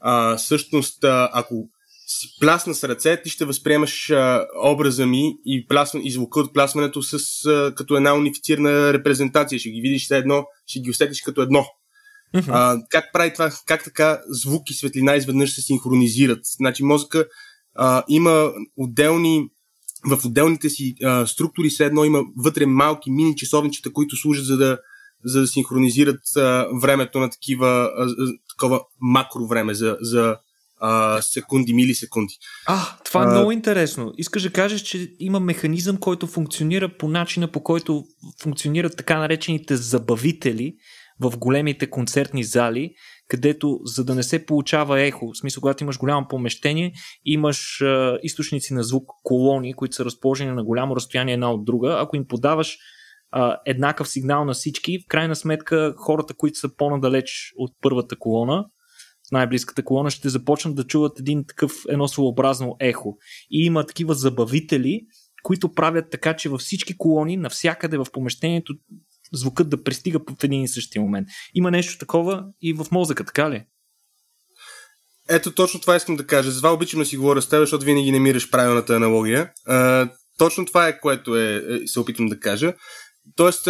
а, 0.00 0.36
всъщност 0.36 1.04
а, 1.04 1.30
ако 1.32 1.68
си 2.06 2.28
плясна 2.40 2.74
с 2.74 2.88
ръце, 2.88 3.22
ти 3.22 3.30
ще 3.30 3.44
възприемаш 3.44 4.10
а, 4.10 4.46
образа 4.64 5.06
ми 5.06 5.34
и, 5.46 5.66
плясна, 5.68 6.00
и 6.04 6.10
звука 6.10 6.40
от 6.40 6.54
плясването 6.54 7.02
с, 7.02 7.44
а, 7.46 7.74
като 7.74 7.96
една 7.96 8.14
унифицирана 8.14 8.92
репрезентация. 8.92 9.58
Ще 9.58 9.70
ги 9.70 9.80
видиш 9.80 10.10
едно, 10.10 10.44
ще 10.66 10.80
ги 10.80 10.90
усетиш 10.90 11.22
като 11.22 11.42
едно. 11.42 11.66
А, 12.48 12.78
как 12.90 13.12
прави 13.12 13.32
това? 13.32 13.50
Как 13.66 13.84
така 13.84 14.20
звук 14.28 14.70
и 14.70 14.74
светлина 14.74 15.16
изведнъж 15.16 15.54
се 15.54 15.62
синхронизират? 15.62 16.40
Значи 16.56 16.84
мозъка 16.84 17.26
а, 17.74 18.04
има 18.08 18.52
отделни 18.76 19.48
в 20.06 20.24
отделните 20.24 20.70
си 20.70 20.94
а, 21.04 21.26
структури 21.26 21.68
все 21.68 21.84
едно 21.84 22.04
има 22.04 22.22
вътре 22.36 22.66
малки 22.66 23.10
мини 23.10 23.36
часовничета, 23.36 23.92
които 23.92 24.16
служат 24.16 24.46
за 24.46 24.56
да, 24.56 24.78
за 25.24 25.40
да 25.40 25.46
синхронизират 25.46 26.20
а, 26.36 26.66
времето 26.82 27.20
на 27.20 27.30
такива, 27.30 27.90
а, 27.96 28.06
такова 28.50 28.80
макро 29.00 29.46
време 29.46 29.74
за, 29.74 29.96
за 30.00 30.36
а, 30.80 31.22
секунди, 31.22 31.74
милисекунди. 31.74 32.34
А, 32.66 32.98
това 33.04 33.22
е 33.22 33.26
а, 33.26 33.30
много 33.30 33.52
интересно. 33.52 34.12
Искаш 34.18 34.42
да 34.42 34.52
кажеш, 34.52 34.80
че 34.80 35.10
има 35.18 35.40
механизъм, 35.40 35.96
който 35.96 36.26
функционира 36.26 36.96
по 36.98 37.08
начина, 37.08 37.48
по 37.48 37.62
който 37.62 38.04
функционират 38.42 38.96
така 38.96 39.18
наречените 39.18 39.76
забавители 39.76 40.74
в 41.20 41.38
големите 41.38 41.90
концертни 41.90 42.44
зали, 42.44 42.94
където 43.28 43.80
за 43.84 44.04
да 44.04 44.14
не 44.14 44.22
се 44.22 44.46
получава 44.46 45.00
ехо, 45.00 45.32
в 45.32 45.38
смисъл, 45.38 45.60
когато 45.60 45.84
имаш 45.84 45.98
голямо 45.98 46.28
помещение, 46.28 46.92
имаш 47.24 47.80
а, 47.80 48.18
източници 48.22 48.74
на 48.74 48.82
звук, 48.82 49.10
колони, 49.22 49.74
които 49.74 49.96
са 49.96 50.04
разположени 50.04 50.50
на 50.50 50.64
голямо 50.64 50.96
разстояние 50.96 51.34
една 51.34 51.52
от 51.52 51.64
друга. 51.64 51.96
Ако 52.00 52.16
им 52.16 52.26
подаваш 52.26 52.78
а, 53.30 53.56
еднакъв 53.66 54.08
сигнал 54.08 54.44
на 54.44 54.52
всички, 54.52 54.98
в 54.98 55.08
крайна 55.08 55.36
сметка 55.36 55.94
хората, 55.96 56.34
които 56.34 56.58
са 56.58 56.76
по-надалеч 56.76 57.52
от 57.56 57.72
първата 57.82 58.16
колона, 58.18 58.64
най-близката 59.32 59.84
колона, 59.84 60.10
ще 60.10 60.28
започнат 60.28 60.74
да 60.74 60.84
чуват 60.84 61.20
един 61.20 61.44
такъв 61.48 61.72
едно 61.88 62.08
своеобразно 62.08 62.76
ехо. 62.80 63.16
И 63.50 63.64
има 63.64 63.86
такива 63.86 64.14
забавители, 64.14 65.00
които 65.42 65.72
правят 65.72 66.10
така, 66.10 66.36
че 66.36 66.48
във 66.48 66.60
всички 66.60 66.96
колони, 66.96 67.36
навсякъде 67.36 67.98
в 67.98 68.06
помещението, 68.12 68.74
звукът 69.32 69.70
да 69.70 69.82
пристига 69.82 70.18
в 70.18 70.44
един 70.44 70.62
и 70.62 70.68
същия 70.68 71.02
момент. 71.02 71.28
Има 71.54 71.70
нещо 71.70 71.98
такова 71.98 72.44
и 72.62 72.72
в 72.72 72.86
мозъка, 72.92 73.24
така 73.24 73.50
ли? 73.50 73.64
Ето 75.28 75.54
точно 75.54 75.80
това 75.80 75.96
искам 75.96 76.16
да 76.16 76.26
кажа. 76.26 76.56
Това 76.56 76.72
обичам 76.72 77.00
да 77.00 77.06
си 77.06 77.16
говоря 77.16 77.42
с 77.42 77.48
теб, 77.48 77.60
защото 77.60 77.84
винаги 77.84 78.12
намираш 78.12 78.50
правилната 78.50 78.96
аналогия. 78.96 79.52
А, 79.66 80.08
точно 80.38 80.66
това 80.66 80.88
е, 80.88 81.00
което 81.00 81.36
е, 81.36 81.54
е, 81.54 81.86
се 81.86 82.00
опитвам 82.00 82.26
да 82.26 82.40
кажа. 82.40 82.74
Тоест, 83.36 83.68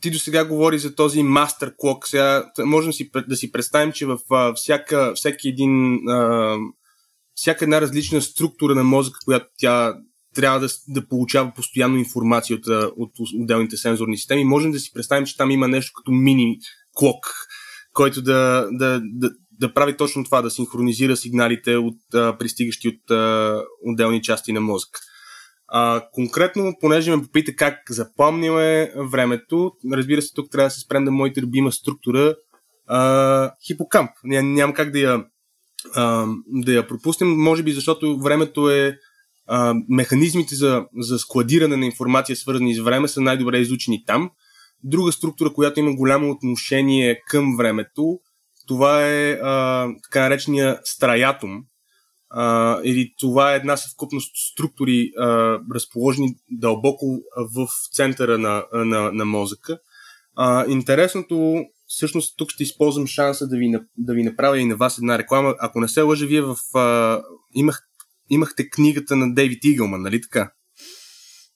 ти 0.00 0.10
до 0.10 0.18
сега 0.18 0.44
говори 0.44 0.78
за 0.78 0.94
този 0.94 1.22
мастер 1.22 1.74
клок. 1.78 2.08
Сега 2.08 2.52
можем 2.58 2.92
си, 2.92 3.10
да 3.28 3.36
си 3.36 3.52
представим, 3.52 3.92
че 3.92 4.06
в 4.06 4.18
а, 4.30 4.54
всяка, 4.54 5.12
всеки 5.14 5.48
един, 5.48 5.94
а, 6.08 6.56
всяка 7.34 7.64
една 7.64 7.80
различна 7.80 8.22
структура 8.22 8.74
на 8.74 8.84
мозъка, 8.84 9.18
която 9.24 9.46
тя 9.58 9.94
трябва 10.34 10.60
да, 10.60 10.68
да 10.88 11.08
получава 11.08 11.52
постоянно 11.56 11.96
информация 11.96 12.56
от, 12.56 12.92
от 12.96 13.12
отделните 13.34 13.76
сензорни 13.76 14.16
системи. 14.16 14.44
Можем 14.44 14.72
да 14.72 14.78
си 14.78 14.92
представим, 14.94 15.26
че 15.26 15.36
там 15.36 15.50
има 15.50 15.68
нещо 15.68 15.92
като 15.96 16.12
мини 16.12 16.58
клок, 16.94 17.34
който 17.92 18.22
да, 18.22 18.68
да, 18.72 19.00
да, 19.04 19.30
да 19.60 19.74
прави 19.74 19.96
точно 19.96 20.24
това, 20.24 20.42
да 20.42 20.50
синхронизира 20.50 21.16
сигналите 21.16 21.76
от 21.76 22.14
а, 22.14 22.38
пристигащи 22.38 22.88
от 22.88 23.10
а, 23.10 23.62
отделни 23.86 24.22
части 24.22 24.52
на 24.52 24.60
мозък. 24.60 24.88
А, 25.68 26.02
конкретно, 26.12 26.74
понеже 26.80 27.16
ме 27.16 27.22
попита 27.22 27.56
как 27.56 27.74
запомняме 27.90 28.92
времето, 28.96 29.72
разбира 29.92 30.22
се, 30.22 30.34
тук 30.34 30.50
трябва 30.50 30.66
да 30.66 30.70
се 30.70 30.80
спрем 30.80 31.04
да 31.04 31.10
моята 31.10 31.40
любима 31.40 31.72
структура 31.72 32.34
а, 32.86 33.52
хипокамп. 33.66 34.10
Ням, 34.24 34.54
няма 34.54 34.74
как 34.74 34.90
да 34.92 34.98
я, 34.98 35.24
а, 35.94 36.26
да 36.46 36.72
я 36.72 36.86
пропуснем, 36.86 37.28
може 37.28 37.62
би 37.62 37.72
защото 37.72 38.18
времето 38.18 38.70
е 38.70 38.98
а, 39.52 39.74
механизмите 39.88 40.54
за, 40.54 40.84
за 40.98 41.18
складиране 41.18 41.76
на 41.76 41.86
информация, 41.86 42.36
свързани 42.36 42.74
с 42.74 42.80
време, 42.80 43.08
са 43.08 43.20
най-добре 43.20 43.58
изучени 43.58 44.04
там. 44.06 44.30
Друга 44.84 45.12
структура, 45.12 45.52
която 45.52 45.80
има 45.80 45.94
голямо 45.94 46.30
отношение 46.30 47.20
към 47.26 47.56
времето, 47.56 48.20
това 48.66 49.06
е 49.06 49.32
а, 49.32 49.86
така 50.02 50.20
наречения 50.20 50.80
страятум, 50.84 51.64
а, 52.30 52.78
или 52.84 53.14
това 53.18 53.52
е 53.52 53.56
една 53.56 53.76
съвкупност 53.76 54.32
структури, 54.52 55.10
а, 55.18 55.58
разположени 55.74 56.34
дълбоко 56.50 57.20
в 57.54 57.68
центъра 57.92 58.38
на, 58.38 58.64
на, 58.72 59.12
на 59.12 59.24
мозъка. 59.24 59.78
А, 60.36 60.66
интересното, 60.68 61.64
всъщност 61.86 62.34
тук 62.36 62.50
ще 62.50 62.62
използвам 62.62 63.06
шанса 63.06 63.48
да 63.48 63.56
ви, 63.56 63.72
да 63.96 64.14
ви 64.14 64.22
направя 64.22 64.58
и 64.58 64.64
на 64.64 64.76
вас 64.76 64.98
една 64.98 65.18
реклама. 65.18 65.54
Ако 65.58 65.80
не 65.80 65.88
се 65.88 66.02
лъжа, 66.02 66.26
вие 66.26 66.40
в, 66.40 66.56
а, 66.74 67.20
имах, 67.54 67.89
имахте 68.30 68.70
книгата 68.70 69.16
на 69.16 69.34
Дейвид 69.34 69.64
Игълман, 69.64 70.02
нали 70.02 70.20
така? 70.20 70.52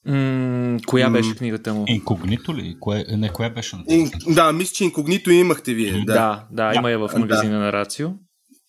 М- 0.06 0.78
коя 0.86 1.10
беше 1.10 1.34
книгата 1.34 1.74
му? 1.74 1.84
Инкогнито 1.88 2.56
ли? 2.56 2.76
Кое, 2.80 3.04
не, 3.08 3.28
коя 3.28 3.50
беше? 3.50 3.76
Ин, 3.88 4.10
да, 4.26 4.52
мисля, 4.52 4.72
че 4.74 4.84
инкогнито 4.84 5.30
имахте 5.30 5.74
вие. 5.74 6.04
Да, 6.06 6.46
да, 6.52 6.72
да 6.72 6.72
има 6.74 6.90
я 6.90 6.98
в 6.98 7.10
магазина 7.18 7.58
да. 7.58 7.64
на 7.64 7.72
Рацио. 7.72 8.10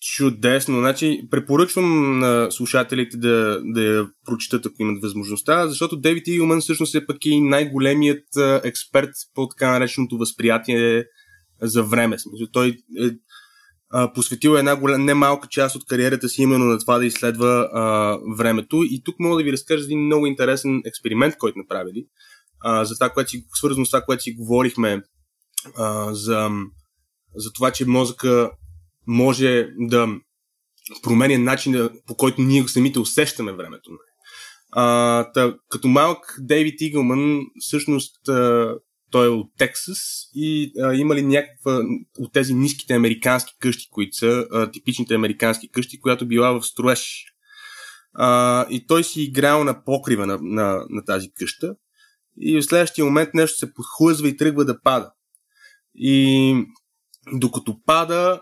Чудесно. 0.02 0.80
Значи, 0.80 1.28
препоръчвам 1.32 2.20
на 2.20 2.52
слушателите 2.52 3.18
да, 3.18 3.62
да 3.64 3.82
я 3.82 4.08
прочитат, 4.26 4.66
ако 4.66 4.76
имат 4.80 5.02
възможността, 5.02 5.68
защото 5.68 6.00
Дейвид 6.00 6.28
Игълман 6.28 6.62
всъщност 6.62 6.96
е 6.96 7.06
пък 7.06 7.26
и 7.26 7.42
най-големият 7.42 8.24
експерт 8.64 9.10
по 9.34 9.48
така 9.48 9.72
нареченото 9.72 10.18
възприятие 10.18 11.04
за 11.62 11.84
време. 11.84 12.20
Смисъл, 12.20 12.48
той 12.52 12.68
е 13.00 13.10
а, 13.98 14.14
посветил 14.14 14.50
една 14.50 14.76
голям, 14.76 15.06
немалка 15.06 15.48
част 15.48 15.76
от 15.76 15.86
кариерата 15.86 16.30
си 16.30 16.42
именно 16.42 16.66
на 16.66 16.80
това 16.80 16.98
да 16.98 17.06
изследва 17.06 17.70
а, 17.74 18.18
времето. 18.38 18.84
И 18.84 19.02
тук 19.06 19.16
мога 19.20 19.38
да 19.38 19.44
ви 19.44 19.52
разкажа 19.52 19.84
един 19.84 20.06
много 20.06 20.26
интересен 20.26 20.82
експеримент, 20.86 21.38
който 21.38 21.60
направили. 21.60 22.06
А, 22.60 22.86
за 22.86 22.96
това, 22.96 23.10
което 23.10 23.30
си, 23.30 23.46
свързано 23.54 23.86
с 23.86 23.90
това, 23.90 24.02
което 24.02 24.24
си 24.24 24.34
говорихме 24.34 25.02
а, 25.76 26.14
за, 26.14 26.50
за 27.36 27.52
това, 27.54 27.72
че 27.72 27.86
мозъка 27.86 28.52
може 29.08 29.68
да 29.80 30.08
променя 31.04 31.38
начина 31.38 31.90
по 32.08 32.16
който 32.16 32.42
ние 32.42 32.68
самите 32.68 33.00
усещаме 33.00 33.52
времето. 33.52 33.92
А, 34.72 35.24
та, 35.32 35.56
като 35.70 35.88
малък 35.88 36.36
Дейвид 36.40 36.82
Игълман, 36.82 37.42
всъщност 37.60 38.30
а, 38.30 38.74
той 39.12 39.26
е 39.26 39.30
от 39.30 39.52
Тексас 39.58 40.30
и 40.36 40.72
а, 40.82 40.94
има 40.94 41.16
ли 41.16 41.22
някаква 41.22 41.82
от 42.20 42.34
тези 42.34 42.54
ниските 42.54 42.94
американски 42.94 43.54
къщи, 43.60 43.90
които 43.92 44.18
са 44.18 44.48
а, 44.52 44.72
типичните 44.72 45.16
американски 45.16 45.70
къщи, 45.72 46.00
която 46.00 46.28
била 46.28 46.52
в 46.52 46.64
строеж. 46.66 47.26
А, 48.14 48.66
и 48.70 48.88
той 48.88 49.04
си 49.04 49.22
играл 49.22 49.64
на 49.64 49.84
покрива 49.84 50.26
на, 50.26 50.38
на, 50.42 50.86
на 50.90 51.06
тази 51.06 51.32
къща 51.32 51.76
и 52.40 52.58
в 52.58 52.64
следващия 52.64 53.06
момент 53.06 53.30
нещо 53.34 53.58
се 53.58 53.74
подхлъзва 53.74 54.28
и 54.28 54.38
тръгва 54.38 54.66
да 54.66 54.82
пада. 54.82 55.12
И 55.96 56.56
докато 57.34 57.82
пада, 57.86 58.42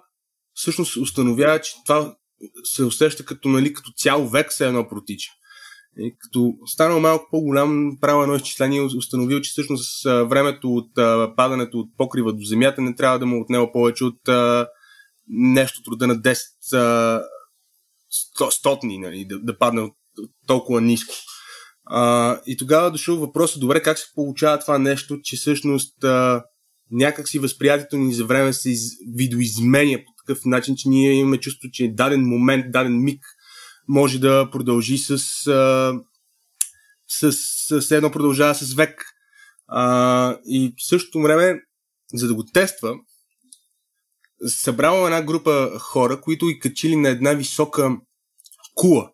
всъщност 0.53 0.97
установява, 0.97 1.61
че 1.61 1.72
това 1.86 2.16
се 2.64 2.84
усеща 2.84 3.26
като, 3.26 3.49
нали, 3.49 3.74
като 3.74 3.91
цял 3.97 4.28
век 4.28 4.53
се 4.53 4.68
едно 4.68 4.88
протича. 4.88 5.32
И 5.97 6.15
като 6.19 6.53
станал 6.65 6.99
малко 6.99 7.27
по-голям, 7.31 7.97
правил 8.01 8.23
едно 8.23 8.35
изчисление 8.35 8.81
установил, 8.81 9.41
че 9.41 9.51
всъщност 9.51 10.03
времето 10.05 10.73
от 10.75 10.97
а, 10.97 11.33
падането 11.35 11.79
от 11.79 11.89
покрива 11.97 12.33
до 12.33 12.43
земята 12.43 12.81
не 12.81 12.95
трябва 12.95 13.19
да 13.19 13.25
му 13.25 13.41
отнема 13.41 13.71
повече 13.71 14.03
от 14.03 14.27
а, 14.27 14.67
нещо 15.27 15.81
труда 15.83 16.07
на 16.07 16.15
10 16.15 16.37
а, 16.73 17.21
стотни, 18.51 18.97
нали, 18.97 19.25
да, 19.25 19.39
да 19.39 19.57
падне 19.57 19.81
от, 19.81 19.93
от 20.19 20.31
толкова 20.47 20.81
ниско. 20.81 21.13
А, 21.85 22.39
и 22.45 22.57
тогава 22.57 22.91
дошъл 22.91 23.17
въпросът, 23.17 23.59
добре, 23.59 23.81
как 23.81 23.99
се 23.99 24.05
получава 24.15 24.59
това 24.59 24.77
нещо, 24.77 25.19
че 25.23 25.35
всъщност 25.35 26.03
а, 26.03 26.43
някакси 26.91 27.39
възприятието 27.39 27.97
ни 27.97 28.13
за 28.13 28.25
време 28.25 28.53
се 28.53 28.69
из, 28.69 28.81
видоизменя 29.15 29.97
по 29.97 30.11
такъв 30.25 30.45
начин, 30.45 30.75
че 30.75 30.89
ние 30.89 31.13
имаме 31.13 31.37
чувство, 31.37 31.69
че 31.73 31.93
даден 31.93 32.21
момент, 32.21 32.65
даден 32.71 33.03
миг 33.03 33.25
може 33.88 34.19
да 34.19 34.49
продължи 34.51 34.97
с, 34.97 35.11
а, 35.47 35.93
с, 37.07 37.31
с, 37.31 37.81
с 37.81 37.91
едно 37.91 38.11
продължава 38.11 38.55
с 38.55 38.73
век. 38.73 39.05
А, 39.67 40.38
и 40.45 40.73
в 40.77 40.88
същото 40.88 41.21
време, 41.21 41.61
за 42.13 42.27
да 42.27 42.36
го 42.36 42.43
тества, 42.45 42.95
събрала 44.47 45.05
една 45.05 45.21
група 45.21 45.79
хора, 45.79 46.21
които 46.21 46.49
и 46.49 46.59
качили 46.59 46.95
на 46.95 47.09
една 47.09 47.34
висока 47.34 47.97
кула. 48.75 49.09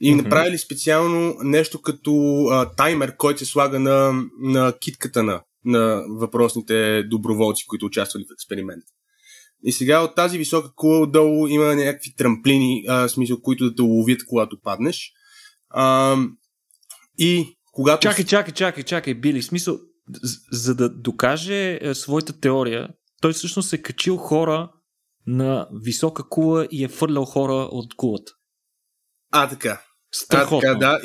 И 0.00 0.12
mm-hmm. 0.12 0.22
направили 0.22 0.58
специално 0.58 1.36
нещо 1.42 1.82
като 1.82 2.44
а, 2.50 2.74
таймер, 2.74 3.16
който 3.16 3.38
се 3.38 3.44
слага 3.44 3.80
на, 3.80 4.24
на 4.40 4.72
китката 4.80 5.22
на, 5.22 5.42
на 5.64 6.04
въпросните 6.08 7.02
доброволци, 7.02 7.66
които 7.66 7.86
участвали 7.86 8.24
в 8.24 8.34
експеримента. 8.34 8.86
И 9.64 9.72
сега 9.72 10.00
от 10.00 10.14
тази 10.14 10.38
висока 10.38 10.74
кула 10.74 11.00
отдолу 11.00 11.48
има 11.48 11.74
някакви 11.74 12.14
трамплини, 12.14 12.84
а, 12.88 13.08
смисъл, 13.08 13.40
които 13.40 13.64
да 13.64 13.74
те 13.74 13.82
ловят, 13.82 14.26
когато 14.26 14.60
паднеш. 14.60 15.12
А, 15.70 16.16
и 17.18 17.58
когато... 17.72 18.00
Чакай, 18.00 18.24
чакай, 18.24 18.54
чакай, 18.54 18.84
чакай, 18.84 19.14
Били. 19.14 19.42
Смисъл, 19.42 19.78
за 20.52 20.74
да 20.74 20.88
докаже 20.88 21.78
е, 21.82 21.94
своята 21.94 22.40
теория, 22.40 22.88
той 23.20 23.32
всъщност 23.32 23.72
е 23.72 23.82
качил 23.82 24.16
хора 24.16 24.70
на 25.26 25.68
висока 25.72 26.28
кула 26.28 26.68
и 26.70 26.84
е 26.84 26.88
фърлял 26.88 27.24
хора 27.24 27.52
от 27.52 27.96
кулата. 27.96 28.32
А, 29.30 29.48
така. 29.48 29.82
Страхотно. 30.12 30.58
А, 30.58 30.60
така, 30.60 30.78
да. 30.78 31.00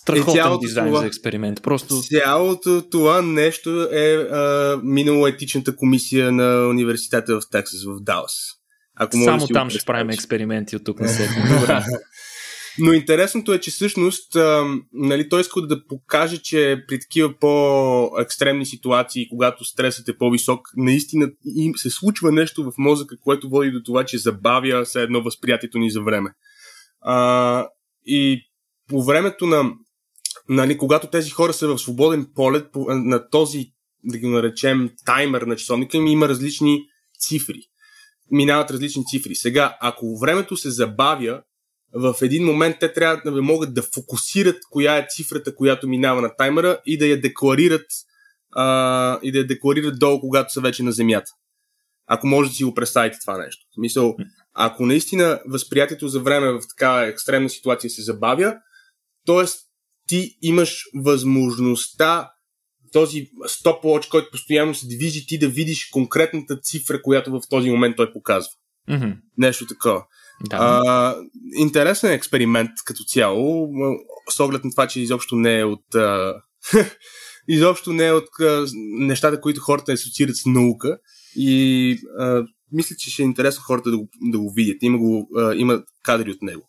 Страхотен 0.00 0.58
дизайн 0.60 0.86
това, 0.86 1.00
за 1.00 1.06
експеримент. 1.06 1.62
Просто... 1.62 2.02
Цялото 2.02 2.82
това 2.90 3.22
нещо 3.22 3.88
е 3.92 4.14
а, 4.14 4.80
минало 4.82 5.26
етичната 5.26 5.76
комисия 5.76 6.32
на 6.32 6.68
университета 6.68 7.40
в 7.40 7.42
Тексас, 7.50 7.84
в 7.84 8.00
Далас. 8.00 8.32
Ако 8.96 9.16
Само 9.16 9.46
да 9.46 9.54
там 9.54 9.70
ще 9.70 9.84
правим 9.86 10.10
експерименти 10.10 10.76
от 10.76 10.84
тук 10.84 11.00
на 11.00 11.08
след. 11.08 11.28
Но 12.78 12.92
интересното 12.92 13.52
е, 13.52 13.60
че 13.60 13.70
всъщност 13.70 14.36
а, 14.36 14.64
нали, 14.92 15.28
той 15.28 15.40
иска 15.40 15.60
да 15.60 15.86
покаже, 15.86 16.38
че 16.38 16.84
при 16.88 17.00
такива 17.00 17.38
по-екстремни 17.40 18.66
ситуации, 18.66 19.28
когато 19.28 19.64
стресът 19.64 20.08
е 20.08 20.18
по-висок, 20.18 20.60
наистина 20.76 21.30
им 21.56 21.72
се 21.76 21.90
случва 21.90 22.32
нещо 22.32 22.64
в 22.64 22.72
мозъка, 22.78 23.16
което 23.20 23.48
води 23.48 23.70
до 23.70 23.82
това, 23.82 24.04
че 24.04 24.18
забавя 24.18 24.84
все 24.84 25.02
едно 25.02 25.22
възприятието 25.22 25.78
ни 25.78 25.90
за 25.90 26.02
време. 26.02 26.30
А, 27.00 27.66
и 28.06 28.51
по 28.92 29.02
времето 29.02 29.46
на, 29.46 29.72
нали, 30.48 30.78
когато 30.78 31.06
тези 31.06 31.30
хора 31.30 31.52
са 31.52 31.68
в 31.68 31.78
свободен 31.78 32.26
полет, 32.34 32.72
по, 32.72 32.86
на 32.88 33.30
този, 33.30 33.66
да 34.04 34.18
ги 34.18 34.26
наречем, 34.26 34.90
таймер 35.04 35.42
на 35.42 35.56
часовника 35.56 35.96
им 35.96 36.06
има 36.06 36.28
различни 36.28 36.84
цифри. 37.18 37.60
Минават 38.30 38.70
различни 38.70 39.04
цифри. 39.06 39.34
Сега, 39.34 39.76
ако 39.80 40.18
времето 40.18 40.56
се 40.56 40.70
забавя, 40.70 41.42
в 41.94 42.14
един 42.22 42.44
момент 42.44 42.76
те 42.80 42.92
трябва 42.92 43.30
да 43.30 43.42
могат 43.42 43.74
да 43.74 43.82
фокусират 43.82 44.56
коя 44.70 44.96
е 44.96 45.06
цифрата, 45.10 45.54
която 45.54 45.88
минава 45.88 46.22
на 46.22 46.36
таймера 46.36 46.80
и 46.86 46.98
да 46.98 47.06
я 47.06 47.20
декларират 47.20 47.86
а, 48.52 49.18
и 49.22 49.32
да 49.32 49.38
я 49.38 49.46
декларират 49.46 49.98
долу, 49.98 50.20
когато 50.20 50.52
са 50.52 50.60
вече 50.60 50.82
на 50.82 50.92
земята. 50.92 51.30
Ако 52.06 52.26
може 52.26 52.50
да 52.50 52.56
си 52.56 52.64
го 52.64 52.74
представите 52.74 53.18
това 53.20 53.38
нещо. 53.38 53.66
В 53.70 53.74
смисъл, 53.74 54.16
ако 54.54 54.86
наистина 54.86 55.40
възприятието 55.46 56.08
за 56.08 56.20
време 56.20 56.52
в 56.52 56.60
такава 56.68 57.06
екстремна 57.06 57.50
ситуация 57.50 57.90
се 57.90 58.02
забавя, 58.02 58.56
Тоест, 59.26 59.58
ти 60.08 60.38
имаш 60.42 60.84
възможността 60.94 62.30
този 62.92 63.26
стоп-лоч, 63.46 64.08
който 64.08 64.30
постоянно 64.30 64.74
се 64.74 64.86
движи, 64.86 65.26
ти 65.26 65.38
да 65.38 65.48
видиш 65.48 65.88
конкретната 65.92 66.60
цифра, 66.60 67.02
която 67.02 67.30
в 67.30 67.40
този 67.50 67.70
момент 67.70 67.96
той 67.96 68.12
показва. 68.12 68.50
Mm-hmm. 68.90 69.16
Нещо 69.38 69.66
такова. 69.66 70.04
Да. 70.50 70.56
А, 70.56 71.16
интересен 71.54 72.10
е 72.10 72.14
експеримент 72.14 72.70
като 72.84 73.04
цяло, 73.04 73.68
с 74.30 74.40
оглед 74.40 74.64
на 74.64 74.70
това, 74.70 74.86
че 74.86 75.00
изобщо 75.00 75.36
не 75.36 75.58
е 75.58 75.64
от. 75.64 75.94
А, 75.94 76.34
изобщо 77.48 77.92
не 77.92 78.06
е 78.06 78.12
от 78.12 78.28
а, 78.40 78.66
нещата, 78.98 79.40
които 79.40 79.60
хората 79.60 79.92
асоциират 79.92 80.36
с 80.36 80.46
наука. 80.46 80.98
И 81.36 81.98
а, 82.18 82.44
мисля, 82.72 82.96
че 82.98 83.10
ще 83.10 83.22
е 83.22 83.24
интересно 83.24 83.62
хората 83.62 83.90
да 83.90 83.98
го, 83.98 84.08
да 84.20 84.38
го 84.38 84.52
видят. 84.52 84.76
Има, 84.82 84.98
го, 84.98 85.28
а, 85.36 85.54
има 85.54 85.82
кадри 86.02 86.30
от 86.30 86.42
него. 86.42 86.68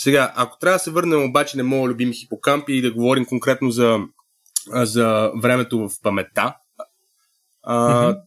Сега, 0.00 0.32
ако 0.36 0.58
трябва 0.58 0.74
да 0.74 0.82
се 0.82 0.90
върнем 0.90 1.24
обаче 1.24 1.56
на 1.56 1.64
моят 1.64 1.92
любим 1.92 2.12
хипокамп 2.12 2.68
и 2.68 2.82
да 2.82 2.92
говорим 2.92 3.24
конкретно 3.24 3.70
за, 3.70 3.98
за 4.72 5.32
времето 5.42 5.78
в 5.78 5.90
паметта, 6.02 6.54
mm-hmm. 7.68 8.20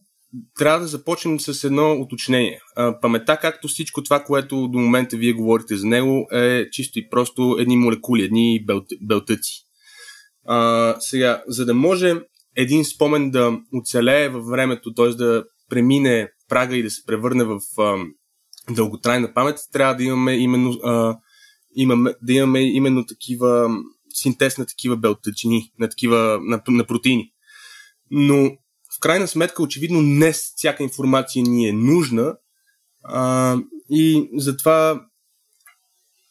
трябва 0.58 0.80
да 0.80 0.86
започнем 0.86 1.40
с 1.40 1.64
едно 1.64 1.92
уточнение. 1.92 2.60
А, 2.76 3.00
паметта, 3.00 3.36
както 3.36 3.68
всичко 3.68 4.02
това, 4.02 4.24
което 4.24 4.68
до 4.68 4.78
момента 4.78 5.16
вие 5.16 5.32
говорите 5.32 5.76
за 5.76 5.86
него, 5.86 6.26
е 6.32 6.70
чисто 6.70 6.98
и 6.98 7.10
просто 7.10 7.56
едни 7.58 7.76
молекули, 7.76 8.22
едни 8.22 8.66
белтъци. 9.02 9.66
А, 10.46 10.96
сега, 11.00 11.42
за 11.46 11.66
да 11.66 11.74
може 11.74 12.14
един 12.56 12.84
спомен 12.84 13.30
да 13.30 13.58
оцелее 13.74 14.28
във 14.28 14.46
времето, 14.46 14.94
т.е. 14.94 15.08
да 15.08 15.44
премине 15.68 16.28
прага 16.48 16.76
и 16.76 16.82
да 16.82 16.90
се 16.90 17.02
превърне 17.06 17.44
в 17.44 17.60
а, 17.78 17.96
дълготрайна 18.70 19.34
памет, 19.34 19.56
трябва 19.72 19.94
да 19.94 20.04
имаме 20.04 20.36
именно 20.36 20.70
а, 20.70 21.16
имаме, 21.76 22.14
да 22.22 22.32
имаме 22.32 22.60
именно 22.60 23.06
такива 23.06 23.70
синтез 24.14 24.58
на 24.58 24.66
такива 24.66 24.96
белтъчини, 24.96 25.72
на 25.78 25.88
такива 25.88 26.40
на, 26.42 26.62
на 26.68 26.86
протеини. 26.86 27.32
Но 28.10 28.50
в 28.96 29.00
крайна 29.00 29.28
сметка, 29.28 29.62
очевидно, 29.62 30.02
не 30.02 30.32
всяка 30.32 30.82
информация 30.82 31.42
ни 31.42 31.68
е 31.68 31.72
нужна 31.72 32.36
а, 33.04 33.56
и 33.90 34.30
затова 34.34 35.06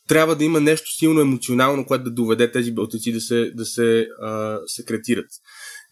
трябва 0.08 0.36
да 0.36 0.44
има 0.44 0.60
нещо 0.60 0.92
силно 0.92 1.22
емоционално, 1.22 1.86
което 1.86 2.04
да 2.04 2.12
доведе 2.12 2.52
тези 2.52 2.72
белтъци 2.72 3.12
да 3.12 3.22
се, 3.22 3.52
да 3.52 3.66
се 3.66 4.08
а, 4.22 4.60
секретират. 4.68 5.30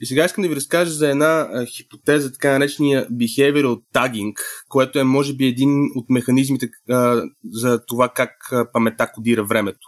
И 0.01 0.05
сега 0.05 0.25
искам 0.25 0.41
да 0.41 0.49
ви 0.49 0.55
разкажа 0.55 0.91
за 0.91 1.09
една 1.09 1.49
а, 1.53 1.65
хипотеза, 1.65 2.31
така 2.31 2.51
наречения 2.51 3.07
behavioral 3.09 3.81
tagging, 3.93 4.33
което 4.69 4.99
е 4.99 5.03
може 5.03 5.33
би 5.33 5.45
един 5.45 5.91
от 5.95 6.09
механизмите 6.09 6.69
а, 6.89 7.23
за 7.51 7.85
това 7.85 8.09
как 8.09 8.31
а, 8.51 8.71
памета 8.71 9.11
кодира 9.13 9.43
времето. 9.43 9.87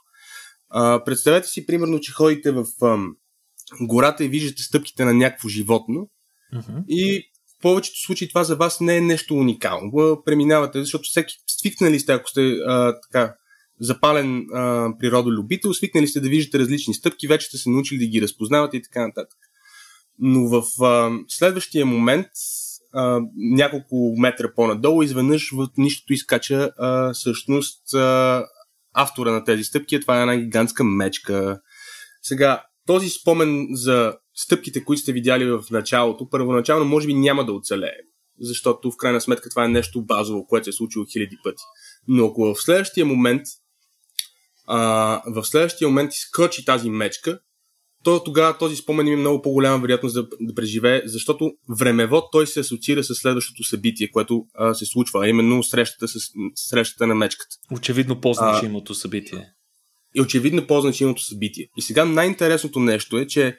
А, 0.69 1.03
представете 1.03 1.47
си, 1.47 1.65
примерно, 1.65 1.99
че 1.99 2.13
ходите 2.13 2.51
в 2.51 2.65
а, 2.81 2.97
гората 3.81 4.25
и 4.25 4.29
виждате 4.29 4.63
стъпките 4.63 5.05
на 5.05 5.13
някакво 5.13 5.49
животно 5.49 6.09
uh-huh. 6.53 6.85
и 6.87 7.23
повечето 7.61 7.99
случаи 7.99 8.29
това 8.29 8.43
за 8.43 8.55
вас 8.55 8.81
не 8.81 8.97
е 8.97 9.01
нещо 9.01 9.33
уникално. 9.33 10.21
Преминавате, 10.25 10.79
защото 10.79 11.03
всеки 11.03 11.33
свикнали 11.47 11.99
сте, 11.99 12.13
ако 12.13 12.29
сте 12.29 12.41
а, 12.41 12.95
така 13.01 13.35
запален 13.79 14.45
а, 14.53 14.89
природолюбител, 14.99 15.73
свикнали 15.73 16.07
сте 16.07 16.19
да 16.19 16.29
виждате 16.29 16.59
различни 16.59 16.93
стъпки, 16.93 17.27
вече 17.27 17.47
сте 17.47 17.57
се 17.57 17.69
научили 17.69 17.99
да 17.99 18.05
ги 18.05 18.21
разпознавате 18.21 18.77
и 18.77 18.81
така 18.81 19.07
нататък. 19.07 19.37
Но 20.19 20.47
в 20.47 20.83
а, 20.83 21.11
следващия 21.27 21.85
момент, 21.85 22.27
а, 22.93 23.21
няколко 23.35 24.15
метра 24.17 24.53
по-надолу, 24.55 25.01
изведнъж 25.01 25.51
в 25.53 25.67
нищото 25.77 26.13
изкача 26.13 26.71
а, 26.77 27.13
всъщност 27.13 27.93
а, 27.93 28.45
автора 28.93 29.31
на 29.31 29.43
тези 29.43 29.63
стъпки. 29.63 29.99
Това 29.99 30.17
е 30.17 30.21
една 30.21 30.37
гигантска 30.37 30.83
мечка. 30.83 31.61
Сега, 32.21 32.63
този 32.85 33.09
спомен 33.09 33.67
за 33.71 34.17
стъпките, 34.35 34.83
които 34.83 35.01
сте 35.01 35.13
видяли 35.13 35.45
в 35.45 35.63
началото, 35.71 36.29
първоначално 36.29 36.85
може 36.85 37.07
би 37.07 37.13
няма 37.13 37.45
да 37.45 37.53
оцелее. 37.53 37.97
Защото 38.39 38.91
в 38.91 38.97
крайна 38.97 39.21
сметка 39.21 39.49
това 39.49 39.65
е 39.65 39.67
нещо 39.67 40.05
базово, 40.05 40.45
което 40.47 40.63
се 40.63 40.69
е 40.69 40.73
случило 40.73 41.05
хиляди 41.13 41.37
пъти. 41.43 41.63
Но 42.07 42.25
ако 42.25 42.53
в 42.53 42.61
следващия 42.61 43.05
момент 43.05 43.41
а, 44.67 45.21
в 45.27 45.43
следващия 45.43 45.87
момент 45.87 46.13
изкочи 46.13 46.65
тази 46.65 46.89
мечка, 46.89 47.39
то 48.03 48.23
тогава 48.23 48.57
този 48.57 48.75
спомен 48.75 49.07
има 49.07 49.17
много 49.17 49.41
по-голяма 49.41 49.81
вероятност 49.81 50.15
да, 50.15 50.27
да 50.41 50.55
преживее, 50.55 51.01
защото 51.05 51.51
времево 51.79 52.21
той 52.31 52.47
се 52.47 52.59
асоциира 52.59 53.03
с 53.03 53.15
следващото 53.15 53.63
събитие, 53.63 54.11
което 54.11 54.45
а, 54.53 54.73
се 54.73 54.85
случва, 54.85 55.25
а 55.25 55.27
именно 55.27 55.63
срещата, 55.63 56.07
с, 56.07 56.19
срещата 56.55 57.07
на 57.07 57.15
мечката. 57.15 57.55
Очевидно 57.71 58.21
по-значимото 58.21 58.93
събитие. 58.93 59.45
И 60.15 60.21
очевидно 60.21 60.67
по-значимото 60.67 61.21
събитие. 61.21 61.67
И 61.77 61.81
сега 61.81 62.05
най-интересното 62.05 62.79
нещо 62.79 63.17
е, 63.17 63.27
че 63.27 63.57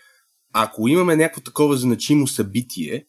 ако 0.52 0.88
имаме 0.88 1.16
някакво 1.16 1.40
такова 1.40 1.76
значимо 1.76 2.26
събитие, 2.26 3.04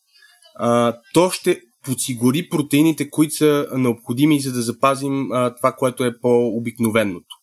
а, 0.55 0.97
то 1.13 1.29
ще 1.29 1.61
подсигури 1.85 2.49
протеините, 2.49 3.09
които 3.09 3.33
са 3.33 3.67
необходими, 3.73 4.39
за 4.39 4.53
да 4.53 4.61
запазим 4.61 5.31
а, 5.31 5.55
това, 5.55 5.71
което 5.71 6.03
е 6.03 6.19
по-обикновеното. 6.19 7.35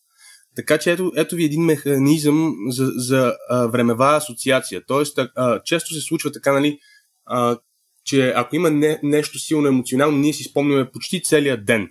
Така 0.57 0.79
че 0.79 0.93
ето, 0.93 1.13
ето 1.17 1.37
ви 1.37 1.45
един 1.45 1.63
механизъм 1.63 2.55
за, 2.69 2.87
за 2.87 3.37
а, 3.51 3.67
времева 3.67 4.17
асоциация. 4.17 4.83
Тоест, 4.87 5.19
а, 5.19 5.63
често 5.63 5.95
се 5.95 6.01
случва 6.01 6.33
така, 6.33 6.53
нали, 6.53 6.79
а, 7.27 7.59
че 8.05 8.33
ако 8.37 8.57
има 8.57 8.71
не, 8.71 9.01
нещо 9.03 9.39
силно 9.39 9.69
емоционално, 9.69 10.19
ние 10.19 10.33
си 10.33 10.45
спомняме 10.45 10.91
почти 10.91 11.23
целия 11.23 11.65
ден. 11.65 11.89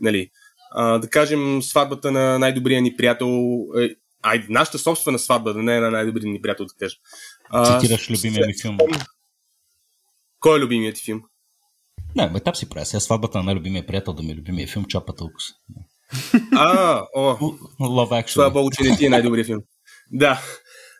Нали. 0.00 0.30
А, 0.74 0.98
да 0.98 1.08
кажем, 1.08 1.62
сватбата 1.62 2.12
на 2.12 2.38
най-добрия 2.38 2.82
ни 2.82 2.96
приятел, 2.96 3.58
е, 3.80 3.88
ай, 4.22 4.46
нашата 4.48 4.78
собствена 4.78 5.18
сватба, 5.18 5.52
да 5.52 5.62
не 5.62 5.76
е 5.76 5.80
на 5.80 5.90
най-добрия 5.90 6.32
ни 6.32 6.42
приятел, 6.42 6.66
да 6.66 6.74
кажем. 6.78 6.98
А, 7.50 7.80
Цитираш 7.80 8.10
любимия 8.10 8.46
ми 8.46 8.54
филм. 8.62 8.78
Кой 10.40 10.58
е 10.58 10.62
любимият 10.62 10.96
ти 10.96 11.02
филм? 11.02 11.22
Не, 12.16 12.32
етап 12.36 12.56
си 12.56 12.68
правя. 12.68 12.86
Сега 12.86 13.00
сватбата 13.00 13.38
на 13.38 13.44
най-любимия 13.44 13.86
приятел 13.86 14.12
да 14.12 14.22
ми 14.22 14.32
е 14.32 14.34
любимия 14.34 14.68
филм, 14.68 14.84
чапа 14.84 15.14
толкова. 15.14 15.38
А, 16.56 17.02
о, 17.16 17.36
Love 17.80 18.22
Actually. 18.24 18.32
Това 18.32 18.50
Богу, 18.50 18.70
че 18.70 18.82
не 18.82 18.96
ти 18.96 19.06
е 19.06 19.08
най-добрият 19.08 19.46
филм. 19.46 19.60
Да. 20.12 20.40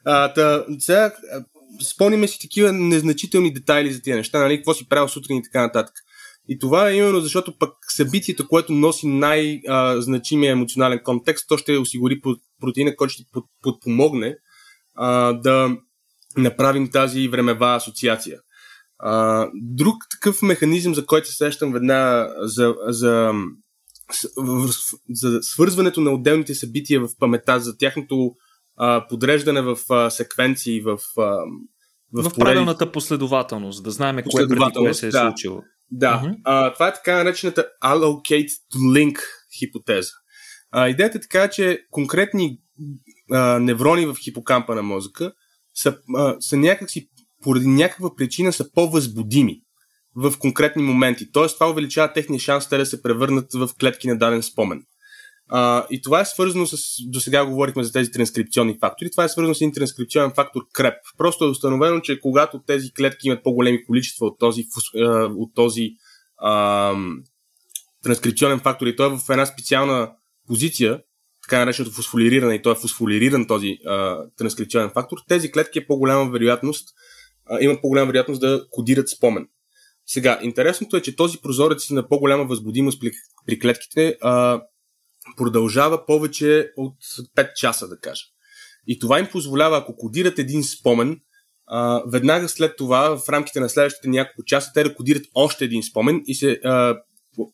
А, 0.04 0.32
та, 0.32 0.64
сега, 0.78 1.12
спомниме 1.92 2.28
си 2.28 2.38
такива 2.40 2.72
незначителни 2.72 3.52
детайли 3.52 3.92
за 3.92 4.02
тия 4.02 4.16
неща, 4.16 4.38
нали, 4.38 4.56
какво 4.56 4.74
си 4.74 4.88
правил 4.88 5.08
сутрин 5.08 5.36
и 5.36 5.42
така 5.42 5.60
нататък. 5.60 5.94
И 6.48 6.58
това 6.58 6.88
е 6.88 6.94
именно 6.94 7.20
защото 7.20 7.58
пък 7.58 7.72
събитието, 7.88 8.48
което 8.48 8.72
носи 8.72 9.06
най-значимия 9.06 10.52
емоционален 10.52 11.00
контекст, 11.04 11.48
то 11.48 11.58
ще 11.58 11.78
осигури 11.78 12.20
протеина, 12.60 12.96
който 12.96 13.12
ще 13.12 13.22
подпомогне 13.62 14.36
а, 14.94 15.32
да 15.32 15.76
направим 16.36 16.90
тази 16.90 17.28
времева 17.28 17.74
асоциация. 17.74 18.38
А, 18.98 19.46
друг 19.54 19.96
такъв 20.10 20.42
механизъм, 20.42 20.94
за 20.94 21.06
който 21.06 21.28
се 21.28 21.34
сещам 21.34 21.72
веднага 21.72 22.34
за, 22.40 22.74
за 22.86 23.32
за 25.10 25.38
свързването 25.42 26.00
на 26.00 26.10
отделните 26.10 26.54
събития 26.54 27.00
в 27.00 27.08
памета, 27.18 27.60
за 27.60 27.78
тяхното 27.78 28.32
а, 28.76 29.06
подреждане 29.08 29.62
в 29.62 29.78
а, 29.90 30.10
секвенции, 30.10 30.80
в, 30.80 30.98
а, 31.18 31.22
в, 32.12 32.30
в 32.30 32.34
правилната 32.38 32.92
последователност, 32.92 33.84
да 33.84 33.90
знаем 33.90 34.22
кое 34.30 34.48
преди 34.48 34.64
кое 34.76 34.94
се 34.94 35.06
е 35.06 35.10
да. 35.10 35.20
случило. 35.20 35.60
Да, 35.90 36.22
uh-huh. 36.24 36.36
а, 36.44 36.72
това 36.72 36.88
е 36.88 36.94
така 36.94 37.16
наречената 37.16 37.66
allocate 37.84 38.50
link 38.74 39.18
хипотеза. 39.58 40.12
А, 40.70 40.88
идеята 40.88 41.18
е 41.18 41.20
така, 41.20 41.48
че 41.48 41.80
конкретни 41.90 42.58
а, 43.32 43.58
неврони 43.58 44.06
в 44.06 44.16
хипокампа 44.24 44.74
на 44.74 44.82
мозъка 44.82 45.32
са, 45.74 45.98
а, 46.16 46.36
са 46.40 46.56
някакси, 46.56 47.10
поради 47.42 47.66
някаква 47.66 48.14
причина 48.16 48.52
са 48.52 48.72
по-възбудими 48.72 49.62
в 50.16 50.38
конкретни 50.38 50.82
моменти. 50.82 51.32
Тоест, 51.32 51.56
това 51.56 51.70
увеличава 51.70 52.12
техния 52.12 52.40
шанс 52.40 52.68
те 52.68 52.78
да 52.78 52.86
се 52.86 53.02
превърнат 53.02 53.52
в 53.54 53.70
клетки 53.80 54.08
на 54.08 54.18
даден 54.18 54.42
спомен. 54.42 54.82
А, 55.48 55.86
и 55.90 56.02
това 56.02 56.20
е 56.20 56.24
свързано 56.24 56.66
с. 56.66 56.76
До 57.06 57.20
сега 57.20 57.46
говорихме 57.46 57.84
за 57.84 57.92
тези 57.92 58.10
транскрипционни 58.10 58.78
фактори. 58.80 59.10
Това 59.10 59.24
е 59.24 59.28
свързано 59.28 59.54
с 59.54 59.60
един 59.60 59.72
транскрипционен 59.72 60.32
фактор 60.34 60.62
КРЕП. 60.72 60.94
Просто 61.18 61.44
е 61.44 61.48
установено, 61.48 62.00
че 62.00 62.20
когато 62.20 62.60
тези 62.66 62.92
клетки 62.92 63.26
имат 63.28 63.42
по-големи 63.42 63.84
количества 63.84 64.26
от 64.26 64.38
този, 64.38 64.64
от 65.36 65.54
този 65.54 65.90
а, 66.38 66.94
транскрипционен 68.02 68.60
фактор 68.60 68.86
и 68.86 68.96
той 68.96 69.06
е 69.06 69.18
в 69.18 69.30
една 69.30 69.46
специална 69.46 70.12
позиция, 70.46 71.00
така 71.42 71.58
нареченото 71.58 71.94
фосфолириране, 71.94 72.54
и 72.54 72.62
той 72.62 72.72
е 72.72 72.80
фосфолириран 72.80 73.46
този 73.46 73.78
а, 73.86 74.18
транскрипционен 74.36 74.90
фактор, 74.94 75.18
тези 75.28 75.52
клетки 75.52 75.78
е 75.78 75.86
по-голяма 75.86 76.30
вероятност, 76.30 76.88
а, 77.46 77.58
имат 77.60 77.80
по-голяма 77.82 78.06
вероятност 78.06 78.40
да 78.40 78.66
кодират 78.70 79.08
спомен. 79.08 79.48
Сега, 80.06 80.38
интересното 80.42 80.96
е, 80.96 81.02
че 81.02 81.16
този 81.16 81.38
прозорец 81.38 81.90
на 81.90 82.08
по-голяма 82.08 82.44
възбудимост 82.44 83.02
при 83.46 83.58
клетките 83.58 84.16
а, 84.20 84.62
продължава 85.36 86.06
повече 86.06 86.70
от 86.76 86.96
5 87.36 87.54
часа, 87.54 87.88
да 87.88 87.98
кажа. 87.98 88.22
И 88.86 88.98
това 88.98 89.18
им 89.18 89.28
позволява, 89.32 89.78
ако 89.78 89.96
кодират 89.96 90.38
един 90.38 90.64
спомен, 90.64 91.20
а, 91.66 92.02
веднага 92.06 92.48
след 92.48 92.76
това, 92.76 93.18
в 93.18 93.28
рамките 93.28 93.60
на 93.60 93.68
следващите 93.68 94.08
няколко 94.08 94.44
часа, 94.44 94.70
те 94.74 94.82
да 94.82 94.94
кодират 94.94 95.22
още 95.34 95.64
един 95.64 95.82
спомен 95.82 96.22
и 96.26 96.34
се 96.34 96.60
а, 96.64 96.96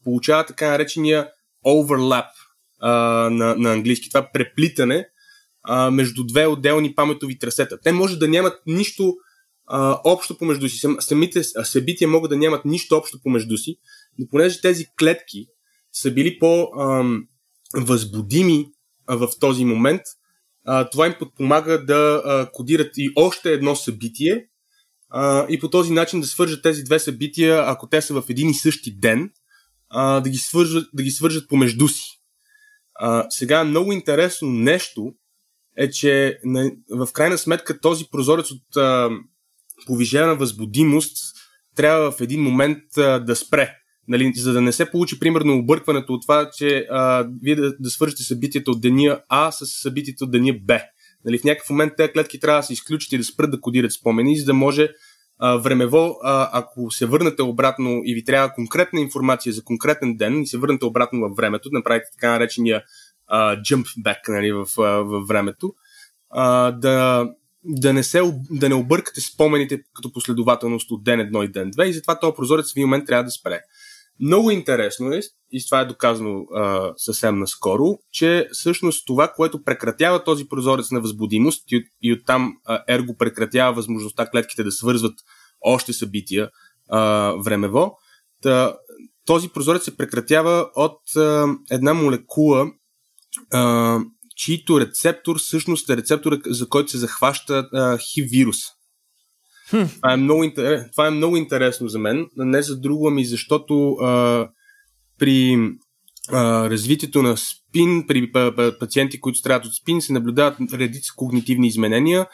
получава 0.05 0.47
така 0.47 0.71
наречения 0.71 1.29
overlap 1.67 2.29
а, 2.81 2.91
на, 3.31 3.55
на 3.55 3.73
английски. 3.73 4.09
Това 4.09 4.31
преплитане 4.33 5.09
а, 5.63 5.91
между 5.91 6.25
две 6.25 6.47
отделни 6.47 6.95
паметови 6.95 7.39
трасета. 7.39 7.79
Те 7.81 7.93
може 7.93 8.19
да 8.19 8.29
нямат 8.29 8.63
нищо 8.67 9.15
а, 9.69 10.01
общо 10.05 10.39
помежду 10.39 10.69
си. 10.69 10.87
Самите 11.01 11.45
събития 11.45 12.09
могат 12.09 12.31
да 12.31 12.37
нямат 12.37 12.64
нищо 12.64 12.97
общо 12.97 13.23
помежду 13.23 13.57
си, 13.57 13.77
но 14.19 14.27
понеже 14.31 14.61
тези 14.61 14.87
клетки 14.99 15.47
са 15.93 16.11
били 16.11 16.39
по-възбудими 16.39 18.66
в 19.09 19.29
този 19.41 19.64
момент, 19.64 20.03
а, 20.64 20.91
това 20.91 21.07
им 21.07 21.14
подпомага 21.19 21.85
да 21.85 22.23
а, 22.25 22.51
кодират 22.53 22.91
и 22.97 23.11
още 23.16 23.53
едно 23.53 23.77
събитие 23.77 24.49
а, 25.11 25.47
и 25.49 25.61
по 25.61 25.71
този 25.71 25.93
начин 25.93 26.21
да 26.21 26.27
свържат 26.27 26.62
тези 26.62 26.83
две 26.83 26.99
събития, 26.99 27.64
ако 27.66 27.89
те 27.89 28.03
са 28.03 28.14
в 28.14 28.25
един 28.29 28.49
и 28.49 28.55
същи 28.55 28.99
ден, 28.99 29.31
а, 29.89 30.21
да, 30.21 30.31
ги 30.31 30.39
свържат, 30.39 30.89
да 30.95 31.03
ги 31.03 31.11
свържат 31.11 31.49
помежду 31.49 31.89
си. 31.89 32.21
А, 32.95 33.27
сега 33.31 33.64
много 33.64 33.93
интересно 33.93 34.49
нещо 34.49 35.14
е, 35.77 35.91
че 35.91 36.39
на, 36.45 36.71
в 36.91 37.09
крайна 37.12 37.39
сметка 37.39 37.81
този 37.81 38.05
прозорец 38.11 38.51
от 38.51 38.77
а, 38.77 39.11
повишена 39.87 40.35
възбудимост 40.35 41.16
трябва 41.76 42.11
в 42.11 42.20
един 42.20 42.43
момент 42.43 42.99
а, 42.99 43.18
да 43.18 43.37
спре. 43.37 43.74
Нали, 44.09 44.33
за 44.37 44.53
да 44.53 44.61
не 44.61 44.72
се 44.72 44.91
получи 44.91 45.20
примерно 45.20 45.59
объркването 45.59 46.12
от 46.12 46.22
това, 46.22 46.51
че 46.57 46.87
а, 46.91 47.26
вие 47.43 47.55
да, 47.55 47.72
да 47.81 47.91
свържете 47.91 48.22
събитията 48.22 48.70
от 48.70 48.81
деня 48.81 49.20
А 49.29 49.51
с 49.51 49.66
събитията 49.66 50.24
от 50.24 50.31
деня 50.31 50.55
Б. 50.62 50.81
Нали, 51.24 51.39
в 51.39 51.45
някакъв 51.45 51.70
момент 51.70 51.93
тези 51.97 52.12
клетки 52.12 52.41
трябва 52.41 52.61
да 52.61 52.66
се 52.66 52.72
изключат 52.72 53.12
и 53.12 53.18
да 53.18 53.24
спрат 53.24 53.51
да 53.51 53.61
кодират 53.61 53.93
спомени, 53.93 54.39
за 54.39 54.45
да 54.45 54.55
може 54.55 54.89
а, 55.39 55.57
времево, 55.57 56.16
а, 56.22 56.51
ако 56.53 56.91
се 56.91 57.07
върнете 57.07 57.43
обратно 57.43 58.01
и 58.05 58.14
ви 58.14 58.24
трябва 58.24 58.53
конкретна 58.53 59.01
информация 59.01 59.53
за 59.53 59.64
конкретен 59.64 60.16
ден 60.16 60.43
и 60.43 60.47
се 60.47 60.59
върнете 60.59 60.85
обратно 60.85 61.20
във 61.20 61.37
времето, 61.37 61.70
да 61.70 61.79
направите 61.79 62.07
така 62.12 62.31
наречения 62.31 62.83
а, 63.26 63.57
jump 63.57 63.85
back 64.05 64.29
нали, 64.29 64.53
в, 64.53 64.66
а, 64.79 64.83
във 64.83 65.26
времето, 65.26 65.74
а, 66.31 66.70
да, 66.70 67.29
да 67.69 67.93
не, 67.93 68.03
се, 68.03 68.23
да 68.51 68.69
не 68.69 68.75
объркате 68.75 69.21
спомените 69.21 69.83
като 69.95 70.12
последователност 70.12 70.91
от 70.91 71.05
ден 71.05 71.21
едно 71.21 71.43
и 71.43 71.49
ден 71.49 71.71
две 71.71 71.89
и 71.89 71.93
затова 71.93 72.19
този 72.19 72.37
прозорец 72.37 72.66
в 72.66 72.77
един 72.77 72.87
момент 72.87 73.07
трябва 73.07 73.25
да 73.25 73.31
спре. 73.31 73.61
Много 74.21 74.51
интересно 74.51 75.12
е, 75.12 75.21
и 75.53 75.64
това 75.66 75.81
е 75.81 75.85
доказано 75.85 76.41
а, 76.55 76.93
съвсем 76.97 77.39
наскоро, 77.39 77.99
че 78.12 78.49
всъщност 78.53 79.07
това, 79.07 79.33
което 79.37 79.64
прекратява 79.64 80.25
този 80.25 80.49
прозорец 80.49 80.91
на 80.91 81.01
възбудимост 81.01 81.73
и, 81.73 81.85
и 82.03 82.12
оттам 82.12 82.53
а, 82.64 82.85
ерго 82.89 83.16
прекратява 83.16 83.73
възможността 83.73 84.31
клетките 84.31 84.64
да 84.64 84.73
свързват 84.73 85.14
още 85.61 85.93
събития 85.93 86.51
а, 86.89 87.33
времево, 87.45 87.99
та, 88.43 88.77
този 89.27 89.49
прозорец 89.49 89.85
се 89.85 89.97
прекратява 89.97 90.71
от 90.77 91.16
а, 91.16 91.47
една 91.71 91.95
молекула, 91.95 92.66
а, 93.53 94.01
чийто 94.39 94.80
рецептор 94.80 95.39
всъщност 95.39 95.91
е 95.91 95.97
рецептора, 95.97 96.39
за 96.47 96.68
който 96.68 96.91
се 96.91 96.99
захваща 96.99 97.68
хив 97.99 98.26
вирус. 98.30 98.57
Хм. 99.70 99.82
Това, 99.97 100.12
е 100.12 100.16
много 100.16 100.45
това 100.93 101.07
е 101.07 101.11
много 101.11 101.36
интересно 101.36 101.89
за 101.89 101.99
мен. 101.99 102.26
Не 102.36 102.62
за 102.62 102.80
друго, 102.80 103.09
ами 103.09 103.24
защото 103.24 103.93
а, 103.93 104.49
при 105.18 105.68
а, 106.32 106.70
развитието 106.70 107.22
на 107.22 107.36
спин, 107.36 108.05
при 108.09 108.32
пациенти, 108.80 109.20
които 109.20 109.39
страдат 109.39 109.66
от 109.66 109.74
спин, 109.74 110.01
се 110.01 110.12
наблюдават 110.12 110.57
редица 110.72 111.12
когнитивни 111.16 111.68
изменения. 111.68 112.26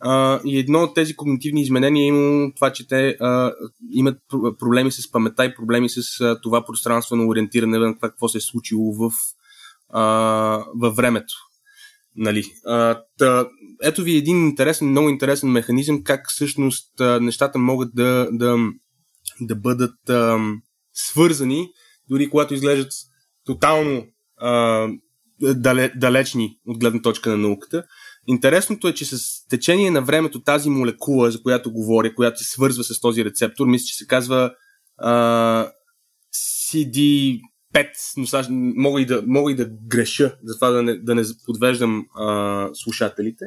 А, 0.00 0.40
и 0.44 0.58
едно 0.58 0.82
от 0.82 0.94
тези 0.94 1.16
когнитивни 1.16 1.62
изменения 1.62 2.04
е 2.04 2.06
именно 2.06 2.52
това, 2.54 2.72
че 2.72 2.88
те 2.88 3.16
а, 3.20 3.52
имат 3.92 4.18
проблеми 4.58 4.92
с 4.92 5.12
паметта 5.12 5.44
и 5.44 5.54
проблеми 5.54 5.88
с 5.88 6.20
а, 6.20 6.40
това 6.40 6.64
пространствено 6.64 7.28
ориентиране 7.28 7.78
на 7.78 7.94
това 7.94 8.08
какво 8.08 8.28
се 8.28 8.38
е 8.38 8.40
случило 8.40 8.92
в, 8.92 9.10
а, 9.88 10.02
във 10.74 10.96
времето. 10.96 11.34
Нали? 12.16 12.44
А, 12.66 13.02
та, 13.18 13.48
ето 13.82 14.02
ви 14.02 14.16
един 14.16 14.46
интересен, 14.48 14.88
много 14.88 15.08
интересен 15.08 15.50
механизъм, 15.50 16.04
как 16.04 16.30
всъщност 16.30 17.00
а, 17.00 17.20
нещата 17.20 17.58
могат 17.58 17.94
да, 17.94 18.28
да, 18.32 18.56
да 19.40 19.56
бъдат 19.56 20.10
а, 20.10 20.38
свързани, 20.94 21.68
дори 22.10 22.30
когато 22.30 22.54
изглеждат 22.54 22.92
тотално 23.46 24.06
а, 24.36 24.88
дале, 25.40 25.92
далечни 25.96 26.58
от 26.66 26.78
гледна 26.78 27.02
точка 27.02 27.30
на 27.30 27.36
науката. 27.36 27.84
Интересното 28.26 28.88
е, 28.88 28.94
че 28.94 29.04
с 29.04 29.46
течение 29.48 29.90
на 29.90 30.02
времето 30.02 30.42
тази 30.42 30.70
молекула, 30.70 31.30
за 31.30 31.42
която 31.42 31.72
говоря, 31.72 32.14
която 32.14 32.38
се 32.38 32.50
свързва 32.50 32.84
с 32.84 33.00
този 33.00 33.24
рецептор, 33.24 33.66
мисля, 33.66 33.84
че 33.84 33.94
се 33.94 34.06
казва 34.06 34.52
а, 34.98 35.72
CD5, 37.74 37.86
но 38.16 38.26
сега 38.26 38.46
мога 38.76 39.00
и 39.00 39.06
да, 39.06 39.22
мога 39.26 39.52
и 39.52 39.56
да 39.56 39.70
греша, 39.88 40.36
затова 40.44 40.70
да 40.70 40.82
не, 40.82 40.98
да 40.98 41.14
не 41.14 41.22
подвеждам 41.46 42.06
а, 42.14 42.68
слушателите. 42.74 43.44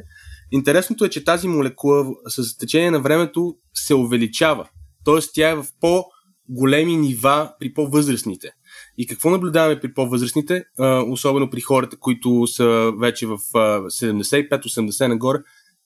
Интересното 0.52 1.04
е, 1.04 1.10
че 1.10 1.24
тази 1.24 1.48
молекула 1.48 2.06
с 2.28 2.56
течение 2.56 2.90
на 2.90 3.00
времето 3.00 3.56
се 3.74 3.94
увеличава. 3.94 4.68
Тоест 5.04 5.30
тя 5.34 5.50
е 5.50 5.54
в 5.54 5.66
по-големи 5.80 6.96
нива 6.96 7.52
при 7.60 7.74
по-възрастните. 7.74 8.50
И 8.98 9.06
какво 9.06 9.30
наблюдаваме 9.30 9.80
при 9.80 9.94
по-възрастните, 9.94 10.64
особено 11.06 11.50
при 11.50 11.60
хората, 11.60 11.96
които 11.96 12.46
са 12.46 12.92
вече 13.00 13.26
в 13.26 13.38
75-80 13.38 15.06
нагоре, 15.06 15.38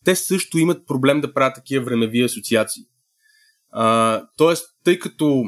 те 0.04 0.16
също 0.16 0.58
имат 0.58 0.86
проблем 0.86 1.20
да 1.20 1.34
правят 1.34 1.54
такива 1.54 1.84
времеви 1.84 2.22
асоциации. 2.22 2.82
тоест, 4.36 4.66
тъй 4.84 4.98
като 4.98 5.44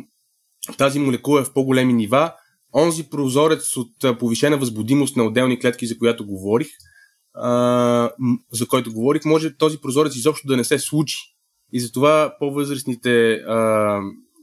тази 0.79 0.99
молекула 0.99 1.41
е 1.41 1.45
в 1.45 1.53
по-големи 1.53 1.93
нива, 1.93 2.33
онзи 2.75 3.11
прозорец 3.11 3.77
от 3.77 4.19
повишена 4.19 4.59
възбудимост 4.59 5.17
на 5.17 5.25
отделни 5.25 5.61
клетки, 5.61 5.87
за 5.87 5.99
която 5.99 6.27
говорих, 6.27 6.69
за 8.53 8.67
който 8.69 8.93
говорих, 8.93 9.25
може 9.25 9.57
този 9.57 9.79
прозорец 9.79 10.17
изобщо 10.17 10.49
да 10.49 10.57
не 10.57 10.65
се 10.65 10.79
случи. 10.79 11.17
И 11.73 11.81
затова 11.81 12.37
по-възрастните 12.39 13.33
а, 13.33 13.99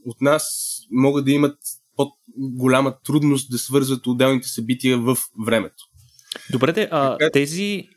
от 0.06 0.20
нас 0.20 0.44
могат 0.90 1.24
да 1.24 1.30
имат 1.30 1.58
по-голяма 1.96 2.94
трудност 3.04 3.50
да 3.50 3.58
свързват 3.58 4.06
отделните 4.06 4.48
събития 4.48 4.98
в 4.98 5.16
времето. 5.46 5.84
Добре, 6.52 6.72
де, 6.72 6.88
а, 6.90 7.30
тези, 7.32 7.88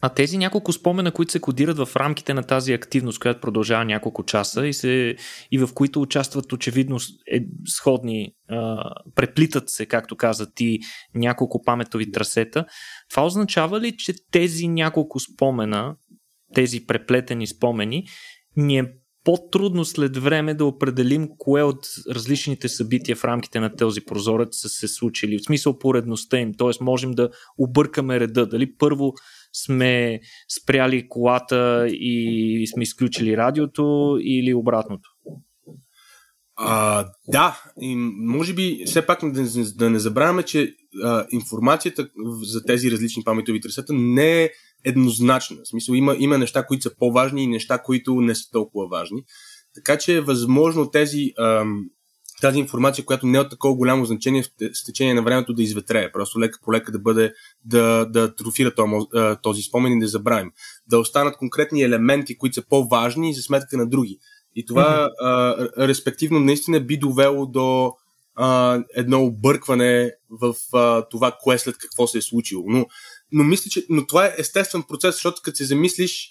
а 0.00 0.08
тези 0.08 0.38
няколко 0.38 0.72
спомена, 0.72 1.12
които 1.12 1.32
се 1.32 1.40
кодират 1.40 1.78
в 1.78 1.96
рамките 1.96 2.34
на 2.34 2.42
тази 2.42 2.72
активност, 2.72 3.18
която 3.18 3.40
продължава 3.40 3.84
няколко 3.84 4.24
часа 4.24 4.66
и, 4.66 4.72
се, 4.72 5.16
и 5.52 5.58
в 5.58 5.68
които 5.74 6.00
участват 6.00 6.52
очевидно 6.52 6.98
е, 7.32 7.40
сходни, 7.66 8.32
а, 8.48 8.84
преплитат 9.14 9.70
се, 9.70 9.86
както 9.86 10.16
каза 10.16 10.52
ти, 10.54 10.78
няколко 11.14 11.62
паметови 11.62 12.12
трасета, 12.12 12.64
това 13.10 13.26
означава 13.26 13.80
ли, 13.80 13.96
че 13.96 14.14
тези 14.30 14.68
няколко 14.68 15.20
спомена, 15.20 15.96
тези 16.54 16.86
преплетени 16.86 17.46
спомени, 17.46 18.04
ни 18.56 18.78
е 18.78 18.92
по-трудно 19.24 19.84
след 19.84 20.16
време 20.16 20.54
да 20.54 20.64
определим 20.64 21.28
кое 21.38 21.62
от 21.62 21.86
различните 22.10 22.68
събития 22.68 23.16
в 23.16 23.24
рамките 23.24 23.60
на 23.60 23.76
този 23.76 24.00
прозорец 24.00 24.48
са 24.52 24.68
се 24.68 24.88
случили. 24.88 25.38
В 25.38 25.44
смисъл 25.44 25.78
поредността 25.78 26.38
им. 26.38 26.54
Т.е. 26.54 26.84
можем 26.84 27.10
да 27.10 27.30
объркаме 27.58 28.20
реда. 28.20 28.46
Дали 28.46 28.76
първо 28.76 29.12
сме 29.52 30.20
спряли 30.60 31.08
колата 31.08 31.86
и 31.88 32.66
сме 32.74 32.82
изключили 32.82 33.36
радиото 33.36 34.18
или 34.20 34.54
обратното? 34.54 35.08
А, 36.62 37.06
да, 37.28 37.62
и 37.80 37.94
може 38.18 38.54
би 38.54 38.82
все 38.86 39.06
пак 39.06 39.32
да, 39.32 39.46
да 39.76 39.90
не 39.90 39.98
забравяме, 39.98 40.42
че 40.42 40.74
а, 41.02 41.26
информацията 41.30 42.08
за 42.42 42.64
тези 42.64 42.90
различни 42.90 43.24
паметови 43.24 43.60
трасета 43.60 43.92
не 43.92 44.42
е 44.42 44.50
еднозначна. 44.84 45.56
В 45.64 45.68
смисъл 45.68 45.94
има, 45.94 46.16
има 46.18 46.38
неща, 46.38 46.66
които 46.66 46.82
са 46.82 46.96
по-важни 46.96 47.44
и 47.44 47.46
неща, 47.46 47.82
които 47.82 48.20
не 48.20 48.34
са 48.34 48.50
толкова 48.52 48.88
важни. 48.88 49.24
Така 49.74 49.98
че 49.98 50.16
е 50.16 50.20
възможно 50.20 50.90
тези, 50.90 51.32
ам, 51.38 51.84
тази 52.40 52.58
информация, 52.58 53.04
която 53.04 53.26
не 53.26 53.38
е 53.38 53.40
от 53.40 53.50
такова 53.50 53.74
голямо 53.74 54.04
значение 54.04 54.44
с 54.72 54.84
течение 54.84 55.14
на 55.14 55.22
времето 55.22 55.52
да 55.52 55.62
изветрее. 55.62 56.12
Просто 56.12 56.40
лека 56.40 56.58
по 56.64 56.72
лека 56.72 56.92
да 56.92 56.98
бъде, 56.98 57.32
да, 57.64 58.06
да 58.10 58.34
трофира 58.34 58.74
този, 58.74 59.06
този 59.42 59.62
спомен 59.62 59.92
и 59.92 60.00
да 60.00 60.08
забравим. 60.08 60.50
Да 60.86 60.98
останат 60.98 61.36
конкретни 61.36 61.82
елементи, 61.82 62.38
които 62.38 62.54
са 62.54 62.62
по-важни 62.68 63.34
за 63.34 63.42
сметка 63.42 63.76
на 63.76 63.86
други. 63.86 64.18
И 64.56 64.66
това, 64.66 65.08
mm-hmm. 65.22 65.70
а, 65.78 65.88
респективно, 65.88 66.40
наистина 66.40 66.80
би 66.80 66.96
довело 66.96 67.46
до 67.46 67.92
а, 68.34 68.78
едно 68.94 69.24
объркване 69.24 70.12
в 70.30 70.54
а, 70.72 71.08
това, 71.08 71.36
кое 71.42 71.58
след 71.58 71.78
какво 71.78 72.06
се 72.06 72.18
е 72.18 72.22
случило. 72.22 72.64
Но 72.66 72.86
но 73.32 73.44
мисля, 73.44 73.70
че 73.70 73.86
но 73.88 74.06
това 74.06 74.26
е 74.26 74.34
естествен 74.38 74.82
процес, 74.82 75.14
защото 75.14 75.42
като 75.44 75.56
се 75.56 75.64
замислиш, 75.64 76.30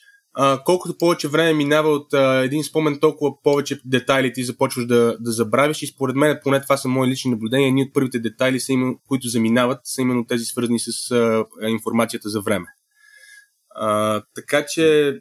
колкото 0.66 0.98
повече 0.98 1.28
време 1.28 1.54
минава 1.54 1.90
от 1.90 2.14
а, 2.14 2.44
един 2.44 2.64
спомен, 2.64 3.00
толкова 3.00 3.42
повече 3.44 3.82
детайли 3.86 4.34
ти 4.34 4.44
започваш 4.44 4.86
да, 4.86 5.18
да 5.20 5.32
забравиш 5.32 5.82
и 5.82 5.88
според 5.88 6.16
мен, 6.16 6.40
поне 6.44 6.62
това 6.62 6.78
са 6.78 6.88
мои 6.88 7.08
лични 7.08 7.32
наблюдения, 7.32 7.72
ние 7.72 7.84
от 7.84 7.94
първите 7.94 8.20
детайли, 8.20 8.60
са 8.60 8.74
именно, 8.74 9.00
които 9.08 9.28
заминават, 9.28 9.80
са 9.84 10.02
именно 10.02 10.26
тези 10.26 10.46
свързани 10.46 10.80
с 10.80 11.12
а, 11.12 11.46
информацията 11.70 12.30
за 12.30 12.42
време. 12.42 12.68
А, 13.76 14.22
така 14.36 14.66
че, 14.66 15.14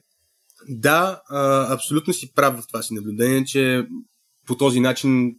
да, 0.69 1.21
а, 1.29 1.73
абсолютно 1.75 2.13
си 2.13 2.33
прав 2.35 2.61
в 2.61 2.67
това 2.67 2.83
си 2.83 2.95
наблюдение, 2.95 3.45
че 3.45 3.87
по 4.47 4.57
този 4.57 4.81
начин 4.81 5.35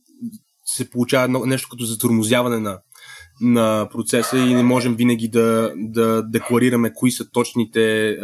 се 0.66 0.90
получава 0.90 1.48
нещо 1.48 1.68
като 1.72 1.86
затормозяване 1.86 2.60
на, 2.60 2.80
на 3.42 3.90
процеса 3.92 4.38
и 4.38 4.54
не 4.54 4.64
можем 4.64 4.96
винаги 4.96 5.28
да, 5.28 5.74
да 5.76 6.24
декларираме 6.24 6.94
кои 6.94 7.12
са 7.12 7.30
точните, 7.32 8.18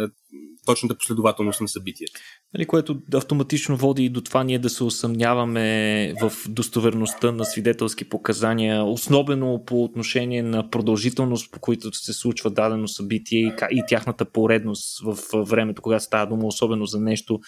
точната 0.66 0.98
последователност 0.98 1.60
на 1.60 1.68
събитията. 1.68 2.20
Нали, 2.54 2.66
което 2.66 3.00
автоматично 3.14 3.76
води 3.76 4.04
и 4.04 4.08
до 4.08 4.20
това 4.20 4.44
ние 4.44 4.58
да 4.58 4.70
се 4.70 4.84
усъмняваме 4.84 6.14
в 6.22 6.32
достоверността 6.48 7.32
на 7.32 7.44
свидетелски 7.44 8.08
показания, 8.08 8.84
особено 8.84 9.64
по 9.66 9.84
отношение 9.84 10.42
на 10.42 10.70
продължителност, 10.70 11.52
по 11.52 11.60
които 11.60 11.92
се 11.92 12.12
случва 12.12 12.50
дадено 12.50 12.88
събитие 12.88 13.40
и, 13.40 13.52
и 13.70 13.82
тяхната 13.88 14.24
поредност 14.24 15.04
в 15.04 15.44
времето, 15.44 15.82
когато 15.82 16.04
става 16.04 16.26
дума 16.26 16.46
особено 16.46 16.86
за 16.86 17.00
нещо 17.00 17.38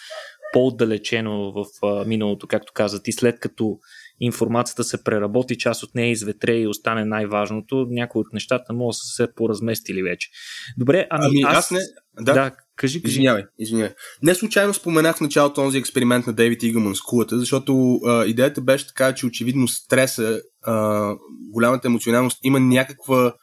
по-отдалечено 0.53 1.51
в 1.51 1.65
миналото, 2.05 2.47
както 2.47 2.73
каза 2.73 3.03
ти, 3.03 3.11
след 3.11 3.39
като 3.39 3.77
информацията 4.19 4.83
се 4.83 5.03
преработи, 5.03 5.57
част 5.57 5.83
от 5.83 5.95
нея 5.95 6.11
изветре 6.11 6.57
и 6.57 6.67
остане 6.67 7.05
най-важното, 7.05 7.87
някои 7.89 8.19
от 8.19 8.33
нещата 8.33 8.73
могат 8.73 8.89
да 8.89 8.93
са 8.93 9.15
се 9.15 9.33
поразместили 9.35 10.03
вече. 10.03 10.29
Добре, 10.77 11.07
ами, 11.09 11.25
ами 11.25 11.41
аз... 11.45 11.57
аз 11.57 11.71
не... 11.71 11.79
Да, 12.21 12.33
да 12.33 12.51
кажи, 12.79 13.01
кажи. 13.01 13.13
Извинявай, 13.13 13.43
извинявай. 13.59 13.93
Не 14.23 14.35
случайно 14.35 14.73
споменах 14.73 15.17
в 15.17 15.21
началото 15.21 15.53
този 15.53 15.77
експеримент 15.77 16.27
на 16.27 16.33
Дейвид 16.33 16.63
Игълман 16.63 16.95
с 16.95 17.01
кулата, 17.01 17.39
защото 17.39 17.99
а, 18.05 18.25
идеята 18.25 18.61
беше 18.61 18.87
така, 18.87 19.15
че 19.15 19.25
очевидно 19.25 19.67
стреса, 19.67 20.41
а, 20.63 21.15
голямата 21.51 21.87
емоционалност 21.87 22.39
има 22.43 22.59
някаква 22.59 23.33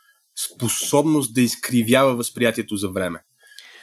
способност 0.55 1.34
да 1.34 1.41
изкривява 1.41 2.16
възприятието 2.16 2.76
за 2.76 2.89
време. 2.89 3.18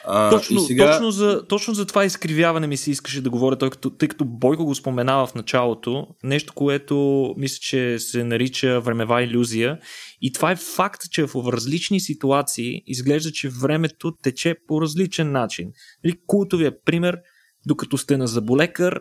А, 0.06 0.30
точно, 0.30 0.60
сега... 0.60 0.92
точно, 0.92 1.10
за, 1.10 1.46
точно 1.48 1.74
за 1.74 1.86
това 1.86 2.04
изкривяване 2.04 2.66
ми 2.66 2.76
се 2.76 2.90
искаше 2.90 3.22
да 3.22 3.30
говоря, 3.30 3.58
тъй 3.58 3.70
като, 3.70 3.90
тъй 3.90 4.08
като 4.08 4.24
Бойко 4.24 4.64
го 4.64 4.74
споменава 4.74 5.26
в 5.26 5.34
началото, 5.34 6.06
нещо, 6.22 6.52
което 6.52 7.34
мисля, 7.38 7.58
че 7.60 7.98
се 7.98 8.24
нарича 8.24 8.80
времева 8.80 9.22
иллюзия. 9.22 9.78
И 10.22 10.32
това 10.32 10.50
е 10.50 10.56
факт, 10.56 11.02
че 11.10 11.26
в 11.26 11.52
различни 11.52 12.00
ситуации 12.00 12.82
изглежда, 12.86 13.32
че 13.32 13.48
времето 13.48 14.12
тече 14.22 14.56
по 14.68 14.82
различен 14.82 15.32
начин. 15.32 15.72
Нали, 16.04 16.16
култовия 16.26 16.84
пример, 16.84 17.18
докато 17.66 17.98
сте 17.98 18.16
на 18.16 18.26
заболекар 18.26 19.00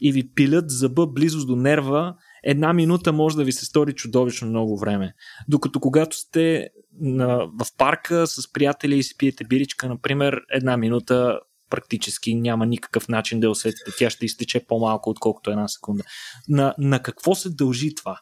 и 0.00 0.12
ви 0.12 0.32
пилят 0.34 0.70
зъба 0.70 1.06
близост 1.06 1.46
до 1.46 1.56
нерва, 1.56 2.14
една 2.42 2.72
минута 2.72 3.12
може 3.12 3.36
да 3.36 3.44
ви 3.44 3.52
се 3.52 3.64
стори 3.64 3.92
чудовищно 3.92 4.48
много 4.48 4.78
време. 4.78 5.14
Докато 5.48 5.80
когато 5.80 6.16
сте 6.16 6.68
на, 7.00 7.36
в 7.36 7.66
парка 7.78 8.26
с 8.26 8.52
приятели 8.52 8.98
и 8.98 9.02
си 9.02 9.16
пиете 9.18 9.44
биричка, 9.44 9.88
например, 9.88 10.40
една 10.52 10.76
минута 10.76 11.40
практически 11.70 12.34
няма 12.34 12.66
никакъв 12.66 13.08
начин 13.08 13.40
да 13.40 13.50
усетите. 13.50 13.90
Тя 13.98 14.10
ще 14.10 14.24
изтече 14.24 14.66
по-малко, 14.68 15.10
отколкото 15.10 15.50
една 15.50 15.68
секунда. 15.68 16.04
На, 16.48 16.74
на 16.78 17.02
какво 17.02 17.34
се 17.34 17.50
дължи 17.50 17.94
това? 17.94 18.20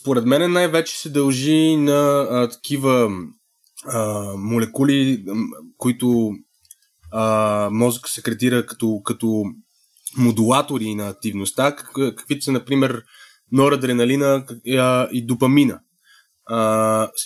Според 0.00 0.24
мен 0.24 0.52
най-вече 0.52 0.98
се 0.98 1.10
дължи 1.10 1.76
на 1.76 2.26
а, 2.30 2.48
такива 2.48 3.10
а, 3.84 4.32
молекули, 4.36 5.24
които 5.76 6.30
а, 7.12 7.68
мозък 7.72 8.08
секретира 8.08 8.66
като, 8.66 9.00
като 9.04 9.44
модулатори 10.16 10.94
на 10.94 11.08
активността, 11.08 11.76
как, 11.76 11.92
каквито 11.92 12.44
са, 12.44 12.52
например, 12.52 13.02
норадреналина 13.52 14.46
и 15.12 15.26
допамина. 15.26 15.80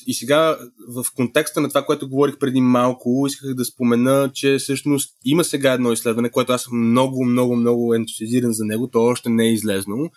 И 0.07 0.14
сега, 0.14 0.59
в 0.88 1.05
контекста 1.16 1.61
на 1.61 1.68
това, 1.68 1.84
което 1.84 2.09
говорих 2.09 2.38
преди 2.38 2.61
малко, 2.61 3.24
исках 3.26 3.55
да 3.55 3.64
спомена, 3.64 4.30
че 4.34 4.57
всъщност 4.59 5.16
има 5.24 5.45
сега 5.45 5.72
едно 5.72 5.93
изследване, 5.93 6.30
което 6.30 6.53
аз 6.53 6.62
съм 6.62 6.91
много, 6.91 7.24
много, 7.24 7.57
много 7.57 7.95
ентусиазиран 7.95 8.53
за 8.53 8.64
него, 8.64 8.88
то 8.88 9.03
още 9.03 9.28
не 9.28 9.45
е 9.45 9.53
излезнало, 9.53 10.11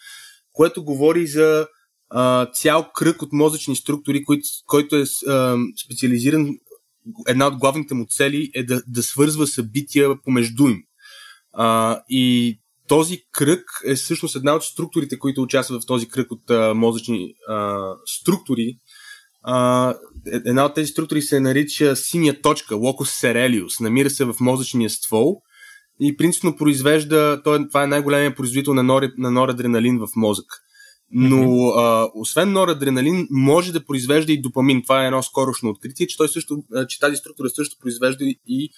което 0.51 0.83
говори 0.83 1.27
за 1.27 1.67
цял 2.53 2.91
кръг 2.95 3.21
от 3.21 3.33
мозъчни 3.33 3.75
структури, 3.75 4.23
който, 4.67 4.95
е 4.95 5.03
специализиран. 5.85 6.49
Една 7.27 7.47
от 7.47 7.57
главните 7.57 7.93
му 7.93 8.05
цели 8.09 8.51
е 8.55 8.63
да, 8.63 8.81
да 8.87 9.03
свързва 9.03 9.47
събития 9.47 10.21
помежду 10.23 10.67
им. 10.67 10.77
А, 11.53 11.99
и 12.09 12.59
този 12.93 13.17
кръг 13.31 13.63
е 13.85 13.95
всъщност 13.95 14.35
една 14.35 14.55
от 14.55 14.63
структурите, 14.63 15.19
които 15.19 15.41
участват 15.41 15.83
в 15.83 15.85
този 15.85 16.07
кръг 16.07 16.31
от 16.31 16.49
а, 16.49 16.73
мозъчни 16.73 17.33
а, 17.49 17.79
структури. 18.05 18.77
А, 19.43 19.89
е, 20.33 20.35
една 20.35 20.65
от 20.65 20.73
тези 20.75 20.87
структури 20.87 21.21
се 21.21 21.39
нарича 21.39 21.95
синя 21.95 22.41
точка, 22.41 22.75
локус 22.75 23.11
серелиус. 23.11 23.79
Намира 23.79 24.09
се 24.09 24.25
в 24.25 24.35
мозъчния 24.39 24.89
ствол 24.89 25.41
и 26.01 26.17
принципно 26.17 26.55
произвежда, 26.55 27.41
той, 27.43 27.67
това 27.67 27.83
е 27.83 27.87
най-големият 27.87 28.37
производител 28.37 28.73
на, 28.73 28.83
нор, 28.83 29.03
на 29.17 29.31
норадреналин 29.31 29.99
в 29.99 30.07
мозък. 30.15 30.45
Но 31.11 31.69
а, 31.69 32.09
освен 32.15 32.51
норадреналин, 32.51 33.27
може 33.31 33.73
да 33.73 33.85
произвежда 33.85 34.33
и 34.33 34.41
допамин. 34.41 34.83
Това 34.83 35.03
е 35.03 35.05
едно 35.05 35.23
скорошно 35.23 35.69
откритие, 35.69 36.07
че, 36.07 36.17
той 36.17 36.29
също, 36.29 36.63
че 36.89 36.99
тази 36.99 37.15
структура 37.15 37.49
също 37.49 37.75
произвежда 37.81 38.25
и 38.47 38.69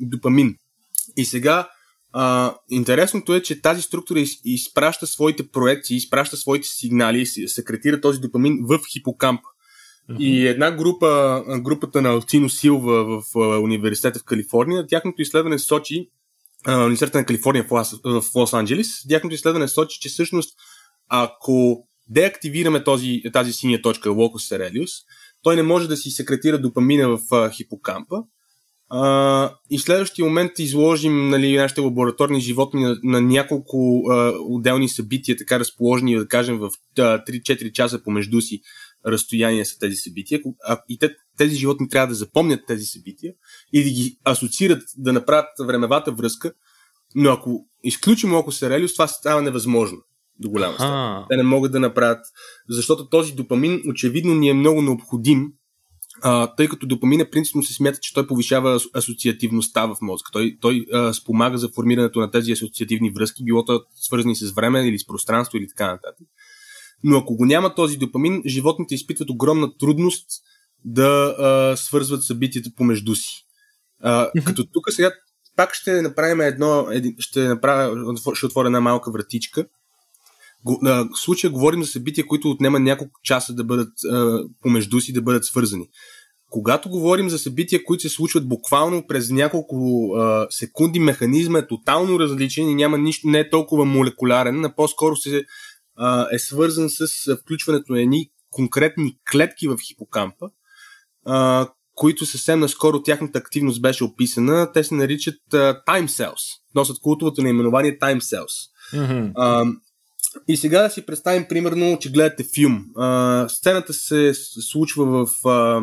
допамин. 0.00 0.54
И 1.16 1.24
сега 1.24 1.68
а, 2.12 2.54
интересното 2.70 3.34
е, 3.34 3.42
че 3.42 3.62
тази 3.62 3.82
структура 3.82 4.20
из, 4.20 4.30
изпраща 4.44 5.06
своите 5.06 5.48
проекции, 5.48 5.96
изпраща 5.96 6.36
своите 6.36 6.68
сигнали, 6.68 7.26
секретира 7.26 8.00
този 8.00 8.20
допамин 8.20 8.58
в 8.62 8.80
хипокамп. 8.92 9.40
Uh-huh. 10.10 10.18
И 10.18 10.46
една 10.46 10.70
група, 10.70 11.42
групата 11.58 12.02
на 12.02 12.08
Алцино 12.08 12.50
Силва 12.50 13.04
в, 13.04 13.22
в 13.34 13.60
университета 13.62 14.18
в 14.18 14.24
Калифорния, 14.24 14.86
тяхното 14.86 15.22
изследване 15.22 15.58
сочи, 15.58 16.08
университета 16.68 17.18
на 17.18 17.26
Калифорния 17.26 17.64
в, 17.64 17.70
Лос, 17.70 17.92
в 18.04 18.22
Лос-Анджелис, 18.22 19.08
тяхното 19.08 19.34
изследване 19.34 19.68
сочи, 19.68 20.00
че 20.00 20.08
всъщност 20.08 20.54
ако 21.08 21.86
деактивираме 22.08 22.84
този, 22.84 23.22
тази 23.32 23.52
синя 23.52 23.82
точка, 23.82 24.08
Locus 24.08 24.56
Serelius, 24.56 24.90
той 25.42 25.56
не 25.56 25.62
може 25.62 25.88
да 25.88 25.96
си 25.96 26.10
секретира 26.10 26.60
допамина 26.60 27.08
в 27.08 27.50
хипокампа, 27.50 28.16
И 29.70 29.78
в 29.78 29.82
следващия 29.82 30.24
момент 30.24 30.58
изложим 30.58 31.28
нали, 31.28 31.56
нашите 31.56 31.80
лабораторни 31.80 32.40
животни 32.40 32.82
на, 32.82 32.96
на 33.02 33.20
няколко 33.20 33.76
uh, 33.76 34.36
отделни 34.40 34.88
събития, 34.88 35.36
така 35.36 35.58
разположени, 35.60 36.16
да 36.16 36.28
кажем, 36.28 36.58
в 36.58 36.70
uh, 36.96 37.28
3-4 37.28 37.72
часа 37.72 38.02
помежду 38.02 38.40
си 38.40 38.60
разстояние 39.06 39.64
са 39.64 39.78
тези 39.78 39.96
събития. 39.96 40.40
А, 40.64 40.78
и 40.88 40.98
те, 40.98 41.14
тези 41.38 41.56
животни 41.56 41.88
трябва 41.88 42.06
да 42.06 42.14
запомнят 42.14 42.60
тези 42.66 42.84
събития 42.84 43.32
и 43.72 43.84
да 43.84 43.90
ги 43.90 44.18
асоциират, 44.24 44.82
да 44.96 45.12
направят 45.12 45.48
времевата 45.60 46.12
връзка, 46.12 46.52
но 47.14 47.30
ако 47.30 47.66
изключим 47.84 48.34
Око 48.34 48.52
Серелиус, 48.52 48.92
това 48.92 49.06
става 49.06 49.42
невъзможно 49.42 49.98
до 50.38 50.50
голяма 50.50 50.74
степен. 50.74 51.24
Те 51.30 51.36
не 51.36 51.42
могат 51.42 51.72
да 51.72 51.80
направят, 51.80 52.26
защото 52.68 53.08
този 53.08 53.32
допамин 53.32 53.82
очевидно 53.90 54.34
ни 54.34 54.48
е 54.48 54.54
много 54.54 54.82
необходим 54.82 55.52
а, 56.22 56.54
тъй 56.54 56.68
като 56.68 56.86
допамина 56.86 57.30
принципно 57.30 57.62
се 57.62 57.74
смята, 57.74 57.98
че 58.02 58.14
той 58.14 58.26
повишава 58.26 58.80
асоциативността 58.94 59.86
в 59.86 59.96
мозъка. 60.00 60.30
Той, 60.32 60.58
той 60.60 60.86
а, 60.92 61.12
спомага 61.12 61.58
за 61.58 61.68
формирането 61.68 62.20
на 62.20 62.30
тези 62.30 62.52
асоциативни 62.52 63.10
връзки, 63.10 63.44
било 63.44 63.64
то 63.64 63.80
свързани 63.94 64.36
с 64.36 64.52
време 64.52 64.88
или 64.88 64.98
с 64.98 65.06
пространство 65.06 65.58
или 65.58 65.68
така 65.68 65.86
нататък. 65.86 66.26
Но 67.04 67.18
ако 67.18 67.36
го 67.36 67.44
няма 67.44 67.74
този 67.74 67.96
допамин, 67.96 68.42
животните 68.46 68.94
изпитват 68.94 69.30
огромна 69.30 69.76
трудност 69.78 70.26
да 70.84 71.36
а, 71.38 71.76
свързват 71.76 72.22
събитията 72.22 72.70
помежду 72.76 73.14
си. 73.14 73.46
А, 74.00 74.30
като 74.46 74.66
тук 74.66 74.84
сега 74.90 75.10
пак 75.56 75.74
ще 75.74 76.02
направим 76.02 76.40
едно, 76.40 76.86
ще, 77.18 77.48
направя, 77.48 78.16
ще 78.34 78.46
отворя 78.46 78.66
една 78.66 78.80
малка 78.80 79.12
вратичка. 79.12 79.66
В 80.64 81.08
случая 81.14 81.50
говорим 81.50 81.82
за 81.82 81.90
събития, 81.90 82.26
които 82.26 82.50
отнема 82.50 82.80
няколко 82.80 83.20
часа 83.22 83.54
да 83.54 83.64
бъдат 83.64 83.92
а, 84.10 84.44
помежду 84.62 85.00
си, 85.00 85.12
да 85.12 85.22
бъдат 85.22 85.44
свързани. 85.44 85.88
Когато 86.50 86.88
говорим 86.88 87.30
за 87.30 87.38
събития, 87.38 87.84
които 87.84 88.02
се 88.02 88.08
случват 88.08 88.48
буквално 88.48 89.06
през 89.06 89.30
няколко 89.30 90.06
а, 90.16 90.46
секунди, 90.50 91.00
механизма 91.00 91.58
е 91.58 91.66
тотално 91.66 92.20
различен 92.20 92.68
и 92.68 92.74
няма 92.74 92.98
нищо, 92.98 93.28
не 93.28 93.38
е 93.38 93.50
толкова 93.50 93.84
молекулярен, 93.84 94.64
а 94.64 94.74
по-скоро 94.74 95.16
се, 95.16 95.44
а, 95.96 96.28
е 96.32 96.38
свързан 96.38 96.88
с 96.90 97.06
включването 97.42 97.92
на 97.92 98.02
едни 98.02 98.30
конкретни 98.50 99.16
клетки 99.32 99.68
в 99.68 99.76
хипокампа, 99.86 100.46
а, 101.26 101.68
които 101.94 102.26
съвсем 102.26 102.60
наскоро 102.60 103.02
тяхната 103.02 103.38
активност 103.38 103.82
беше 103.82 104.04
описана. 104.04 104.72
Те 104.72 104.84
се 104.84 104.94
наричат 104.94 105.54
а, 105.54 105.82
time 105.88 106.06
cells. 106.06 106.60
Носят 106.74 106.96
култовото 107.02 107.42
наименование 107.42 107.98
time 107.98 108.20
cells. 108.20 108.70
Mm-hmm. 108.94 109.32
А, 109.34 109.64
и 110.48 110.56
сега 110.56 110.82
да 110.82 110.90
си 110.90 111.06
представим, 111.06 111.46
примерно, 111.48 111.98
че 112.00 112.12
гледате 112.12 112.44
филм. 112.54 112.84
А, 112.96 113.48
сцената 113.48 113.92
се 113.92 114.32
случва 114.34 115.26
в 115.26 115.48
а, 115.48 115.82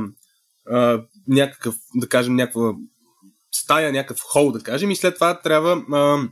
а, 0.69 1.03
някакъв, 1.27 1.75
да 1.95 2.09
кажем, 2.09 2.35
някаква 2.35 2.73
стая, 3.51 3.91
някакъв 3.91 4.19
хол, 4.21 4.51
да 4.51 4.59
кажем, 4.59 4.91
и 4.91 4.95
след 4.95 5.15
това 5.15 5.41
трябва 5.41 5.83
а, 5.93 6.29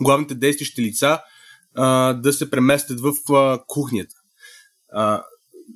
главните 0.00 0.34
действащи 0.34 0.82
лица 0.82 1.20
а, 1.74 2.12
да 2.12 2.32
се 2.32 2.50
преместят 2.50 3.00
в 3.00 3.32
а, 3.34 3.60
кухнята. 3.66 4.14
А, 4.92 5.22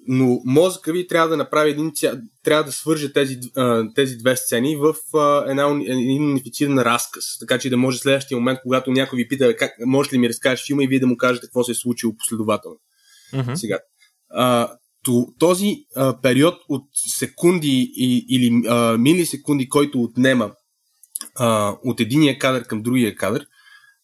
но 0.06 0.40
мозъка 0.44 0.92
ви 0.92 1.06
трябва 1.06 1.28
да 1.28 1.36
направи 1.36 1.70
един, 1.70 1.92
трябва 2.44 2.64
да 2.64 2.72
свърже 2.72 3.12
тези, 3.12 3.38
тези 3.94 4.16
две 4.16 4.36
сцени 4.36 4.76
в 4.76 4.94
една, 5.48 5.80
един 5.86 6.30
унифициран 6.30 6.78
разказ, 6.78 7.24
така 7.40 7.58
че 7.58 7.70
да 7.70 7.76
може 7.76 7.98
следващия 7.98 8.38
момент, 8.38 8.58
когато 8.62 8.90
някой 8.90 9.16
ви 9.16 9.28
пита 9.28 9.56
как, 9.56 9.72
може 9.86 10.12
ли 10.12 10.18
ми 10.18 10.28
разкажеш 10.28 10.66
филма 10.66 10.82
и 10.82 10.86
вие 10.86 11.00
да 11.00 11.06
му 11.06 11.16
кажете 11.16 11.46
какво 11.46 11.64
се 11.64 11.72
е 11.72 11.74
случило 11.74 12.16
последователно. 12.16 12.76
Uh-huh. 13.34 13.54
Сега, 13.54 13.78
а, 14.30 14.70
този 15.38 15.76
а, 15.96 16.20
период 16.20 16.54
от 16.68 16.82
секунди 16.94 17.92
и, 17.96 18.26
или 18.30 18.62
а, 18.68 18.98
милисекунди, 18.98 19.68
който 19.68 20.02
отнема 20.02 20.50
а, 21.34 21.76
от 21.84 22.00
единия 22.00 22.38
кадър 22.38 22.66
към 22.66 22.82
другия 22.82 23.14
кадър, 23.14 23.46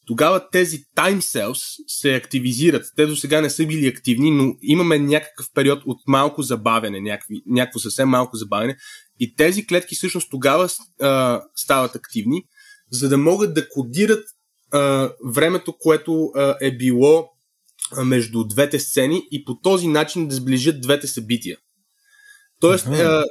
тогава 0.06 0.50
тези 0.50 0.78
time 0.96 1.18
cells 1.18 1.84
се 1.86 2.14
активизират. 2.14 2.92
Те 2.96 3.06
до 3.06 3.16
сега 3.16 3.40
не 3.40 3.50
са 3.50 3.66
били 3.66 3.86
активни, 3.86 4.30
но 4.30 4.54
имаме 4.62 4.98
някакъв 4.98 5.46
период 5.54 5.82
от 5.86 5.98
малко 6.06 6.42
забавяне, 6.42 7.00
някакви, 7.00 7.42
някакво 7.46 7.78
съвсем 7.78 8.08
малко 8.08 8.36
забавяне. 8.36 8.76
И 9.20 9.34
тези 9.34 9.66
клетки 9.66 9.94
всъщност 9.94 10.30
тогава 10.30 10.68
а, 11.00 11.42
стават 11.56 11.96
активни, 11.96 12.42
за 12.90 13.08
да 13.08 13.18
могат 13.18 13.54
да 13.54 13.68
кодират 13.68 14.24
а, 14.72 15.10
времето, 15.24 15.76
което 15.78 16.30
а, 16.34 16.56
е 16.60 16.76
било 16.76 17.28
а, 17.92 18.04
между 18.04 18.44
двете 18.44 18.78
сцени 18.78 19.22
и 19.30 19.44
по 19.44 19.58
този 19.58 19.88
начин 19.88 20.28
да 20.28 20.34
сближат 20.34 20.80
двете 20.80 21.06
събития. 21.06 21.58
Тоест, 22.60 22.86
а, 22.86 23.24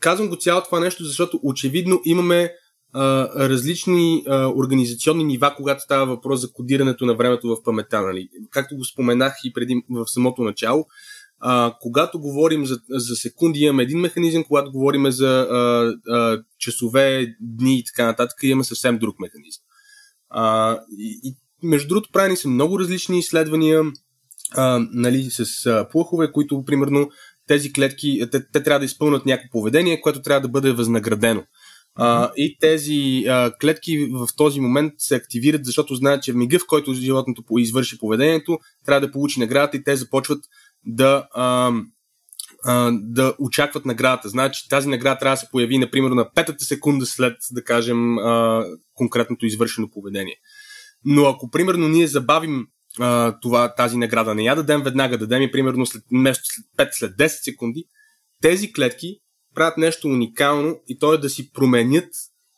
казвам 0.00 0.28
го 0.28 0.36
цялото 0.36 0.66
това 0.66 0.80
нещо, 0.80 1.04
защото 1.04 1.40
очевидно 1.42 2.00
имаме 2.04 2.52
а, 2.92 3.28
различни 3.48 4.22
а, 4.28 4.46
организационни 4.46 5.24
нива, 5.24 5.54
когато 5.56 5.80
става 5.80 6.06
въпрос 6.06 6.40
за 6.40 6.52
кодирането 6.52 7.06
на 7.06 7.14
времето 7.14 7.48
в 7.48 7.62
паметта. 7.62 8.02
Нали? 8.02 8.28
Както 8.50 8.76
го 8.76 8.84
споменах 8.84 9.34
и 9.44 9.52
преди 9.52 9.82
в 9.90 10.04
самото 10.06 10.42
начало, 10.42 10.86
а, 11.40 11.74
когато 11.80 12.20
говорим 12.20 12.66
за, 12.66 12.80
за 12.88 13.14
секунди, 13.14 13.60
имаме 13.60 13.82
един 13.82 14.00
механизъм, 14.00 14.44
когато 14.44 14.72
говорим 14.72 15.10
за 15.10 15.40
а, 15.40 15.92
а, 16.08 16.42
часове, 16.58 17.26
дни 17.40 17.78
и 17.78 17.84
така 17.84 18.06
нататък, 18.06 18.38
имаме 18.42 18.64
съвсем 18.64 18.98
друг 18.98 19.20
механизъм. 19.20 19.62
А, 20.30 20.78
и, 20.98 21.20
и 21.24 21.36
между 21.62 21.88
другото, 21.88 22.10
правени 22.12 22.36
са 22.36 22.48
много 22.48 22.78
различни 22.78 23.18
изследвания 23.18 23.82
а, 24.52 24.86
нали, 24.92 25.30
с 25.30 25.66
а, 25.66 25.88
плъхове, 25.88 26.32
които, 26.32 26.64
примерно, 26.64 27.10
тези 27.46 27.72
клетки, 27.72 28.28
те, 28.32 28.46
те 28.52 28.62
трябва 28.62 28.78
да 28.78 28.84
изпълнят 28.84 29.26
някакво 29.26 29.50
поведение, 29.50 30.00
което 30.00 30.22
трябва 30.22 30.40
да 30.40 30.48
бъде 30.48 30.72
възнаградено. 30.72 31.44
А, 31.94 32.32
и 32.36 32.56
тези 32.60 33.24
а, 33.28 33.52
клетки 33.60 34.08
в 34.12 34.28
този 34.36 34.60
момент 34.60 34.92
се 34.98 35.14
активират, 35.14 35.64
защото 35.64 35.94
знаят, 35.94 36.22
че 36.22 36.32
в 36.32 36.36
мига, 36.36 36.58
в 36.58 36.66
който 36.66 36.94
животното 36.94 37.42
извърши 37.58 37.98
поведението, 37.98 38.58
трябва 38.86 39.06
да 39.06 39.12
получи 39.12 39.40
наградата 39.40 39.76
и 39.76 39.84
те 39.84 39.96
започват 39.96 40.44
да, 40.86 41.28
а, 41.34 41.72
а, 42.64 42.92
да 43.02 43.34
очакват 43.38 43.86
наградата. 43.86 44.28
Знаят, 44.28 44.54
че 44.54 44.68
тази 44.68 44.88
награда 44.88 45.18
трябва 45.18 45.34
да 45.34 45.40
се 45.40 45.50
появи, 45.52 45.78
например, 45.78 46.10
на 46.10 46.30
петата 46.34 46.64
секунда 46.64 47.06
след, 47.06 47.36
да 47.50 47.64
кажем, 47.64 48.18
а, 48.18 48.64
конкретното 48.94 49.46
извършено 49.46 49.90
поведение. 49.90 50.36
Но 51.04 51.26
ако, 51.26 51.50
примерно, 51.50 51.88
ние 51.88 52.06
забавим 52.06 52.66
а, 52.98 53.38
това, 53.40 53.74
тази 53.74 53.96
награда, 53.96 54.34
не 54.34 54.42
я 54.42 54.56
дадем 54.56 54.82
веднага, 54.82 55.18
дадем 55.18 55.42
я, 55.42 55.50
примерно, 55.50 55.86
след, 55.86 56.02
след 56.34 56.64
5, 56.78 56.88
след 56.92 57.12
10 57.16 57.26
секунди, 57.28 57.84
тези 58.42 58.72
клетки 58.72 59.20
правят 59.54 59.76
нещо 59.76 60.08
уникално 60.08 60.80
и 60.88 60.98
то 60.98 61.14
е 61.14 61.18
да 61.18 61.30
си 61.30 61.52
променят 61.52 62.08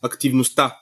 активността. 0.02 0.76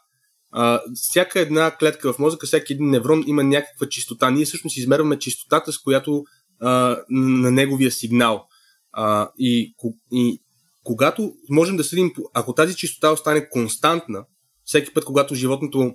А, 0.52 0.80
всяка 0.94 1.40
една 1.40 1.76
клетка 1.76 2.12
в 2.12 2.18
мозъка, 2.18 2.46
всеки 2.46 2.72
един 2.72 2.90
неврон 2.90 3.24
има 3.26 3.44
някаква 3.44 3.88
чистота. 3.88 4.30
Ние 4.30 4.44
всъщност 4.44 4.76
измерваме 4.76 5.18
чистотата, 5.18 5.72
с 5.72 5.78
която 5.78 6.24
а, 6.60 6.96
на 7.10 7.50
неговия 7.50 7.90
сигнал. 7.90 8.46
А, 8.92 9.30
и, 9.38 9.74
и 10.12 10.42
когато 10.82 11.32
можем 11.48 11.76
да 11.76 11.84
съдим, 11.84 12.12
ако 12.34 12.54
тази 12.54 12.76
чистота 12.76 13.12
остане 13.12 13.48
константна, 13.48 14.24
всеки 14.64 14.94
път, 14.94 15.04
когато 15.04 15.34
животното 15.34 15.94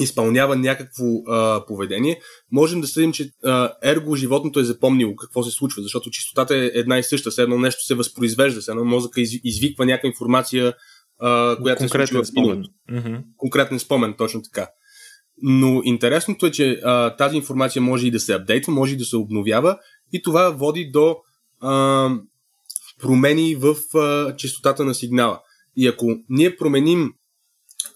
изпълнява 0.00 0.56
някакво 0.56 1.04
а, 1.26 1.66
поведение, 1.66 2.20
можем 2.52 2.80
да 2.80 2.86
съдим, 2.86 3.12
че 3.12 3.30
а, 3.44 3.72
ерго 3.82 4.16
животното 4.16 4.60
е 4.60 4.64
запомнило 4.64 5.16
какво 5.16 5.42
се 5.42 5.50
случва, 5.50 5.82
защото 5.82 6.10
чистотата 6.10 6.56
е 6.56 6.70
една 6.74 6.98
и 6.98 7.02
съща, 7.02 7.30
все 7.30 7.42
едно 7.42 7.58
нещо 7.58 7.84
се 7.84 7.94
възпроизвежда, 7.94 8.60
все 8.60 8.70
едно 8.70 8.84
мозъка 8.84 9.20
из, 9.20 9.30
извиква 9.44 9.86
някаква 9.86 10.06
информация, 10.06 10.74
а, 11.20 11.56
която 11.62 11.78
Конкретен 11.78 12.06
се 12.06 12.12
случва 12.12 12.24
спомен. 12.24 12.64
Конкретен 13.36 13.78
спомен, 13.78 14.14
точно 14.18 14.42
така. 14.42 14.68
Но 15.42 15.80
интересното 15.84 16.46
е, 16.46 16.50
че 16.50 16.80
а, 16.84 17.16
тази 17.16 17.36
информация 17.36 17.82
може 17.82 18.06
и 18.06 18.10
да 18.10 18.20
се 18.20 18.34
апдейтва, 18.34 18.72
може 18.72 18.94
и 18.94 18.98
да 18.98 19.04
се 19.04 19.16
обновява 19.16 19.78
и 20.12 20.22
това 20.22 20.50
води 20.50 20.90
до 20.92 21.16
а, 21.60 22.10
промени 23.00 23.54
в 23.54 23.76
а, 23.98 24.36
частотата 24.36 24.84
на 24.84 24.94
сигнала. 24.94 25.40
И 25.76 25.86
ако 25.88 26.16
ние 26.28 26.56
променим 26.56 27.12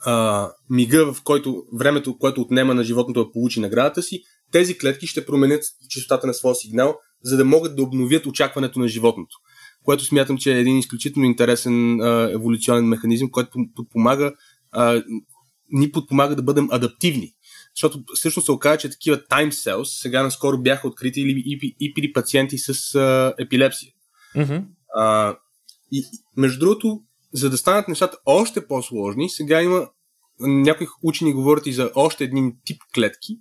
а, 0.05 0.49
мига, 0.70 1.12
в 1.12 1.22
който 1.22 1.64
времето, 1.78 2.18
което 2.18 2.41
отнема 2.41 2.74
на 2.74 2.84
животното 2.84 3.24
да 3.24 3.32
получи 3.32 3.61
наградата 3.61 4.03
си, 4.03 4.22
тези 4.53 4.78
клетки 4.78 5.07
ще 5.07 5.26
променят 5.26 5.64
частотата 5.89 6.26
на 6.26 6.34
своя 6.34 6.55
сигнал, 6.55 6.97
за 7.22 7.37
да 7.37 7.45
могат 7.45 7.76
да 7.76 7.82
обновят 7.82 8.26
очакването 8.26 8.78
на 8.78 8.89
животното. 8.89 9.37
Което 9.84 10.05
смятам, 10.05 10.39
че 10.39 10.57
е 10.57 10.61
един 10.61 10.78
изключително 10.78 11.26
интересен 11.26 12.01
а, 12.01 12.30
еволюционен 12.32 12.84
механизъм, 12.84 13.30
който 13.30 13.59
подпомага, 13.74 14.32
а, 14.72 15.03
ни 15.70 15.93
подпомага 15.93 16.37
да 16.37 16.43
бъдем 16.43 16.68
адаптивни. 16.70 17.32
Защото 17.76 18.05
всъщност 18.14 18.47
се 18.47 18.53
оказа, 18.53 18.78
че 18.78 18.91
такива 18.91 19.16
time 19.16 19.51
cells 19.51 20.01
сега 20.01 20.22
наскоро 20.22 20.59
бяха 20.59 20.89
открити 20.89 21.20
и, 21.20 21.59
и, 21.62 21.76
и 21.80 21.95
при 21.95 22.12
пациенти 22.12 22.59
с 22.59 22.95
а, 22.95 23.34
епилепсия. 23.39 23.93
Mm-hmm. 24.37 24.64
А, 24.97 25.37
и, 25.93 26.03
между 26.37 26.59
другото, 26.59 27.01
за 27.33 27.51
да 27.51 27.57
станат 27.57 27.89
нещата 27.89 28.18
още 28.27 28.66
по-сложни, 28.66 29.31
сега 29.31 29.62
има 29.62 29.89
някои 30.41 30.87
учени 31.03 31.33
говорят 31.33 31.66
и 31.66 31.72
за 31.72 31.91
още 31.95 32.24
един 32.24 32.57
тип 32.64 32.83
клетки, 32.95 33.39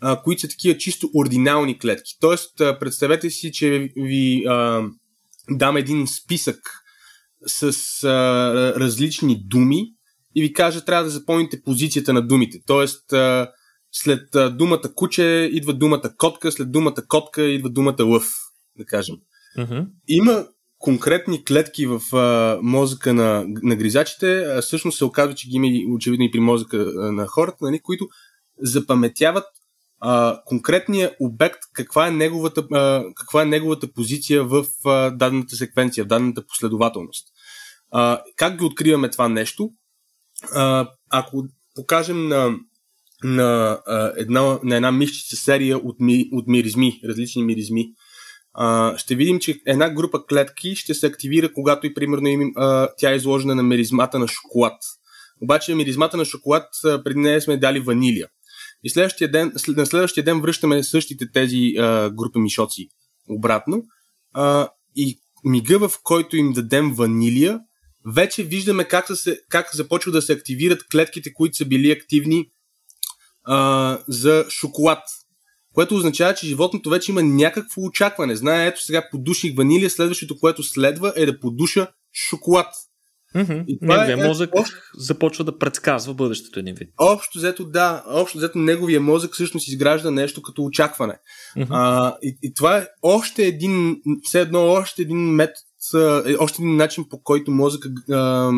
а, 0.00 0.22
които 0.22 0.40
са 0.40 0.48
такива 0.48 0.78
чисто 0.78 1.10
ординални 1.14 1.78
клетки. 1.78 2.16
Тоест, 2.20 2.60
а, 2.60 2.78
представете 2.78 3.30
си, 3.30 3.52
че 3.52 3.92
ви 3.96 4.44
а, 4.48 4.88
дам 5.50 5.76
един 5.76 6.06
списък 6.06 6.58
с 7.46 7.64
а, 8.04 8.10
различни 8.80 9.42
думи 9.46 9.94
и 10.34 10.42
ви 10.42 10.52
кажа, 10.52 10.84
трябва 10.84 11.04
да 11.04 11.10
запомните 11.10 11.62
позицията 11.62 12.12
на 12.12 12.26
думите. 12.26 12.58
Тоест, 12.66 13.12
а, 13.12 13.50
след 13.92 14.34
а, 14.34 14.50
думата 14.50 14.94
куче 14.94 15.50
идва 15.52 15.74
думата 15.74 16.14
котка, 16.16 16.52
след 16.52 16.72
думата 16.72 17.06
котка 17.08 17.42
идва 17.42 17.70
думата 17.70 18.04
лъв, 18.04 18.32
да 18.78 18.84
кажем. 18.84 19.16
Mm-hmm. 19.58 19.86
Има 20.08 20.46
конкретни 20.78 21.44
клетки 21.44 21.86
в 21.86 22.16
а, 22.16 22.58
мозъка 22.62 23.14
на, 23.14 23.44
на 23.62 23.76
гризачите, 23.76 24.44
а 24.56 24.62
всъщност 24.62 24.98
се 24.98 25.04
оказва, 25.04 25.34
че 25.34 25.48
ги 25.48 25.56
има 25.56 25.94
очевидно 25.94 26.24
и 26.24 26.30
при 26.30 26.40
мозъка 26.40 26.76
на 26.94 27.26
хората, 27.26 27.56
нали, 27.60 27.80
които 27.82 28.08
запаметяват 28.62 29.44
а, 30.00 30.40
конкретния 30.44 31.16
обект, 31.20 31.58
каква 31.72 32.06
е 32.06 32.10
неговата, 32.10 32.66
а, 32.72 33.04
каква 33.16 33.42
е 33.42 33.46
неговата 33.46 33.92
позиция 33.92 34.44
в 34.44 34.66
а, 34.84 35.10
дадената 35.10 35.56
секвенция, 35.56 36.04
в 36.04 36.08
дадената 36.08 36.46
последователност. 36.46 37.28
А, 37.90 38.22
как 38.36 38.58
ги 38.58 38.64
откриваме 38.64 39.10
това 39.10 39.28
нещо? 39.28 39.70
А, 40.52 40.90
ако 41.10 41.44
покажем 41.74 42.28
на, 42.28 42.56
на, 43.24 43.80
а, 43.86 44.12
една, 44.16 44.58
на 44.64 44.76
една 44.76 44.92
мишчица 44.92 45.36
серия 45.36 45.78
от, 45.78 46.00
ми, 46.00 46.28
от 46.32 46.46
миризми, 46.46 47.00
различни 47.04 47.42
миризми, 47.42 47.86
а, 48.60 48.98
ще 48.98 49.14
видим, 49.14 49.40
че 49.40 49.60
една 49.66 49.90
група 49.90 50.26
клетки 50.26 50.76
ще 50.76 50.94
се 50.94 51.06
активира, 51.06 51.52
когато 51.52 51.86
и 51.86 51.94
примерно 51.94 52.28
им, 52.28 52.52
а, 52.56 52.88
тя 52.98 53.12
е 53.12 53.16
изложена 53.16 53.54
на 53.54 53.62
миризмата 53.62 54.18
на 54.18 54.28
шоколад. 54.28 54.74
Обаче 55.42 55.74
миризмата 55.74 56.16
на 56.16 56.24
шоколад 56.24 56.64
а, 56.84 57.04
преди 57.04 57.20
нея 57.20 57.42
сме 57.42 57.56
дали 57.56 57.80
ванилия. 57.80 58.28
И 58.84 58.90
следващия 58.90 59.30
ден, 59.30 59.52
на 59.68 59.86
следващия 59.86 60.24
ден 60.24 60.40
връщаме 60.40 60.82
същите 60.82 61.32
тези 61.32 61.74
а, 61.78 62.10
групи 62.10 62.38
мишоци 62.38 62.88
обратно. 63.28 63.82
А, 64.32 64.68
и 64.96 65.18
мига, 65.44 65.88
в 65.88 65.92
който 66.02 66.36
им 66.36 66.52
дадем 66.52 66.94
ванилия, 66.94 67.60
вече 68.06 68.42
виждаме 68.42 68.84
как, 68.84 69.06
се, 69.16 69.40
как 69.48 69.74
започва 69.74 70.12
да 70.12 70.22
се 70.22 70.32
активират 70.32 70.88
клетките, 70.92 71.32
които 71.32 71.56
са 71.56 71.64
били 71.64 71.90
активни 71.90 72.50
а, 73.44 73.98
за 74.08 74.46
шоколад 74.48 75.02
което 75.78 75.94
означава, 75.94 76.34
че 76.34 76.46
животното 76.46 76.90
вече 76.90 77.12
има 77.12 77.22
някакво 77.22 77.82
очакване. 77.82 78.36
Знае, 78.36 78.66
ето 78.66 78.82
сега 78.82 79.08
подуших 79.10 79.56
ванилия, 79.56 79.90
следващото, 79.90 80.38
което 80.38 80.62
следва 80.62 81.12
е 81.16 81.26
да 81.26 81.40
подуша 81.40 81.88
шоколад. 82.28 82.66
Mm-hmm. 83.36 83.64
И 83.66 83.78
това 83.80 83.96
Неговия 83.96 84.24
е, 84.24 84.28
мозък 84.28 84.50
общо... 84.54 84.76
започва 84.96 85.44
да 85.44 85.58
предсказва 85.58 86.14
бъдещето 86.14 86.60
един 86.60 86.74
вид. 86.74 86.88
Общо 87.00 87.38
взето, 87.38 87.64
да. 87.64 88.04
Общо 88.06 88.38
взето, 88.38 88.58
неговия 88.58 89.00
мозък 89.00 89.34
всъщност 89.34 89.68
изгражда 89.68 90.10
нещо 90.10 90.42
като 90.42 90.62
очакване. 90.62 91.14
Mm-hmm. 91.56 91.66
А, 91.70 92.14
и, 92.22 92.38
и 92.42 92.54
това 92.54 92.78
е 92.78 92.86
още 93.02 93.46
един, 93.46 93.96
все 94.22 94.40
едно, 94.40 94.64
още 94.64 95.02
един 95.02 95.18
метод, 95.18 96.24
е, 96.26 96.36
още 96.38 96.62
един 96.62 96.76
начин 96.76 97.04
по 97.10 97.22
който 97.22 97.50
мозък 97.50 97.84
а, 98.10 98.50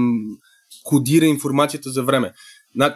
кодира 0.85 1.25
информацията 1.25 1.91
за 1.91 2.03
време. 2.03 2.33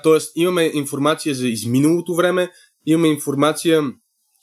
Тоест, 0.03 0.33
имаме 0.37 0.70
информация 0.75 1.35
за 1.35 1.49
изминалото 1.49 2.14
време, 2.14 2.51
имаме 2.87 3.09
информация 3.09 3.83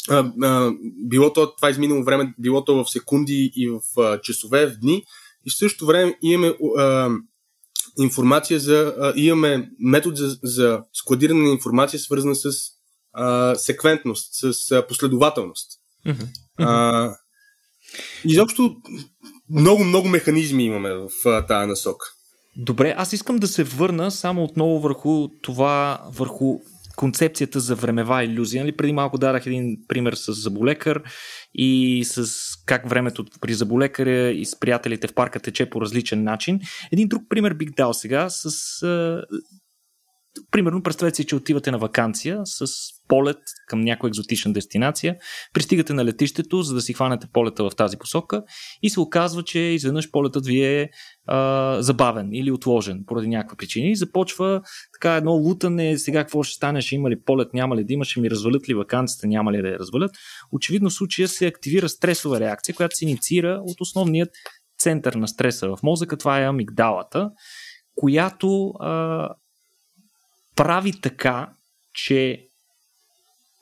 а, 0.09 0.31
а, 0.43 0.71
било 1.09 1.33
то 1.33 1.55
това 1.55 1.69
изминало 1.69 2.03
време, 2.03 2.33
било 2.39 2.65
то 2.65 2.83
в 2.83 2.91
секунди 2.91 3.51
и 3.55 3.69
в 3.69 4.01
а, 4.01 4.21
часове, 4.21 4.65
в 4.67 4.79
дни. 4.79 5.03
И 5.45 5.49
в 5.49 5.57
същото 5.57 5.85
време 5.85 6.17
имаме 6.21 6.53
а, 6.77 7.09
информация 7.99 8.59
за. 8.59 8.95
А, 8.99 9.13
имаме 9.15 9.69
метод 9.79 10.15
за, 10.15 10.37
за 10.43 10.83
складиране 10.93 11.43
на 11.43 11.49
информация, 11.49 11.99
свързана 11.99 12.35
с 12.35 12.51
а, 13.13 13.55
секвентност, 13.55 14.29
с 14.31 14.71
а, 14.71 14.87
последователност. 14.87 15.71
Mm-hmm. 16.07 16.27
А, 16.57 17.15
изобщо 18.25 18.75
много, 19.49 19.83
много 19.83 20.07
механизми 20.07 20.65
имаме 20.65 20.93
в 20.93 21.09
а, 21.25 21.45
тази 21.45 21.67
насока. 21.67 22.05
Добре, 22.55 22.95
аз 22.97 23.13
искам 23.13 23.37
да 23.37 23.47
се 23.47 23.63
върна 23.63 24.11
само 24.11 24.43
отново 24.43 24.79
върху 24.79 25.27
това, 25.41 26.01
върху 26.09 26.59
концепцията 27.01 27.59
за 27.59 27.75
времева 27.75 28.23
иллюзия. 28.23 28.63
Нали? 28.63 28.77
Преди 28.77 28.93
малко 28.93 29.17
дадах 29.17 29.45
един 29.45 29.77
пример 29.87 30.13
с 30.13 30.33
заболекар 30.33 31.03
и 31.53 32.03
с 32.05 32.31
как 32.65 32.89
времето 32.89 33.25
при 33.41 33.53
заболекаря 33.53 34.31
и 34.31 34.45
с 34.45 34.59
приятелите 34.59 35.07
в 35.07 35.13
парка 35.13 35.39
тече 35.39 35.69
по 35.69 35.81
различен 35.81 36.23
начин. 36.23 36.59
Един 36.91 37.07
друг 37.07 37.23
пример 37.29 37.53
бих 37.53 37.69
дал 37.69 37.93
сега 37.93 38.29
с 38.29 38.81
примерно, 40.51 40.83
представете 40.83 41.15
си, 41.15 41.25
че 41.25 41.35
отивате 41.35 41.71
на 41.71 41.77
вакансия 41.77 42.41
с 42.45 42.65
полет 43.07 43.37
към 43.67 43.81
някоя 43.81 44.09
екзотична 44.09 44.53
дестинация, 44.53 45.15
пристигате 45.53 45.93
на 45.93 46.05
летището, 46.05 46.61
за 46.61 46.73
да 46.73 46.81
си 46.81 46.93
хванете 46.93 47.27
полета 47.33 47.63
в 47.63 47.75
тази 47.75 47.97
посока 47.97 48.43
и 48.81 48.89
се 48.89 48.99
оказва, 48.99 49.43
че 49.43 49.59
изведнъж 49.59 50.11
полетът 50.11 50.45
ви 50.45 50.63
е 50.63 50.89
а, 51.27 51.81
забавен 51.81 52.29
или 52.33 52.51
отложен 52.51 53.03
поради 53.07 53.27
някаква 53.27 53.57
причина 53.57 53.87
и 53.87 53.95
започва 53.95 54.61
така 54.93 55.15
едно 55.15 55.31
лутане, 55.31 55.97
сега 55.97 56.23
какво 56.23 56.43
ще 56.43 56.55
стане, 56.55 56.81
ще 56.81 56.95
има 56.95 57.09
ли 57.09 57.21
полет, 57.21 57.53
няма 57.53 57.75
ли 57.75 57.83
да 57.83 57.93
има, 57.93 58.05
ще 58.05 58.19
ми 58.19 58.29
развалят 58.29 58.69
ли 58.69 58.73
вакансията, 58.73 59.27
няма 59.27 59.51
ли 59.51 59.61
да 59.61 59.67
я 59.67 59.79
развалят. 59.79 60.11
Очевидно 60.51 60.89
в 60.89 60.93
случая 60.93 61.27
се 61.27 61.47
активира 61.47 61.89
стресова 61.89 62.39
реакция, 62.39 62.75
която 62.75 62.95
се 62.95 63.05
инициира 63.05 63.61
от 63.65 63.81
основният 63.81 64.29
център 64.79 65.13
на 65.13 65.27
стреса 65.27 65.67
в 65.75 65.83
мозъка, 65.83 66.17
това 66.17 66.41
е 66.41 66.45
амигдалата, 66.45 67.29
която 67.95 68.67
а, 68.79 69.29
прави 70.55 71.01
така, 71.01 71.53
че 71.93 72.47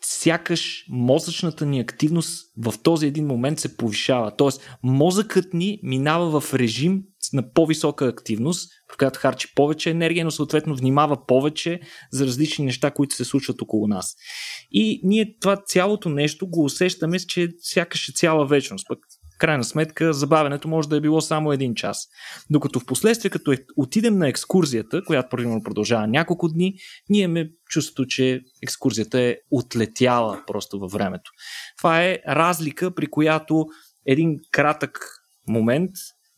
сякаш 0.02 0.86
мозъчната 0.90 1.66
ни 1.66 1.80
активност 1.80 2.52
в 2.58 2.74
този 2.84 3.08
един 3.08 3.26
момент 3.26 3.60
се 3.60 3.78
повишава. 3.78 4.36
Тоест, 4.36 4.78
мозъкът 4.84 5.54
ни 5.54 5.80
минава 5.84 6.42
в 6.42 6.54
режим 6.54 7.04
на 7.34 7.54
по-висока 7.54 8.06
активност, 8.06 8.72
в 8.94 8.98
която 8.98 9.20
харчи 9.20 9.56
повече 9.56 9.90
енергия, 9.90 10.26
но 10.26 10.32
съответно 10.32 10.76
внимава 10.76 11.26
повече 11.26 11.80
за 12.12 12.26
различни 12.26 12.66
неща, 12.66 12.92
които 12.92 13.16
се 13.16 13.26
случват 13.26 13.62
около 13.62 13.88
нас. 13.88 14.16
И 14.72 15.02
ние 15.04 15.36
това 15.42 15.58
цялото 15.66 16.10
нещо 16.10 16.48
го 16.48 16.64
усещаме, 16.64 17.20
че 17.20 17.50
сякаш 17.62 18.10
е 18.10 18.14
цяла 18.14 18.48
вечност. 18.48 18.88
Пък 18.88 19.00
крайна 19.40 19.64
сметка 19.64 20.14
забавянето 20.14 20.68
може 20.68 20.90
да 20.90 20.96
е 20.98 21.02
било 21.02 21.22
само 21.22 21.52
един 21.52 21.76
час. 21.76 22.08
Докато 22.50 22.80
в 22.80 22.86
последствие, 22.86 23.32
като 23.32 23.52
е, 23.52 23.58
отидем 23.78 24.18
на 24.18 24.28
екскурзията, 24.28 25.04
която 25.04 25.30
примерно 25.30 25.64
продължава 25.64 26.08
няколко 26.08 26.50
дни, 26.50 26.74
ние 27.10 27.22
имаме 27.22 27.50
чувството, 27.70 28.06
че 28.06 28.42
екскурзията 28.64 29.20
е 29.20 29.38
отлетяла 29.52 30.44
просто 30.48 30.80
във 30.80 30.92
времето. 30.92 31.32
Това 31.78 32.04
е 32.04 32.20
разлика, 32.28 32.96
при 32.96 33.08
която 33.08 33.66
един 34.06 34.38
кратък 34.52 35.00
момент 35.48 35.92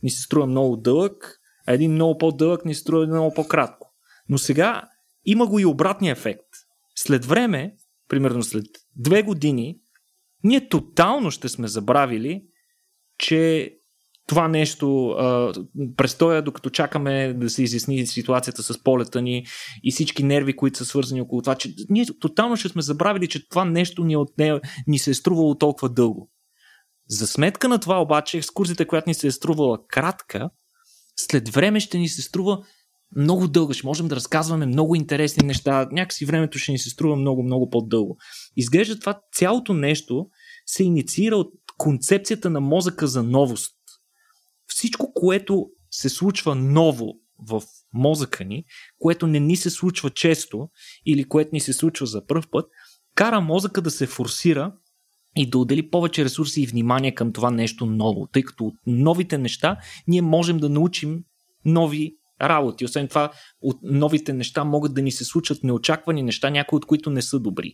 ни 0.04 0.10
се 0.10 0.22
струва 0.22 0.48
много 0.48 0.78
дълъг, 0.78 1.38
а 1.68 1.74
един 1.74 1.92
много 1.92 2.18
по-дълъг 2.18 2.66
ни 2.66 2.76
се 2.76 2.82
струва 2.82 3.08
много 3.08 3.34
по-кратко. 3.34 3.94
Но 4.30 4.38
сега 4.38 4.84
има 5.26 5.48
го 5.48 5.60
и 5.60 5.66
обратния 5.66 6.12
ефект. 6.12 6.48
След 6.96 7.26
време, 7.26 7.76
примерно 8.08 8.44
след 8.44 8.66
две 8.96 9.24
години, 9.24 9.78
ние 10.44 10.70
тотално 10.70 11.32
ще 11.32 11.50
сме 11.50 11.68
забравили, 11.68 12.44
че 13.22 13.74
това 14.28 14.48
нещо, 14.48 15.10
а, 15.10 15.54
престоя 15.98 16.42
докато 16.42 16.70
чакаме 16.70 17.34
да 17.34 17.50
се 17.50 17.64
изясни 17.64 18.08
ситуацията 18.08 18.64
с 18.64 18.84
полета 18.84 19.22
ни 19.22 19.46
и 19.84 19.92
всички 19.92 20.24
нерви, 20.24 20.56
които 20.56 20.78
са 20.78 20.86
свързани 20.86 21.22
около 21.22 21.42
това, 21.42 21.56
че 21.56 21.74
ние 21.90 22.06
тотално 22.20 22.56
ще 22.56 22.70
сме 22.70 22.82
забравили, 22.82 23.28
че 23.28 23.50
това 23.50 23.66
нещо 23.66 24.04
ни, 24.04 24.16
от 24.16 24.38
нея, 24.38 24.62
ни 24.88 25.00
се 25.00 25.12
е 25.12 25.14
струвало 25.14 25.56
толкова 25.56 25.90
дълго. 25.90 26.30
За 27.10 27.28
сметка 27.28 27.70
на 27.70 27.80
това 27.80 28.02
обаче, 28.02 28.38
екскурзията, 28.38 28.88
която 28.88 29.10
ни 29.10 29.14
се 29.14 29.28
е 29.28 29.32
струвала 29.32 29.88
кратка, 29.88 30.50
след 31.16 31.50
време 31.50 31.80
ще 31.80 31.98
ни 31.98 32.10
се 32.10 32.22
струва 32.22 32.64
много 33.16 33.48
дълга. 33.48 33.74
Ще 33.74 33.88
можем 33.88 34.08
да 34.08 34.16
разказваме 34.16 34.66
много 34.66 34.96
интересни 34.96 35.48
неща. 35.48 35.88
Някакси 35.92 36.26
времето 36.26 36.58
ще 36.58 36.72
ни 36.72 36.80
се 36.80 36.90
струва 36.90 37.16
много, 37.16 37.44
много 37.44 37.70
по-дълго. 37.70 38.18
Изглежда 38.58 39.00
това 39.00 39.20
цялото 39.34 39.74
нещо 39.74 40.28
се 40.66 40.84
инициира 40.84 41.36
от 41.36 41.54
концепцията 41.82 42.50
на 42.50 42.62
мозъка 42.62 43.08
за 43.08 43.24
новост. 43.24 43.76
Всичко, 44.68 45.14
което 45.14 45.68
се 45.92 46.10
случва 46.10 46.56
ново 46.56 47.14
в 47.50 47.62
мозъка 47.94 48.46
ни, 48.46 48.66
което 49.00 49.28
не 49.28 49.40
ни 49.40 49.56
се 49.56 49.70
случва 49.70 50.10
често 50.10 50.70
или 51.06 51.24
което 51.24 51.50
ни 51.54 51.60
се 51.60 51.74
случва 51.74 52.06
за 52.06 52.26
първ 52.26 52.44
път, 52.52 52.66
кара 53.16 53.42
мозъка 53.42 53.82
да 53.82 53.92
се 53.92 54.08
форсира 54.08 54.74
и 55.36 55.50
да 55.50 55.58
отдели 55.58 55.90
повече 55.90 56.26
ресурси 56.26 56.62
и 56.62 56.68
внимание 56.68 57.16
към 57.16 57.34
това 57.34 57.52
нещо 57.52 57.86
ново, 57.86 58.28
тъй 58.28 58.44
като 58.44 58.66
от 58.66 58.76
новите 58.88 59.38
неща 59.38 59.78
ние 60.08 60.22
можем 60.22 60.58
да 60.58 60.70
научим 60.70 61.24
нови 61.66 62.18
работи. 62.42 62.86
Освен 62.86 63.08
това, 63.08 63.32
от 63.62 63.78
новите 63.84 64.34
неща 64.34 64.64
могат 64.64 64.94
да 64.94 65.02
ни 65.02 65.12
се 65.12 65.26
случат 65.26 65.64
неочаквани 65.64 66.24
неща, 66.24 66.50
някои 66.50 66.78
от 66.78 66.86
които 66.86 67.10
не 67.10 67.22
са 67.22 67.40
добри. 67.40 67.74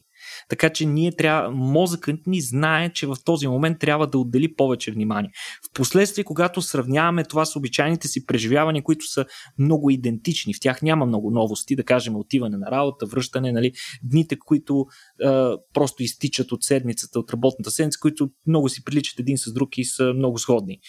Така 0.49 0.69
че 0.69 0.85
ние 0.85 1.11
трябва, 1.11 1.51
мозъкът 1.51 2.27
ни 2.27 2.41
знае, 2.41 2.93
че 2.93 3.07
в 3.07 3.15
този 3.25 3.47
момент 3.47 3.79
трябва 3.79 4.07
да 4.07 4.17
отдели 4.17 4.55
повече 4.55 4.91
внимание. 4.91 5.31
Впоследствие, 5.71 6.23
когато 6.23 6.61
сравняваме 6.61 7.23
това 7.23 7.45
с 7.45 7.55
обичайните 7.55 8.07
си 8.07 8.25
преживявания, 8.25 8.83
които 8.83 9.05
са 9.05 9.25
много 9.59 9.89
идентични, 9.89 10.53
в 10.53 10.59
тях 10.59 10.81
няма 10.81 11.05
много 11.05 11.31
новости, 11.31 11.75
да 11.75 11.83
кажем 11.83 12.15
отиване 12.15 12.57
на 12.57 12.71
работа, 12.71 13.05
връщане, 13.05 13.51
нали, 13.51 13.71
дните, 14.03 14.39
които 14.39 14.85
е, 15.23 15.27
просто 15.73 16.03
изтичат 16.03 16.51
от 16.51 16.63
седмицата, 16.63 17.19
от 17.19 17.33
работната 17.33 17.71
седмица, 17.71 17.99
които 18.01 18.29
много 18.47 18.69
си 18.69 18.83
приличат 18.83 19.19
един 19.19 19.37
с 19.37 19.53
друг 19.53 19.77
и 19.77 19.85
са 19.85 20.13
много 20.13 20.37
сходни. 20.37 20.79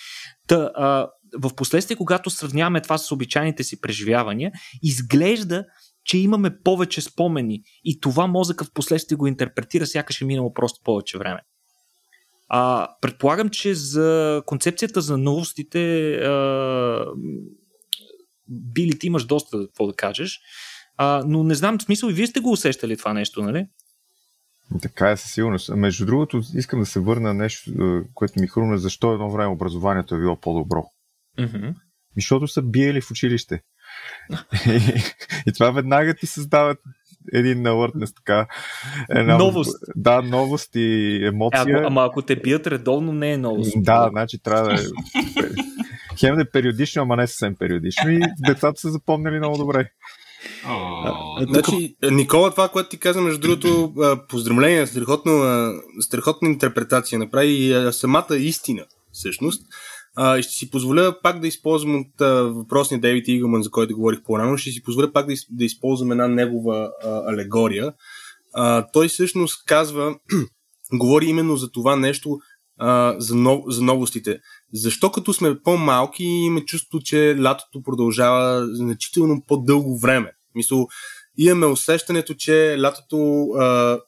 Та, 0.48 0.70
в 1.38 1.54
последствие, 1.54 1.96
когато 1.96 2.30
сравняваме 2.30 2.80
това 2.80 2.98
с 2.98 3.12
обичайните 3.12 3.64
си 3.64 3.80
преживявания, 3.80 4.52
изглежда, 4.82 5.64
че 6.04 6.18
имаме 6.18 6.62
повече 6.64 7.00
спомени 7.00 7.62
и 7.84 8.00
това 8.00 8.26
мозъка 8.26 8.64
в 8.64 8.72
последствие 8.74 9.16
го 9.16 9.26
интерпретира, 9.26 9.86
сякаш 9.86 10.20
е 10.20 10.24
минало 10.24 10.52
просто 10.52 10.80
повече 10.84 11.18
време. 11.18 11.40
А, 12.48 12.88
предполагам, 13.00 13.48
че 13.48 13.74
за 13.74 14.42
концепцията 14.46 15.00
за 15.00 15.18
новостите 15.18 16.12
а, 16.14 17.04
Били, 18.48 18.98
ти 18.98 19.06
имаш 19.06 19.24
доста 19.24 19.58
какво 19.66 19.86
да 19.86 19.92
кажеш, 19.92 20.40
а, 20.96 21.24
но 21.26 21.44
не 21.44 21.54
знам, 21.54 21.80
смисъл 21.80 22.08
и 22.08 22.12
вие 22.12 22.26
сте 22.26 22.40
го 22.40 22.52
усещали 22.52 22.96
това 22.96 23.12
нещо, 23.12 23.42
нали? 23.42 23.66
Така 24.82 25.10
е 25.10 25.16
със 25.16 25.32
сигурност. 25.32 25.70
Между 25.74 26.06
другото, 26.06 26.42
искам 26.54 26.80
да 26.80 26.86
се 26.86 27.00
върна 27.00 27.34
нещо, 27.34 27.70
което 28.14 28.40
ми 28.40 28.46
хрумна, 28.46 28.78
защо 28.78 29.12
едно 29.12 29.30
време 29.30 29.52
образованието 29.52 30.14
е 30.14 30.18
било 30.18 30.40
по-добро. 30.40 30.84
Mm-hmm. 31.38 31.74
Защото 32.16 32.48
са 32.48 32.62
биели 32.62 33.00
в 33.00 33.10
училище. 33.10 33.62
и, 34.66 34.76
и 35.46 35.52
това 35.52 35.70
веднага 35.70 36.14
ти 36.14 36.26
създава 36.26 36.76
един 37.32 37.62
навъртнес 37.62 38.14
така. 38.14 38.46
Една, 39.10 39.38
новост. 39.38 39.76
Да, 39.96 40.22
новост 40.22 40.70
и 40.74 41.20
емоция. 41.26 41.64
Е, 41.68 41.72
ако, 41.72 41.86
ама 41.86 42.04
ако 42.04 42.22
те 42.22 42.36
бият 42.36 42.66
редовно, 42.66 43.12
не 43.12 43.32
е 43.32 43.38
новост. 43.38 43.72
Да, 43.76 44.08
значи 44.10 44.38
трябва 44.42 44.68
да 44.68 44.74
е. 44.74 44.84
Хем 46.20 46.34
да 46.34 46.42
е 46.42 46.50
периодично, 46.50 47.02
ама 47.02 47.16
не 47.16 47.26
съвсем 47.26 47.56
периодично. 47.58 48.10
И 48.10 48.20
децата 48.46 48.80
са 48.80 48.90
запомнили 48.90 49.38
много 49.38 49.58
добре. 49.58 49.90
Oh. 50.66 51.52
Значи, 51.52 51.96
Никола, 52.10 52.50
това, 52.50 52.68
което 52.68 52.88
ти 52.88 52.98
каза, 52.98 53.20
между 53.20 53.40
другото, 53.40 53.94
поздравление, 54.28 54.86
страхотна, 54.86 55.72
страхотна 56.00 56.48
интерпретация 56.48 57.18
направи 57.18 57.48
и 57.48 57.92
самата 57.92 58.36
истина, 58.36 58.84
всъщност. 59.12 59.62
А, 60.20 60.42
ще 60.42 60.52
си 60.52 60.70
позволя 60.70 61.16
пак 61.22 61.40
да 61.40 61.46
използвам 61.46 62.00
от 62.00 62.20
а, 62.20 62.42
въпросния 62.42 63.00
Дейвид 63.00 63.28
Игълман, 63.28 63.62
за 63.62 63.70
който 63.70 63.94
говорих 63.94 64.22
по-рано, 64.22 64.56
ще 64.56 64.70
си 64.70 64.82
позволя 64.82 65.12
пак 65.12 65.26
да, 65.26 65.32
из, 65.32 65.46
да 65.50 65.64
използвам 65.64 66.12
една 66.12 66.28
негова 66.28 66.90
а, 67.04 67.32
алегория. 67.32 67.92
А, 68.54 68.86
той 68.92 69.08
всъщност 69.08 69.64
казва, 69.66 70.18
говори 70.92 71.26
именно 71.26 71.56
за 71.56 71.70
това 71.70 71.96
нещо, 71.96 72.38
а, 72.78 73.14
за, 73.18 73.34
нов, 73.34 73.60
за 73.68 73.82
новостите. 73.82 74.38
Защо 74.72 75.12
като 75.12 75.32
сме 75.32 75.62
по-малки 75.62 76.24
имаме 76.24 76.64
чувство, 76.64 77.00
че 77.00 77.36
лятото 77.42 77.82
продължава 77.82 78.68
значително 78.74 79.42
по-дълго 79.46 79.98
време? 79.98 80.32
Мисъл, 80.54 80.86
имаме 81.36 81.66
усещането, 81.66 82.34
че 82.34 82.76
лятото 82.80 83.46
а, 83.58 83.98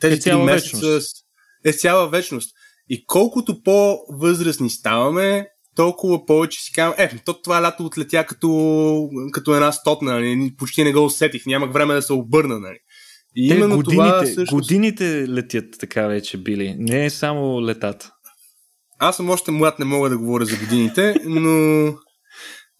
тези 0.00 0.30
е 0.30 0.36
месеца 0.36 0.76
вечност. 0.76 1.16
е 1.64 1.72
цяла 1.72 2.08
вечност. 2.08 2.56
И 2.88 3.06
колкото 3.06 3.62
по-възрастни 3.62 4.70
ставаме, 4.70 5.46
толкова 5.76 6.26
повече 6.26 6.60
си 6.60 6.72
казвам, 6.72 6.94
е, 6.98 7.22
то 7.24 7.42
това 7.42 7.62
лято 7.62 7.86
отлетя 7.86 8.26
като, 8.26 9.08
като 9.32 9.54
една 9.54 9.72
стотна, 9.72 10.12
нали? 10.12 10.54
почти 10.58 10.84
не 10.84 10.92
го 10.92 11.04
усетих, 11.04 11.46
нямах 11.46 11.72
време 11.72 11.94
да 11.94 12.02
се 12.02 12.12
обърна. 12.12 12.60
Нали? 12.60 12.78
И 13.36 13.48
Те, 13.48 13.54
именно 13.54 13.76
годините, 13.76 14.02
това 14.02 14.22
всъщност... 14.22 14.52
годините 14.52 15.28
летят 15.28 15.64
така 15.80 16.06
вече 16.06 16.38
били, 16.38 16.76
не 16.78 17.04
е 17.04 17.10
само 17.10 17.62
летата. 17.62 18.10
Аз 18.98 19.16
съм 19.16 19.30
още 19.30 19.50
млад, 19.50 19.78
не 19.78 19.84
мога 19.84 20.10
да 20.10 20.18
говоря 20.18 20.44
за 20.44 20.56
годините, 20.56 21.14
но 21.24 21.94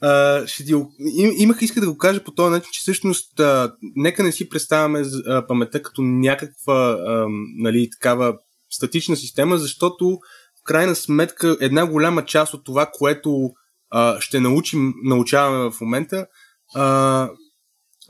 а, 0.02 0.42
ще 0.46 0.64
ти, 0.64 0.72
им, 1.16 1.32
имах 1.38 1.62
иска 1.62 1.80
да 1.80 1.90
го 1.90 1.98
кажа 1.98 2.24
по 2.24 2.34
този 2.34 2.50
начин, 2.50 2.68
че 2.72 2.80
всъщност 2.80 3.40
а, 3.40 3.72
нека 3.96 4.22
не 4.22 4.32
си 4.32 4.48
представяме 4.48 5.02
а, 5.26 5.46
паметта 5.46 5.82
като 5.82 6.02
някаква 6.02 6.98
а, 7.06 7.26
нали, 7.58 7.88
такава 7.90 8.34
статична 8.70 9.16
система, 9.16 9.58
защото 9.58 10.18
в 10.60 10.64
крайна 10.64 10.94
сметка 10.94 11.56
една 11.60 11.86
голяма 11.86 12.24
част 12.24 12.54
от 12.54 12.64
това, 12.64 12.90
което 12.92 13.50
а, 13.90 14.20
ще 14.20 14.40
научим, 14.40 14.94
научаваме 15.04 15.70
в 15.70 15.80
момента, 15.80 16.26
а, 16.74 17.28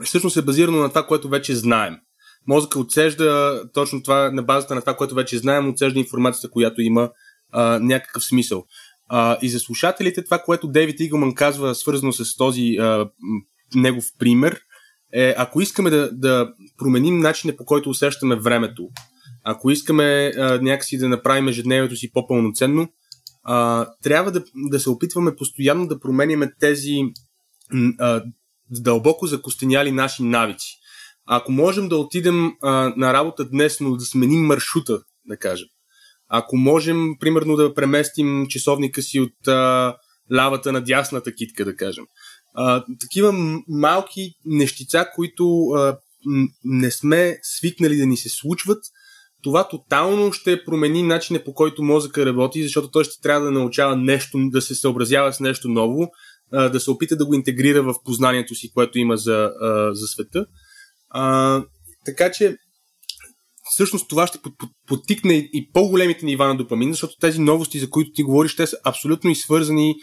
всъщност 0.04 0.36
е 0.36 0.42
базирано 0.42 0.78
на 0.78 0.88
това, 0.88 1.06
което 1.06 1.28
вече 1.28 1.56
знаем. 1.56 1.96
Мозъка 2.48 2.78
отсежда 2.78 3.62
точно 3.74 4.02
това, 4.02 4.30
на 4.30 4.42
базата 4.42 4.74
на 4.74 4.80
това, 4.80 4.96
което 4.96 5.14
вече 5.14 5.38
знаем, 5.38 5.68
отсежда 5.68 5.98
информацията, 5.98 6.50
която 6.50 6.82
има 6.82 7.10
а, 7.52 7.78
някакъв 7.78 8.24
смисъл. 8.24 8.64
А, 9.08 9.38
и 9.42 9.48
за 9.48 9.60
слушателите, 9.60 10.24
това, 10.24 10.38
което 10.38 10.68
Дейвид 10.68 11.00
Игълман 11.00 11.34
казва, 11.34 11.74
свързано 11.74 12.12
с 12.12 12.36
този 12.36 12.76
а, 12.80 13.10
негов 13.74 14.04
пример, 14.18 14.60
е, 15.12 15.34
ако 15.36 15.60
искаме 15.60 15.90
да, 15.90 16.10
да 16.12 16.52
променим 16.78 17.18
начина 17.18 17.56
по 17.56 17.64
който 17.64 17.90
усещаме 17.90 18.36
времето, 18.36 18.88
ако 19.48 19.70
искаме 19.70 20.32
а, 20.36 20.58
някакси 20.62 20.98
да 20.98 21.08
направим 21.08 21.48
ежедневието 21.48 21.96
си 21.96 22.12
по-пълноценно, 22.12 22.88
а, 23.42 23.86
трябва 24.02 24.32
да, 24.32 24.44
да 24.54 24.80
се 24.80 24.90
опитваме 24.90 25.36
постоянно 25.36 25.86
да 25.86 26.00
променяме 26.00 26.52
тези 26.60 26.96
а, 27.98 28.22
дълбоко 28.70 29.26
закостеняли 29.26 29.92
наши 29.92 30.22
навици. 30.22 30.78
Ако 31.26 31.52
можем 31.52 31.88
да 31.88 31.96
отидем 31.96 32.52
а, 32.62 32.92
на 32.96 33.12
работа 33.12 33.48
днес, 33.48 33.80
но 33.80 33.96
да 33.96 34.04
сменим 34.04 34.40
маршрута, 34.40 35.00
да 35.26 35.36
кажем. 35.36 35.68
Ако 36.28 36.56
можем, 36.56 37.14
примерно, 37.20 37.56
да 37.56 37.74
преместим 37.74 38.46
часовника 38.48 39.02
си 39.02 39.20
от 39.20 39.48
а, 39.48 39.96
лавата 40.32 40.72
на 40.72 40.80
дясната 40.80 41.34
китка, 41.34 41.64
да 41.64 41.76
кажем. 41.76 42.04
А, 42.54 42.84
такива 43.00 43.32
малки 43.68 44.34
нещица, 44.44 45.06
които 45.14 45.66
а, 45.66 45.98
не 46.64 46.90
сме 46.90 47.38
свикнали 47.42 47.96
да 47.96 48.06
ни 48.06 48.16
се 48.16 48.28
случват, 48.28 48.78
това 49.42 49.68
тотално 49.68 50.32
ще 50.32 50.64
промени 50.64 51.02
начина 51.02 51.44
по 51.44 51.54
който 51.54 51.82
мозъка 51.82 52.26
работи, 52.26 52.62
защото 52.62 52.90
той 52.90 53.04
ще 53.04 53.20
трябва 53.22 53.44
да 53.44 53.52
научава 53.52 53.96
нещо, 53.96 54.38
да 54.38 54.62
се 54.62 54.74
съобразява 54.74 55.32
с 55.32 55.40
нещо 55.40 55.68
ново, 55.68 56.08
да 56.52 56.80
се 56.80 56.90
опита 56.90 57.16
да 57.16 57.26
го 57.26 57.34
интегрира 57.34 57.82
в 57.82 57.94
познанието 58.04 58.54
си, 58.54 58.72
което 58.74 58.98
има 58.98 59.16
за, 59.16 59.50
за 59.92 60.06
света. 60.06 60.46
А, 61.10 61.62
така 62.04 62.32
че, 62.32 62.56
всъщност 63.72 64.08
това 64.08 64.26
ще 64.26 64.38
подтикне 64.86 65.34
и 65.34 65.70
по-големите 65.72 66.26
нива 66.26 66.46
на 66.46 66.56
допамин, 66.56 66.92
защото 66.92 67.14
тези 67.20 67.40
новости, 67.40 67.78
за 67.78 67.90
които 67.90 68.10
ти 68.14 68.22
говориш, 68.22 68.56
те 68.56 68.66
са 68.66 68.76
абсолютно 68.84 69.30
и 69.30 69.34
свързани 69.34 69.94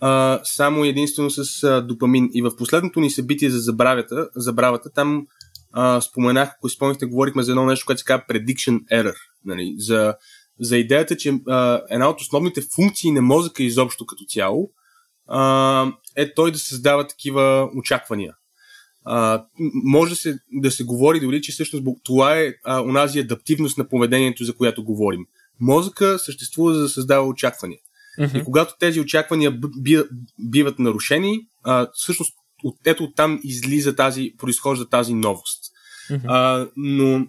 а, 0.00 0.40
само 0.44 0.84
единствено 0.84 1.30
с 1.30 1.62
а, 1.62 1.80
допамин. 1.80 2.28
И 2.34 2.42
в 2.42 2.56
последното 2.56 3.00
ни 3.00 3.10
събитие 3.10 3.50
за 3.50 3.58
забравята, 3.58 4.28
забравата, 4.36 4.90
там 4.94 5.26
а, 5.72 6.00
споменах, 6.00 6.50
ако 6.56 6.68
спомняхте, 6.68 7.06
говорихме 7.06 7.42
за 7.42 7.52
едно 7.52 7.66
нещо, 7.66 7.86
което 7.86 7.98
се 7.98 8.04
казва 8.04 8.24
prediction 8.28 8.84
error. 8.84 9.14
Нали? 9.44 9.74
За, 9.78 10.14
за 10.60 10.76
идеята, 10.78 11.16
че 11.16 11.34
а, 11.48 11.82
една 11.90 12.08
от 12.08 12.20
основните 12.20 12.62
функции 12.74 13.12
на 13.12 13.22
мозъка 13.22 13.62
изобщо 13.62 14.06
като 14.06 14.24
цяло 14.24 14.70
а, 15.28 15.92
е 16.16 16.34
той 16.34 16.52
да 16.52 16.58
създава 16.58 17.06
такива 17.06 17.70
очаквания. 17.76 18.34
А, 19.04 19.44
може 19.84 20.10
да 20.10 20.16
се, 20.16 20.38
да 20.52 20.70
се 20.70 20.84
говори 20.84 21.20
дори, 21.20 21.42
че 21.42 21.52
всъщност 21.52 21.84
това 22.04 22.38
е 22.38 22.54
а, 22.64 22.82
онази 22.82 23.18
адаптивност 23.18 23.78
на 23.78 23.88
поведението, 23.88 24.44
за 24.44 24.56
която 24.56 24.84
говорим. 24.84 25.26
Мозъка 25.60 26.18
съществува 26.18 26.74
за 26.74 26.80
да 26.80 26.88
създава 26.88 27.26
очаквания. 27.26 27.78
Mm-hmm. 28.18 28.40
И 28.40 28.44
когато 28.44 28.74
тези 28.80 29.00
очаквания 29.00 29.60
биват 30.50 30.78
нарушени, 30.78 31.40
а, 31.62 31.88
всъщност 31.92 32.34
от, 32.64 32.76
ето 32.84 33.04
оттам 33.04 33.40
излиза 33.42 33.96
тази, 33.96 34.34
произхожда 34.38 34.88
тази 34.88 35.14
новост. 35.14 35.60
Mm-hmm. 36.10 36.24
А, 36.26 36.68
но 36.76 37.26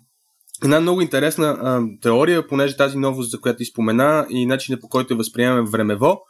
една 0.64 0.80
много 0.80 1.02
интересна 1.02 1.48
а, 1.48 1.82
теория, 2.02 2.48
понеже 2.48 2.78
тази 2.78 2.98
новост, 2.98 3.32
за 3.32 3.42
която 3.42 3.64
изпомена 3.64 4.28
и 4.30 4.46
начинът 4.46 4.82
по 4.82 4.90
който 4.90 5.14
я 5.14 5.18
възприемаме 5.18 5.70
времево, 5.70 6.22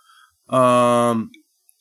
а, 0.47 1.15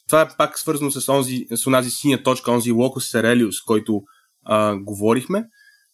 това 0.08 0.20
е 0.22 0.28
пак 0.38 0.58
свързано 0.58 0.90
с, 0.90 1.12
онзи, 1.12 1.46
с 1.54 1.66
онази 1.66 1.90
синя 1.90 2.22
точка, 2.22 2.52
онзи 2.52 2.72
локус 2.72 3.10
серелиус, 3.10 3.60
който 3.60 4.02
а, 4.44 4.76
говорихме. 4.76 5.44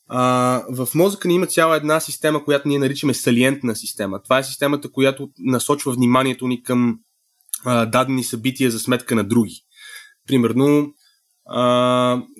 А, 0.08 0.62
в 0.70 0.88
мозъка 0.94 1.28
ни 1.28 1.34
има 1.34 1.46
цяла 1.46 1.76
една 1.76 2.00
система, 2.00 2.44
която 2.44 2.68
ние 2.68 2.78
наричаме 2.78 3.14
салиентна 3.14 3.76
система. 3.76 4.22
Това 4.22 4.38
е 4.38 4.44
системата, 4.44 4.92
която 4.92 5.28
насочва 5.38 5.92
вниманието 5.92 6.48
ни 6.48 6.62
към 6.62 6.98
а, 7.64 7.86
дадени 7.86 8.24
събития 8.24 8.70
за 8.70 8.78
сметка 8.78 9.14
на 9.14 9.24
други. 9.24 9.54
Примерно, 10.26 10.92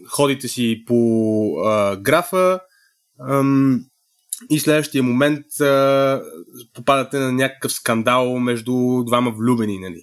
ходите 0.08 0.48
си 0.48 0.82
по 0.86 1.60
а, 1.64 1.96
графа 1.96 2.60
ам, 3.28 3.84
и 4.50 4.58
следващия 4.58 5.02
момент 5.02 5.60
а, 5.60 6.22
попадате 6.74 7.18
на 7.18 7.32
някакъв 7.32 7.72
скандал 7.72 8.38
между 8.38 9.04
двама 9.06 9.30
влюбени. 9.30 9.78
Нали. 9.78 10.02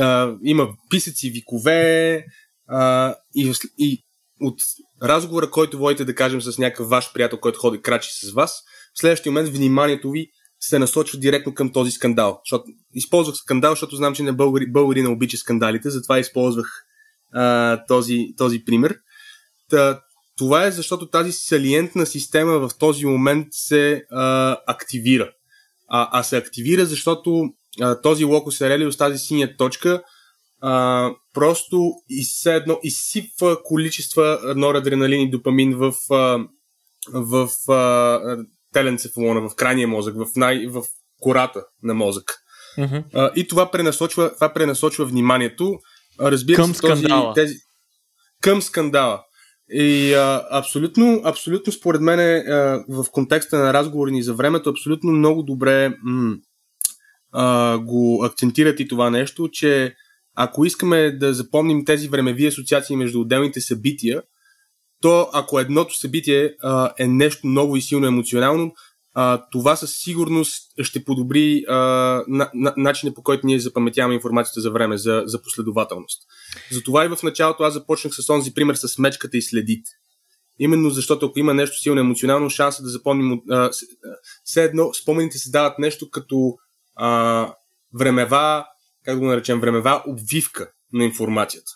А, 0.00 0.34
има 0.44 0.68
писъци, 0.90 1.30
викове 1.30 2.24
а, 2.68 3.14
и, 3.34 3.52
и 3.78 4.04
от 4.40 4.60
разговора, 5.02 5.50
който 5.50 5.78
водите, 5.78 6.04
да 6.04 6.14
кажем, 6.14 6.42
с 6.42 6.58
някакъв 6.58 6.88
ваш 6.88 7.12
приятел, 7.12 7.38
който 7.38 7.58
ходи 7.58 7.82
крачи 7.82 8.10
с 8.12 8.32
вас, 8.32 8.62
в 8.94 9.00
следващия 9.00 9.32
момент 9.32 9.48
вниманието 9.48 10.10
ви 10.10 10.28
се 10.60 10.78
насочва 10.78 11.18
директно 11.18 11.54
към 11.54 11.72
този 11.72 11.90
скандал. 11.90 12.40
Защото, 12.44 12.64
използвах 12.94 13.36
скандал, 13.36 13.72
защото 13.72 13.96
знам, 13.96 14.14
че 14.14 14.22
не 14.22 14.32
българи, 14.32 14.72
българи 14.72 15.02
не 15.02 15.08
обича 15.08 15.36
скандалите, 15.36 15.90
затова 15.90 16.18
използвах 16.18 16.83
а, 17.34 17.84
този, 17.86 18.26
този 18.36 18.64
пример. 18.64 18.96
Та, 19.70 20.00
това 20.36 20.64
е 20.64 20.70
защото 20.70 21.06
тази 21.06 21.32
салиентна 21.32 22.06
система 22.06 22.58
в 22.58 22.70
този 22.78 23.06
момент 23.06 23.46
се 23.50 24.04
а, 24.10 24.56
активира. 24.66 25.30
А, 25.88 26.20
а 26.20 26.22
се 26.22 26.36
активира, 26.36 26.86
защото 26.86 27.44
а, 27.80 28.00
този 28.00 28.24
локус 28.24 28.60
ерелиус, 28.60 28.96
тази 28.96 29.18
синя 29.18 29.56
точка, 29.56 30.02
а, 30.60 31.10
просто 31.32 31.92
все 32.22 32.54
едно 32.54 32.78
изсипва 32.82 33.62
количества 33.62 34.54
норадреналин 34.56 35.20
и 35.20 35.30
допамин 35.30 35.76
в, 35.76 35.94
а, 36.10 36.38
в 37.12 37.48
а, 37.72 38.36
теленцефалона, 38.72 39.48
в 39.48 39.54
крайния 39.54 39.88
мозък, 39.88 40.14
в, 40.16 40.26
най, 40.36 40.66
в 40.66 40.82
кората 41.20 41.64
на 41.82 41.94
мозък. 41.94 42.32
Mm-hmm. 42.78 43.04
А, 43.14 43.30
и 43.36 43.48
това 43.48 43.70
пренасочва, 43.70 44.34
това 44.34 44.52
пренасочва 44.52 45.04
вниманието. 45.04 45.78
Разбира 46.20 46.56
към 46.56 46.74
се, 46.74 46.80
този, 46.80 47.02
скандала. 47.02 47.34
Тези, 47.34 47.54
към 48.40 48.62
скандала. 48.62 49.22
И 49.70 50.14
а, 50.14 50.46
абсолютно, 50.50 51.20
абсолютно 51.24 51.72
според 51.72 52.00
мен 52.00 52.18
а, 52.20 52.84
в 52.88 53.04
контекста 53.12 53.58
на 53.58 53.74
разговори 53.74 54.12
ни 54.12 54.22
за 54.22 54.34
времето, 54.34 54.70
абсолютно 54.70 55.12
много 55.12 55.42
добре 55.42 55.96
м- 56.02 56.36
а, 57.32 57.78
го 57.78 58.24
акцентират 58.24 58.80
и 58.80 58.88
това 58.88 59.10
нещо, 59.10 59.48
че 59.52 59.94
ако 60.34 60.64
искаме 60.64 61.10
да 61.10 61.34
запомним 61.34 61.84
тези 61.84 62.08
времеви 62.08 62.46
асоциации 62.46 62.96
между 62.96 63.20
отделните 63.20 63.60
събития, 63.60 64.22
то 65.00 65.28
ако 65.32 65.60
едното 65.60 65.94
събитие 65.94 66.54
а, 66.62 66.90
е 66.98 67.06
нещо 67.06 67.46
ново 67.46 67.76
и 67.76 67.82
силно 67.82 68.06
емоционално, 68.06 68.72
а, 69.14 69.44
това 69.52 69.76
със 69.76 69.96
сигурност 69.96 70.72
ще 70.82 71.04
подобри 71.04 71.64
а, 71.68 71.74
на, 72.28 72.50
на, 72.54 72.74
начина 72.76 73.14
по 73.14 73.22
който 73.22 73.46
ние 73.46 73.58
запаметяваме 73.58 74.14
информацията 74.14 74.60
за 74.60 74.70
време, 74.70 74.98
за, 74.98 75.22
за 75.26 75.42
последователност. 75.42 76.22
Затова 76.72 77.04
и 77.04 77.08
в 77.08 77.22
началото 77.22 77.62
аз 77.62 77.74
започнах 77.74 78.14
с 78.14 78.30
онзи 78.30 78.54
пример 78.54 78.74
с 78.74 78.98
мечката 78.98 79.36
и 79.36 79.42
следите. 79.42 79.90
Именно 80.58 80.90
защото 80.90 81.26
ако 81.26 81.38
има 81.38 81.54
нещо 81.54 81.78
силно 81.78 82.00
емоционално, 82.00 82.50
шанса 82.50 82.82
да 82.82 82.88
запомним, 82.88 83.40
а, 83.50 83.70
все 84.44 84.64
едно 84.64 84.94
спомените 84.94 85.38
се 85.38 85.50
дават 85.50 85.78
нещо 85.78 86.10
като 86.10 86.54
а, 86.96 87.52
времева, 87.98 88.64
как 89.04 89.14
да 89.14 89.20
го 89.20 89.26
наречем, 89.26 89.60
времева 89.60 90.02
обвивка 90.06 90.70
на 90.92 91.04
информацията. 91.04 91.72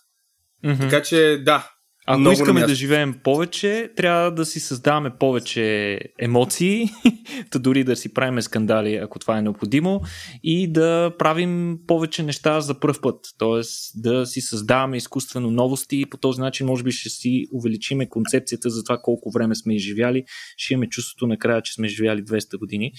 Mm-hmm. 0.64 0.80
Така 0.80 1.02
че 1.02 1.42
да, 1.44 1.70
ако 2.10 2.20
Много 2.20 2.32
искаме 2.32 2.66
да 2.66 2.74
живеем 2.74 3.14
повече, 3.24 3.90
трябва 3.96 4.30
да 4.30 4.44
си 4.44 4.60
създаваме 4.60 5.10
повече 5.10 5.98
емоции, 6.18 6.88
да 7.52 7.58
дори 7.58 7.84
да 7.84 7.96
си 7.96 8.14
правим 8.14 8.42
скандали, 8.42 8.94
ако 8.94 9.18
това 9.18 9.38
е 9.38 9.42
необходимо, 9.42 10.00
и 10.42 10.72
да 10.72 11.12
правим 11.18 11.78
повече 11.86 12.22
неща 12.22 12.60
за 12.60 12.80
първ 12.80 13.00
път. 13.02 13.20
Тоест 13.38 13.92
да 14.02 14.26
си 14.26 14.40
създаваме 14.40 14.96
изкуствено 14.96 15.50
новости 15.50 16.00
и 16.00 16.06
по 16.06 16.16
този 16.16 16.40
начин 16.40 16.66
може 16.66 16.82
би 16.82 16.92
ще 16.92 17.08
си 17.08 17.46
увеличиме 17.52 18.08
концепцията 18.08 18.70
за 18.70 18.84
това 18.84 18.98
колко 19.02 19.30
време 19.30 19.54
сме 19.54 19.74
изживяли. 19.74 20.24
Ще 20.56 20.74
имаме 20.74 20.88
чувството 20.88 21.26
накрая, 21.26 21.62
че 21.62 21.72
сме 21.72 21.86
изживяли 21.86 22.24
200 22.24 22.58
години. 22.58 22.92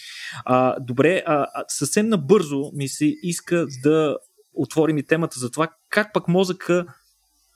А, 0.46 0.80
добре, 0.80 1.24
а, 1.26 1.46
съвсем 1.68 2.10
набързо 2.10 2.72
ми 2.74 2.88
се 2.88 3.06
иска 3.24 3.66
да 3.84 4.18
отворим 4.54 4.98
и 4.98 5.04
темата 5.04 5.40
за 5.40 5.52
това 5.52 5.68
как 5.90 6.14
пък 6.14 6.28
мозъка 6.28 6.86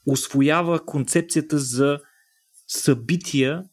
освоява 0.07 0.85
концепцията 0.85 1.59
за 1.59 1.99
събития, 2.67 3.63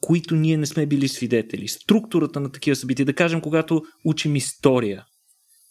които 0.00 0.34
ние 0.34 0.56
не 0.56 0.66
сме 0.66 0.86
били 0.86 1.08
свидетели. 1.08 1.68
Структурата 1.68 2.40
на 2.40 2.52
такива 2.52 2.76
събития, 2.76 3.06
да 3.06 3.14
кажем, 3.14 3.40
когато 3.40 3.82
учим 4.04 4.36
история, 4.36 5.04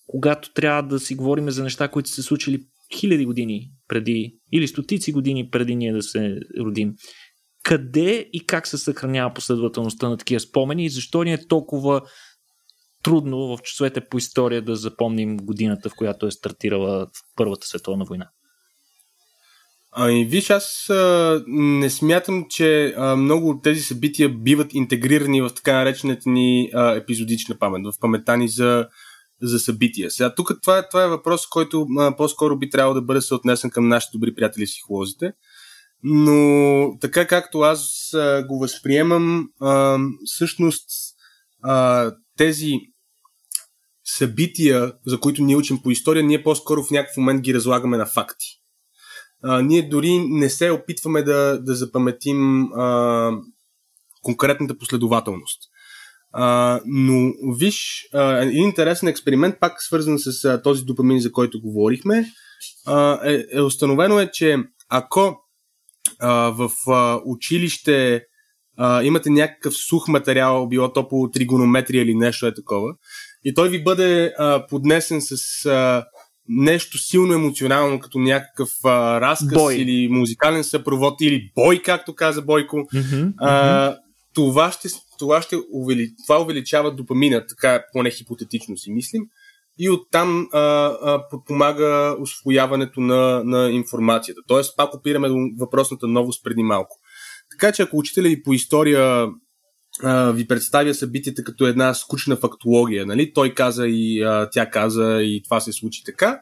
когато 0.07 0.53
трябва 0.53 0.83
да 0.83 0.99
си 0.99 1.15
говорим 1.15 1.49
за 1.49 1.63
неща, 1.63 1.87
които 1.87 2.09
са 2.09 2.15
се 2.15 2.23
случили 2.23 2.63
хиляди 2.95 3.25
години 3.25 3.71
преди 3.87 4.37
или 4.51 4.67
стотици 4.67 5.11
години 5.11 5.49
преди 5.49 5.75
ние 5.75 5.93
да 5.93 6.03
се 6.03 6.39
родим. 6.59 6.93
Къде 7.63 8.29
и 8.33 8.45
как 8.45 8.67
се 8.67 8.77
съхранява 8.77 9.33
последователността 9.33 10.09
на 10.09 10.17
такива 10.17 10.39
спомени 10.39 10.85
и 10.85 10.89
защо 10.89 11.23
ни 11.23 11.33
е 11.33 11.47
толкова 11.47 12.01
трудно 13.03 13.37
в 13.37 13.61
часовете 13.63 14.01
по 14.01 14.17
история 14.17 14.61
да 14.61 14.75
запомним 14.75 15.37
годината, 15.37 15.89
в 15.89 15.95
която 15.95 16.27
е 16.27 16.31
стартирала 16.31 17.07
Първата 17.35 17.67
световна 17.67 18.05
война? 18.05 18.29
Ами, 19.97 20.25
виж, 20.25 20.49
аз 20.49 20.89
а, 20.89 21.43
не 21.47 21.89
смятам, 21.89 22.45
че 22.49 22.93
а, 22.97 23.15
много 23.15 23.49
от 23.49 23.63
тези 23.63 23.81
събития 23.81 24.29
биват 24.29 24.73
интегрирани 24.73 25.41
в 25.41 25.49
така 25.49 25.73
наречената 25.73 26.29
ни 26.29 26.69
а, 26.73 26.95
епизодична 26.95 27.57
памет, 27.59 27.85
в 27.85 27.99
паметта 27.99 28.37
ни 28.37 28.47
за, 28.47 28.87
за 29.41 29.59
събития. 29.59 30.11
Сега, 30.11 30.35
тук 30.35 30.51
това 30.61 30.77
е, 30.77 30.89
това 30.89 31.03
е 31.03 31.07
въпрос, 31.07 31.47
който 31.47 31.87
а, 31.99 32.15
по-скоро 32.15 32.57
би 32.57 32.69
трябвало 32.69 32.93
да 32.93 33.01
бъде 33.01 33.21
съотнесен 33.21 33.69
към 33.69 33.87
нашите 33.87 34.11
добри 34.17 34.35
приятели 34.35 34.65
психолозите. 34.65 35.33
Но 36.03 36.89
така 37.01 37.27
както 37.27 37.59
аз 37.59 38.13
а, 38.13 38.43
го 38.47 38.59
възприемам, 38.59 39.47
а, 39.61 39.97
всъщност 40.25 40.89
а, 41.63 42.11
тези 42.37 42.71
събития, 44.05 44.93
за 45.05 45.19
които 45.19 45.43
ние 45.43 45.55
учим 45.55 45.81
по 45.83 45.91
история, 45.91 46.23
ние 46.23 46.43
по-скоро 46.43 46.83
в 46.83 46.91
някакъв 46.91 47.17
момент 47.17 47.41
ги 47.41 47.53
разлагаме 47.53 47.97
на 47.97 48.05
факти 48.05 48.64
а, 49.45 49.61
ние 49.61 49.89
дори 49.89 50.19
не 50.29 50.49
се 50.49 50.71
опитваме 50.71 51.23
да, 51.23 51.59
да 51.61 51.75
запаметим 51.75 52.63
а, 52.63 53.31
конкретната 54.21 54.77
последователност. 54.77 55.59
А, 56.31 56.79
но 56.85 57.33
виж, 57.57 58.07
а, 58.13 58.37
един 58.37 58.63
интересен 58.63 59.09
експеримент, 59.09 59.59
пак 59.59 59.81
свързан 59.81 60.19
с 60.19 60.45
а, 60.45 60.61
този 60.61 60.85
допамин, 60.85 61.19
за 61.19 61.31
който 61.31 61.61
говорихме, 61.61 62.25
а, 62.87 63.19
е, 63.29 63.45
е 63.51 63.61
установено 63.61 64.19
е, 64.19 64.31
че 64.31 64.57
ако 64.89 65.37
а, 66.19 66.33
в 66.49 66.71
а, 66.87 67.21
училище 67.25 68.23
а, 68.77 69.03
имате 69.03 69.29
някакъв 69.29 69.73
сух 69.73 70.07
материал, 70.07 70.67
било 70.67 70.93
то 70.93 71.07
по 71.07 71.29
тригонометрия 71.33 72.03
или 72.03 72.15
нещо 72.15 72.47
е 72.47 72.53
такова, 72.53 72.93
и 73.43 73.53
той 73.53 73.69
ви 73.69 73.83
бъде 73.83 74.33
а, 74.37 74.67
поднесен 74.67 75.21
с 75.21 75.65
а, 75.65 76.05
нещо 76.49 76.97
силно 76.97 77.33
емоционално, 77.33 77.99
като 77.99 78.19
някакъв 78.19 78.69
а, 78.83 79.21
разказ 79.21 79.53
бой. 79.53 79.75
или 79.75 80.07
музикален 80.07 80.63
съпровод, 80.63 81.21
или 81.21 81.51
бой, 81.55 81.81
както 81.85 82.15
каза 82.15 82.41
Бойко, 82.41 82.77
mm-hmm, 82.77 83.33
а, 83.37 83.95
това 84.33 84.71
ще, 84.71 84.89
това 85.19 85.41
ще 85.41 85.55
увели, 85.73 86.09
това 86.27 86.41
увеличава 86.41 86.95
допамина, 86.95 87.45
така 87.47 87.83
поне 87.93 88.09
хипотетично 88.09 88.77
си 88.77 88.91
мислим, 88.91 89.23
и 89.79 89.89
оттам 89.89 90.47
а, 90.51 90.59
а, 90.59 91.29
подпомага 91.29 92.15
освояването 92.19 92.99
на, 93.01 93.43
на 93.43 93.71
информацията. 93.71 94.41
Тоест, 94.47 94.77
пак 94.77 94.93
опираме 94.93 95.27
до 95.27 95.35
въпросната 95.59 96.07
новост 96.07 96.43
преди 96.43 96.63
малко. 96.63 96.99
Така 97.51 97.71
че 97.71 97.81
ако 97.81 97.97
учителя 97.97 98.29
ви 98.29 98.43
по 98.43 98.53
история 98.53 99.27
ви 100.33 100.47
представя 100.47 100.93
събитията 100.93 101.43
като 101.43 101.67
една 101.67 101.93
скучна 101.93 102.35
фактология. 102.35 103.05
Нали? 103.05 103.33
Той 103.33 103.53
каза 103.53 103.87
и 103.87 104.21
а, 104.21 104.49
тя 104.49 104.69
каза 104.69 105.21
и 105.21 105.43
това 105.43 105.59
се 105.59 105.73
случи 105.73 106.03
така. 106.03 106.41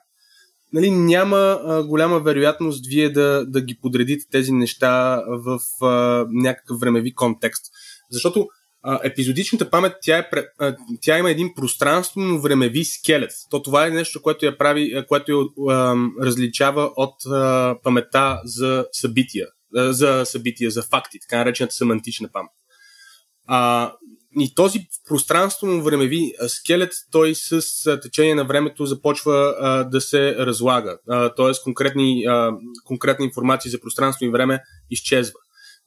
нали, 0.73 0.91
няма 0.91 1.37
а, 1.37 1.83
голяма 1.83 2.19
вероятност 2.19 2.87
вие 2.87 3.09
да, 3.09 3.45
да 3.47 3.61
ги 3.61 3.77
подредите 3.81 4.25
тези 4.31 4.51
неща 4.51 5.23
в 5.27 5.59
а, 5.81 6.25
някакъв 6.31 6.79
времеви 6.79 7.13
контекст. 7.13 7.65
Защото 8.11 8.47
а, 8.83 8.99
епизодичната 9.03 9.69
памет, 9.69 9.93
тя, 10.01 10.17
е, 10.17 10.29
а, 10.59 10.75
тя 11.01 11.19
има 11.19 11.31
един 11.31 11.53
пространствено-времеви 11.55 12.83
скелет. 12.83 13.31
То 13.49 13.61
това 13.61 13.87
е 13.87 13.89
нещо, 13.89 14.21
което 14.21 14.45
я 14.45 14.57
прави, 14.57 15.05
което 15.07 15.31
я 15.31 15.37
а, 15.75 15.95
различава 16.21 16.91
от 16.95 17.25
а, 17.25 17.75
паметта 17.83 18.41
за 18.45 18.85
събития, 18.91 19.47
а, 19.75 19.93
за 19.93 20.21
събития, 20.25 20.71
за 20.71 20.83
факти, 20.83 21.19
така 21.19 21.37
наречената 21.37 21.73
семантична 21.73 22.29
памет. 22.33 22.51
А, 23.47 23.91
и 24.39 24.55
този 24.55 24.87
пространствено-времеви 25.07 26.33
скелет, 26.47 26.91
той 27.11 27.35
с 27.35 27.61
течение 28.01 28.35
на 28.35 28.45
времето 28.45 28.85
започва 28.85 29.55
а, 29.59 29.83
да 29.83 30.01
се 30.01 30.35
разлага. 30.35 30.97
Т.е. 31.07 31.51
конкретни, 31.63 32.25
а, 32.25 32.51
конкретна 32.85 33.25
информация 33.25 33.71
за 33.71 33.79
пространство 33.79 34.25
и 34.25 34.29
време 34.29 34.61
изчезва. 34.91 35.39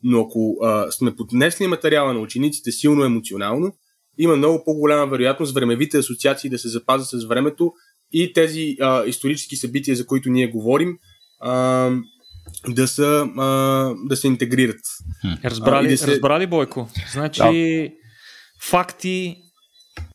Но 0.02 0.20
ако 0.20 0.56
а, 0.62 0.90
сме 0.92 1.16
поднесли 1.16 1.66
материала 1.66 2.12
на 2.12 2.20
учениците 2.20 2.72
силно 2.72 3.04
емоционално, 3.04 3.72
има 4.18 4.36
много 4.36 4.64
по-голяма 4.64 5.06
вероятност 5.06 5.54
времевите 5.54 5.98
асоциации 5.98 6.50
да 6.50 6.58
се 6.58 6.68
запазят 6.68 7.20
с 7.20 7.24
времето 7.24 7.72
и 8.12 8.32
тези 8.32 8.76
а, 8.80 9.04
исторически 9.04 9.56
събития, 9.56 9.96
за 9.96 10.06
които 10.06 10.30
ние 10.30 10.50
говорим, 10.50 10.98
а, 11.40 11.90
да, 12.68 12.88
са, 12.88 13.28
а, 13.38 13.46
да 14.04 14.16
се 14.16 14.26
интегрират. 14.26 14.80
Разбрали, 15.44 15.86
а, 15.86 15.90
да 15.90 15.98
се... 15.98 16.06
разбрали 16.06 16.46
Бойко? 16.46 16.88
Значи 17.12 17.40
да. 17.42 17.90
факти 18.62 19.36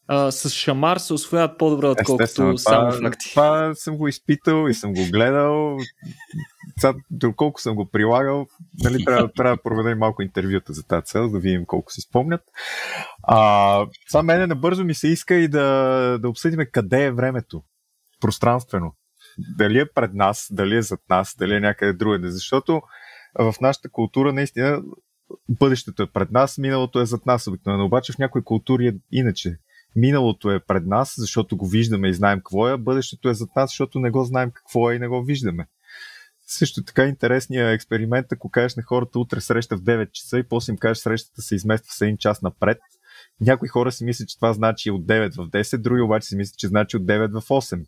а, 0.08 0.32
с 0.32 0.50
шамар 0.50 0.98
се 0.98 1.14
освояват 1.14 1.58
по-добре, 1.58 1.88
отколкото 1.88 2.58
само 2.58 2.92
факти. 2.92 3.30
Това 3.30 3.72
съм 3.76 3.98
го 3.98 4.08
изпитал 4.08 4.68
и 4.70 4.74
съм 4.74 4.94
го 4.94 5.02
гледал. 5.12 5.78
Сега, 6.80 6.94
доколко 7.12 7.62
съм 7.62 7.76
го 7.76 7.90
прилагал, 7.92 8.48
нали, 8.84 9.06
трябва, 9.06 9.32
трябва 9.32 9.56
да 9.56 9.62
проведем 9.62 9.98
малко 9.98 10.22
интервюта 10.22 10.74
за 10.74 10.84
тази 10.84 11.06
цел, 11.06 11.30
да 11.30 11.40
видим 11.40 11.66
колко 11.66 11.92
си 11.92 12.02
спомнят. 12.02 12.42
А, 13.24 13.86
това 14.08 14.24
мене 14.24 14.48
набързо 14.48 14.84
ми 14.84 14.94
се 14.94 15.08
иска 15.08 15.36
и 15.36 15.48
да, 15.48 16.18
да 16.22 16.30
обсъдим 16.30 16.60
къде 16.72 17.04
е 17.04 17.12
времето. 17.12 17.64
Пространствено. 18.22 18.94
Дали 19.38 19.80
е 19.80 19.86
пред 19.86 20.14
нас, 20.14 20.48
дали 20.52 20.76
е 20.76 20.82
зад 20.82 21.00
нас, 21.10 21.36
дали 21.40 21.56
е 21.56 21.60
някъде 21.60 21.94
другаде. 21.94 22.32
Защото 22.32 22.82
в 23.40 23.56
нашата 23.62 23.90
култура 23.90 24.34
наистина 24.34 24.82
бъдещето 25.50 26.04
е 26.04 26.12
пред 26.12 26.32
нас, 26.32 26.58
миналото 26.58 27.02
е 27.02 27.06
зад 27.06 27.26
нас 27.26 27.48
обикновено. 27.48 27.86
Обаче 27.86 28.14
в 28.14 28.18
някои 28.18 28.44
култури 28.44 28.88
е 28.88 28.94
иначе. 29.12 29.58
Миналото 29.96 30.52
е 30.52 30.60
пред 30.60 30.86
нас, 30.86 31.14
защото 31.18 31.58
го 31.58 31.68
виждаме 31.68 32.08
и 32.08 32.14
знаем 32.14 32.40
какво 32.40 32.70
е, 32.70 32.78
бъдещето 32.78 33.30
е 33.30 33.34
зад 33.34 33.50
нас, 33.56 33.70
защото 33.70 34.00
не 34.00 34.10
го 34.10 34.24
знаем 34.24 34.52
какво 34.52 34.92
е 34.92 34.96
и 34.96 35.00
не 35.00 35.08
го 35.08 35.24
виждаме. 35.24 35.68
Също 36.48 36.84
така 36.84 37.06
интересният 37.06 37.76
експеримент, 37.76 38.32
ако 38.32 38.50
кажеш 38.50 38.76
на 38.76 38.84
хората 38.84 39.20
утре 39.20 39.42
среща 39.42 39.78
в 39.78 39.82
9 39.82 40.12
часа 40.12 40.40
и 40.40 40.44
после 40.44 40.72
им 40.72 40.78
кажеш 40.78 40.98
срещата 40.98 41.42
се 41.42 41.56
измества 41.56 41.94
с 41.94 42.02
един 42.02 42.18
час 42.18 42.42
напред, 42.42 42.78
някои 43.42 43.68
хора 43.68 43.92
си 43.92 44.04
мислят, 44.04 44.30
че 44.30 44.38
това 44.38 44.54
значи 44.54 44.92
от 44.92 45.06
9 45.06 45.36
в 45.36 45.50
10, 45.50 45.78
други 45.78 46.02
обаче 46.02 46.28
си 46.28 46.36
мислят, 46.36 46.58
че 46.58 46.68
значи 46.68 46.98
от 46.98 47.04
9 47.04 47.42
в 47.42 47.48
8. 47.48 47.86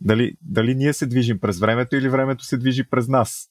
Дали, 0.00 0.32
дали 0.42 0.74
ние 0.74 0.92
се 0.92 1.06
движим 1.06 1.38
през 1.38 1.58
времето 1.58 1.96
или 1.96 2.08
времето 2.08 2.44
се 2.44 2.56
движи 2.56 2.84
през 2.84 3.08
нас? 3.08 3.48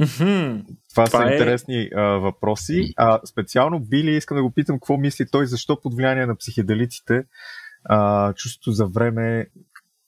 Mm-hmm. 0.00 0.64
Това, 0.90 1.04
Това 1.04 1.20
са 1.20 1.30
е... 1.30 1.32
интересни 1.32 1.88
а, 1.94 2.02
въпроси. 2.02 2.92
А 2.96 3.20
специално 3.26 3.80
Били 3.80 4.16
искам 4.16 4.36
да 4.36 4.42
го 4.42 4.50
питам 4.50 4.76
какво 4.76 4.96
мисли 4.96 5.26
той, 5.30 5.46
защо 5.46 5.80
под 5.80 5.94
влияние 5.94 6.26
на 6.26 6.36
психеделиците 6.36 7.24
а, 7.84 8.32
чувството 8.32 8.72
за 8.72 8.86
време 8.86 9.46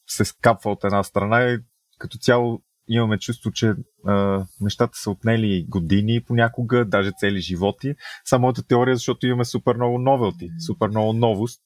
се 0.07 0.25
скапва 0.25 0.71
от 0.71 0.85
една 0.85 1.03
страна 1.03 1.43
и 1.43 1.59
като 1.99 2.19
цяло 2.19 2.63
имаме 2.89 3.19
чувство, 3.19 3.53
че 3.53 3.75
а, 4.07 4.45
нещата 4.61 4.99
са 4.99 5.11
отнели 5.11 5.67
години 5.69 6.21
понякога, 6.27 6.85
даже 6.85 7.13
цели 7.19 7.41
животи. 7.41 7.95
Само 8.25 8.43
моята 8.43 8.67
теория, 8.67 8.97
защото 8.97 9.27
имаме 9.27 9.45
супер 9.45 9.77
много 9.77 9.99
новелти, 9.99 10.51
супер 10.67 10.89
много 10.89 11.13
новост, 11.13 11.61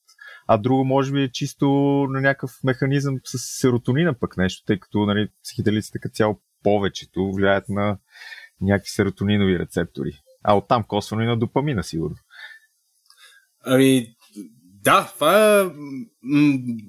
а 0.52 0.59
друго 0.59 0.85
може 0.85 1.12
би 1.12 1.22
е 1.22 1.32
чисто 1.32 1.66
на 2.10 2.20
някакъв 2.20 2.51
механизъм 2.64 3.14
с 3.24 3.39
серотонина 3.39 4.14
пък 4.20 4.36
нещо, 4.36 4.64
тъй 4.66 4.78
като 4.78 5.06
нали, 5.06 5.28
психиделиците 5.44 5.98
като 5.98 6.12
цяло 6.12 6.40
повечето 6.62 7.32
влияят 7.32 7.68
на 7.68 7.98
някакви 8.60 8.90
серотонинови 8.90 9.59
рецептори. 9.59 10.12
А 10.44 10.56
оттам 10.56 10.85
косвено 10.89 11.22
и 11.22 11.27
на 11.27 11.39
допамина, 11.39 11.82
сигурно. 11.82 12.16
Ами, 13.64 14.06
да, 14.62 15.12
това 15.14 15.60
е 15.60 15.64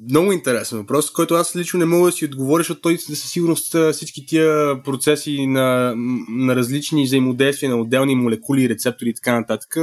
много 0.09 0.31
интересен 0.31 0.77
въпрос, 0.77 1.11
който 1.11 1.33
аз 1.33 1.55
лично 1.55 1.79
не 1.79 1.85
мога 1.85 2.05
да 2.05 2.11
си 2.11 2.25
отговоря, 2.25 2.59
защото 2.59 2.81
той 2.81 2.97
със 2.97 3.31
сигурност 3.31 3.75
всички 3.91 4.25
тия 4.25 4.83
процеси 4.83 5.47
на, 5.47 5.93
на 6.29 6.55
различни 6.55 7.03
взаимодействия 7.03 7.69
на 7.69 7.81
отделни 7.81 8.15
молекули, 8.15 8.69
рецептори 8.69 9.09
и 9.09 9.13
така 9.13 9.39
нататък, 9.39 9.75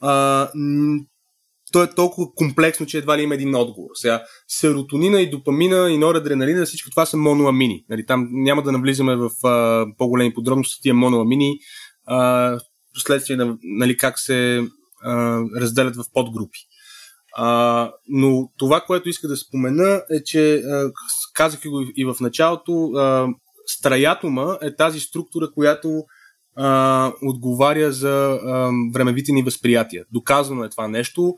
а, 0.00 0.48
то 1.72 1.82
е 1.82 1.94
толкова 1.94 2.26
комплексно, 2.34 2.86
че 2.86 2.98
едва 2.98 3.18
ли 3.18 3.22
има 3.22 3.34
един 3.34 3.54
отговор. 3.54 3.90
Сега, 3.94 4.22
серотонина 4.48 5.20
и 5.20 5.30
допамина 5.30 5.90
и 5.90 5.98
норадреналина, 5.98 6.66
всичко 6.66 6.90
това 6.90 7.06
са 7.06 7.16
моноамини. 7.16 7.84
Нали, 7.88 8.06
там 8.06 8.28
няма 8.30 8.62
да 8.62 8.72
навлизаме 8.72 9.16
в 9.16 9.30
а, 9.44 9.86
по-големи 9.98 10.34
подробности 10.34 10.82
тия 10.82 10.94
моноамини, 10.94 11.58
а, 12.06 12.58
последствие 12.94 13.36
на 13.36 13.56
нали, 13.62 13.96
как 13.96 14.18
се 14.18 14.62
а, 15.04 15.40
разделят 15.60 15.96
в 15.96 16.04
подгрупи. 16.14 16.58
А, 17.36 17.92
но 18.08 18.50
това, 18.58 18.80
което 18.80 19.08
иска 19.08 19.28
да 19.28 19.36
спомена 19.36 20.02
е, 20.10 20.24
че 20.24 20.54
а, 20.54 20.90
казах 21.34 21.60
го 21.66 21.84
и 21.96 22.04
в 22.04 22.16
началото, 22.20 22.90
а, 22.96 23.28
страятома 23.66 24.58
е 24.62 24.76
тази 24.76 25.00
структура, 25.00 25.50
която 25.54 26.04
а, 26.56 27.12
отговаря 27.22 27.92
за 27.92 28.38
а, 28.44 28.70
времевите 28.94 29.32
ни 29.32 29.42
възприятия. 29.42 30.04
Доказано 30.12 30.64
е 30.64 30.70
това 30.70 30.88
нещо. 30.88 31.34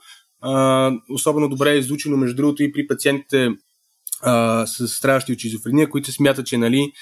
Особено 1.11 1.49
добре 1.49 1.71
е 1.71 1.79
изучено, 1.79 2.17
между 2.17 2.37
другото, 2.37 2.63
и 2.63 2.73
при 2.73 2.87
пациентите 2.87 3.51
а, 4.23 4.67
с 4.67 4.89
страдащи 4.89 5.33
от 5.33 5.39
шизофрения, 5.39 5.91
които 5.91 6.13
смятат, 6.13 6.47
че 6.47 6.59
нали, 6.59 6.93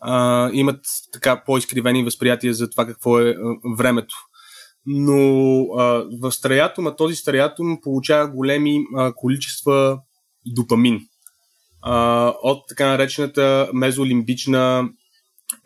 а, 0.00 0.50
имат 0.52 0.80
така 1.12 1.42
по-изкривени 1.46 2.04
възприятия 2.04 2.54
за 2.54 2.70
това 2.70 2.86
какво 2.86 3.20
е 3.20 3.30
а, 3.30 3.34
времето. 3.76 4.14
Но 4.86 5.16
а, 5.78 6.04
в 6.22 6.32
страятома, 6.32 6.96
този 6.96 7.14
страятом 7.14 7.78
получава 7.82 8.28
големи 8.28 8.84
а, 8.96 9.12
количества 9.14 10.00
допамин 10.46 11.00
а, 11.82 12.28
от 12.42 12.64
така 12.68 12.86
наречената 12.86 13.70
мезолимбична 13.74 14.88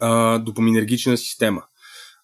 а, 0.01 0.39
допаминергична 0.39 1.17
система. 1.17 1.63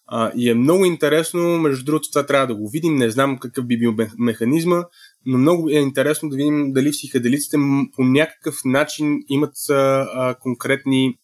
А, 0.07 0.31
и 0.35 0.49
е 0.49 0.53
много 0.53 0.85
интересно, 0.85 1.57
между 1.57 1.85
другото, 1.85 2.09
това 2.09 2.25
трябва 2.25 2.47
да 2.47 2.55
го 2.55 2.69
видим. 2.69 2.95
Не 2.95 3.09
знам 3.09 3.37
какъв 3.37 3.65
би 3.65 3.79
бил 3.79 3.95
механизма, 4.17 4.83
но 5.25 5.37
много 5.37 5.69
е 5.69 5.73
интересно 5.73 6.29
да 6.29 6.35
видим 6.35 6.73
дали 6.73 6.91
психаделиците 6.91 7.57
по 7.95 8.03
някакъв 8.03 8.55
начин 8.65 9.19
имат 9.29 9.53
а, 9.69 10.35
конкретни 10.39 11.17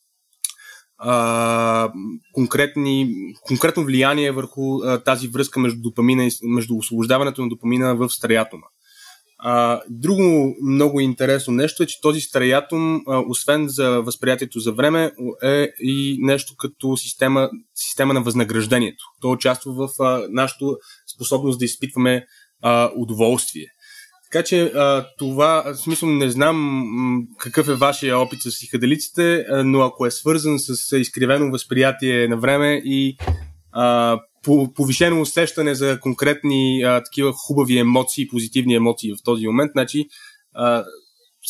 а, 0.98 1.92
конкретни, 2.34 3.16
конкретно 3.42 3.84
влияние 3.84 4.32
върху 4.32 4.84
а, 4.84 5.04
тази 5.04 5.28
връзка 5.28 5.60
между 5.60 5.82
допамина 5.82 6.30
между 6.44 6.78
освобождаването 6.78 7.42
на 7.42 7.50
допамина 7.50 7.96
в 7.96 8.10
стриатома. 8.10 8.66
А, 9.46 9.82
друго 9.90 10.56
много 10.64 11.00
интересно 11.00 11.54
нещо 11.54 11.84
е, 11.84 11.86
че 11.86 12.02
този 12.02 12.22
стриатум, 12.22 13.02
а, 13.08 13.24
освен 13.30 13.68
за 13.68 14.02
възприятието 14.02 14.60
за 14.60 14.72
време, 14.72 15.12
е 15.44 15.68
и 15.80 16.18
нещо 16.22 16.54
като 16.58 16.98
система, 16.98 17.50
система 17.76 18.14
на 18.14 18.22
възнаграждението. 18.22 19.04
То 19.22 19.32
участва 19.32 19.74
в 19.74 19.90
нашата 20.30 20.66
способност 21.16 21.60
да 21.60 21.66
изпитваме 21.66 22.26
а, 22.62 22.92
удоволствие. 22.96 23.66
Така 24.32 24.44
че 24.44 24.64
а, 24.64 25.06
това, 25.18 25.64
в 25.66 25.76
смисъл 25.76 26.10
не 26.10 26.30
знам 26.30 26.84
какъв 27.40 27.68
е 27.68 27.76
вашия 27.76 28.20
опит 28.20 28.42
с 28.42 28.50
психаделиците, 28.50 29.46
но 29.66 29.82
ако 29.82 30.06
е 30.06 30.12
свързан 30.12 30.60
с 30.60 30.98
изкривено 30.98 31.52
възприятие 31.52 32.28
на 32.28 32.38
време 32.38 32.82
и 32.86 33.18
а, 33.72 34.18
повишено 34.76 35.22
усещане 35.22 35.76
за 35.76 36.00
конкретни 36.00 36.84
а, 36.84 37.04
такива 37.04 37.34
хубави 37.34 37.78
емоции, 37.78 38.28
позитивни 38.28 38.76
емоции 38.76 39.14
в 39.14 39.24
този 39.24 39.48
момент, 39.48 39.72
значи 39.72 40.08
а, 40.54 40.84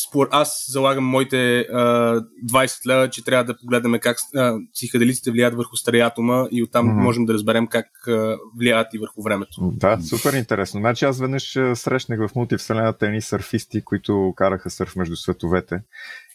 спор, 0.08 0.28
аз 0.30 0.64
залагам 0.68 1.04
моите 1.04 1.60
а, 1.60 2.20
20 2.52 2.86
лева, 2.86 3.10
че 3.10 3.24
трябва 3.24 3.44
да 3.44 3.56
погледаме 3.56 3.98
как 3.98 4.16
а, 4.36 4.56
психаделиците 4.74 5.30
влияят 5.30 5.54
върху 5.54 5.76
стариатома 5.76 6.48
и 6.52 6.62
оттам 6.62 6.88
mm-hmm. 6.88 7.02
можем 7.02 7.24
да 7.24 7.34
разберем 7.34 7.66
как 7.66 7.86
а, 8.08 8.36
влияят 8.58 8.94
и 8.94 8.98
върху 8.98 9.22
времето. 9.22 9.72
Да, 9.72 9.98
супер 10.02 10.32
интересно. 10.32 10.80
Значи 10.80 11.04
аз 11.04 11.20
веднъж 11.20 11.58
срещнах 11.74 12.28
в 12.28 12.34
мултивселената 12.34 13.06
едни 13.06 13.20
сърфисти, 13.20 13.84
които 13.84 14.32
караха 14.36 14.70
сърф 14.70 14.96
между 14.96 15.16
световете 15.16 15.80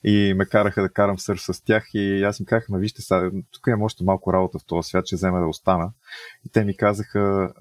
и 0.03 0.33
ме 0.33 0.45
караха 0.45 0.81
да 0.81 0.89
карам 0.89 1.19
сърф 1.19 1.41
с 1.41 1.63
тях 1.65 1.83
и 1.93 2.23
аз 2.23 2.39
им 2.39 2.45
казах, 2.45 2.67
вижте, 2.69 3.01
сега, 3.01 3.31
тук 3.51 3.67
имам 3.67 3.81
още 3.81 4.03
малко 4.03 4.33
работа 4.33 4.59
в 4.59 4.65
този 4.67 4.87
свят, 4.89 5.05
че 5.05 5.15
взема 5.15 5.39
да 5.39 5.47
остана. 5.47 5.91
И 6.45 6.49
те 6.51 6.63
ми 6.63 6.77
казаха, 6.77 7.53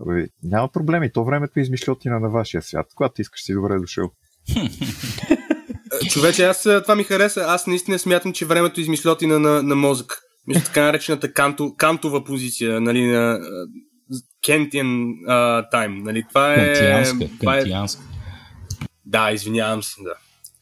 няма 0.43 0.69
проблеми, 0.73 1.12
то 1.12 1.24
времето 1.24 1.59
е 1.59 1.62
измишлетина 1.62 2.20
на 2.20 2.31
вашия 2.31 2.62
свят. 2.62 2.86
Когато 2.94 3.20
искаш 3.20 3.43
си 3.43 3.55
добре 3.55 3.78
дошъл. 3.78 4.10
Човече, 6.10 6.44
аз 6.44 6.62
това 6.62 6.94
ми 6.94 7.05
хареса. 7.05 7.44
Аз 7.47 7.66
наистина 7.66 7.98
смятам, 7.98 8.32
че 8.32 8.47
времето 8.47 8.81
е 8.81 8.82
измишлетина 8.82 9.39
на, 9.39 9.62
на 9.62 9.74
мозък. 9.74 10.12
Мисля, 10.47 10.65
така 10.65 10.82
наречената 10.82 11.32
канто, 11.32 11.74
кантова 11.77 12.24
позиция, 12.24 12.81
нали, 12.81 13.06
на 13.06 13.40
Кентиан 14.47 15.15
тайм. 15.70 15.98
Нали, 16.02 16.24
това 16.28 16.55
е... 16.55 16.74
Кантианска, 16.74 17.39
това 17.40 17.55
е... 17.55 17.59
кантианска. 17.59 18.02
Да, 19.06 19.31
извинявам 19.32 19.82
се, 19.82 20.02
да. 20.02 20.15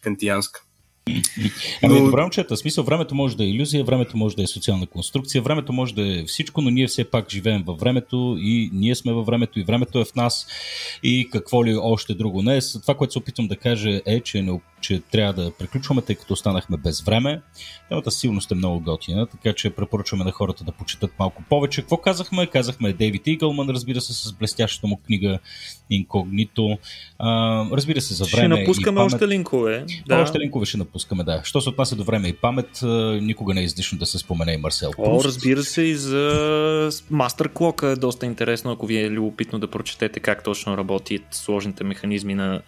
Кантианска. 0.03 0.61
Ами, 1.83 1.95
Но- 1.95 2.05
добре, 2.05 2.23
момчета, 2.23 2.57
смисъл, 2.57 2.85
времето 2.85 3.15
може 3.15 3.37
да 3.37 3.45
е 3.45 3.49
иллюзия, 3.49 3.85
времето 3.85 4.17
може 4.17 4.37
да 4.37 4.43
е 4.43 4.47
социална 4.47 4.87
конструкция, 4.87 5.43
времето 5.43 5.73
може 5.73 5.95
да 5.95 6.19
е 6.21 6.25
всичко, 6.25 6.61
но 6.61 6.71
ние 6.71 6.87
все 6.87 7.05
пак 7.05 7.31
живеем 7.31 7.63
във 7.67 7.79
времето 7.81 8.37
и 8.41 8.71
ние 8.73 8.95
сме 8.95 9.13
във 9.13 9.27
времето 9.27 9.61
и 9.61 9.65
времето 9.65 10.01
е 10.01 10.05
в 10.05 10.15
нас 10.15 10.47
и 11.03 11.29
какво 11.33 11.65
ли 11.65 11.77
още 11.77 12.15
друго 12.15 12.43
не. 12.43 12.61
С- 12.61 12.81
Това, 12.81 12.95
което 12.95 13.13
се 13.13 13.19
опитвам 13.19 13.49
да 13.49 13.57
кажа 13.57 14.01
е, 14.07 14.21
че, 14.21 14.43
не, 14.43 14.61
че 14.87 15.01
трябва 15.01 15.33
да 15.43 15.51
приключваме, 15.51 16.03
тъй 16.03 16.17
като 16.17 16.33
останахме 16.33 16.77
без 16.77 17.01
време. 17.01 17.41
Темата 17.89 18.11
сигурно 18.11 18.41
сте 18.41 18.55
много 18.55 18.81
готина, 18.81 19.27
така 19.27 19.53
че 19.53 19.71
препоръчваме 19.71 20.25
на 20.25 20.31
хората 20.31 20.65
да 20.65 20.73
почитат 20.73 21.11
малко 21.19 21.43
повече. 21.49 21.81
Какво 21.81 21.97
казахме? 21.97 22.47
Казахме 22.47 22.93
Дейвид 22.93 23.27
Игълман, 23.27 23.71
разбира 23.71 24.01
се, 24.01 24.13
с 24.13 24.33
блестящата 24.33 24.87
му 24.87 24.97
книга 25.07 25.39
Инкогнито. 25.91 26.79
А, 27.19 27.65
разбира 27.73 28.01
се, 28.01 28.15
за 28.15 28.25
Ще 28.25 28.37
време 28.37 28.59
напускаме 28.59 28.95
и 28.95 28.99
памет. 28.99 29.13
още 29.15 29.29
линкове. 29.29 29.85
Да. 30.09 30.19
Още 30.23 30.39
линкове 30.39 30.67
ще 30.67 30.77
напускаме, 30.79 31.25
да. 31.25 31.41
Що 31.45 31.61
се 31.61 31.69
отнася 31.69 31.97
до 31.97 32.05
време 32.05 32.29
и 32.29 32.33
памет, 32.33 32.81
никога 33.23 33.55
не 33.55 33.61
е 33.61 33.65
излишно 33.65 33.99
да 33.99 34.07
се 34.07 34.19
спомене 34.19 34.53
и 34.53 34.57
Марсел 34.57 34.91
О, 34.99 35.05
Пруст. 35.05 35.27
разбира 35.27 35.63
се, 35.63 35.83
и 35.83 35.95
за 35.95 36.91
Мастер 37.11 37.49
Клока 37.49 37.87
е 37.89 37.97
доста 37.97 38.27
интересно, 38.27 38.73
ако 38.73 38.87
ви 38.87 38.97
е 38.99 39.11
любопитно 39.11 39.59
да 39.59 39.71
прочетете 39.71 40.21
как 40.21 40.45
точно 40.45 40.77
работят 40.77 41.23
сложните 41.31 41.85
механизми 41.85 42.35
на 42.35 42.61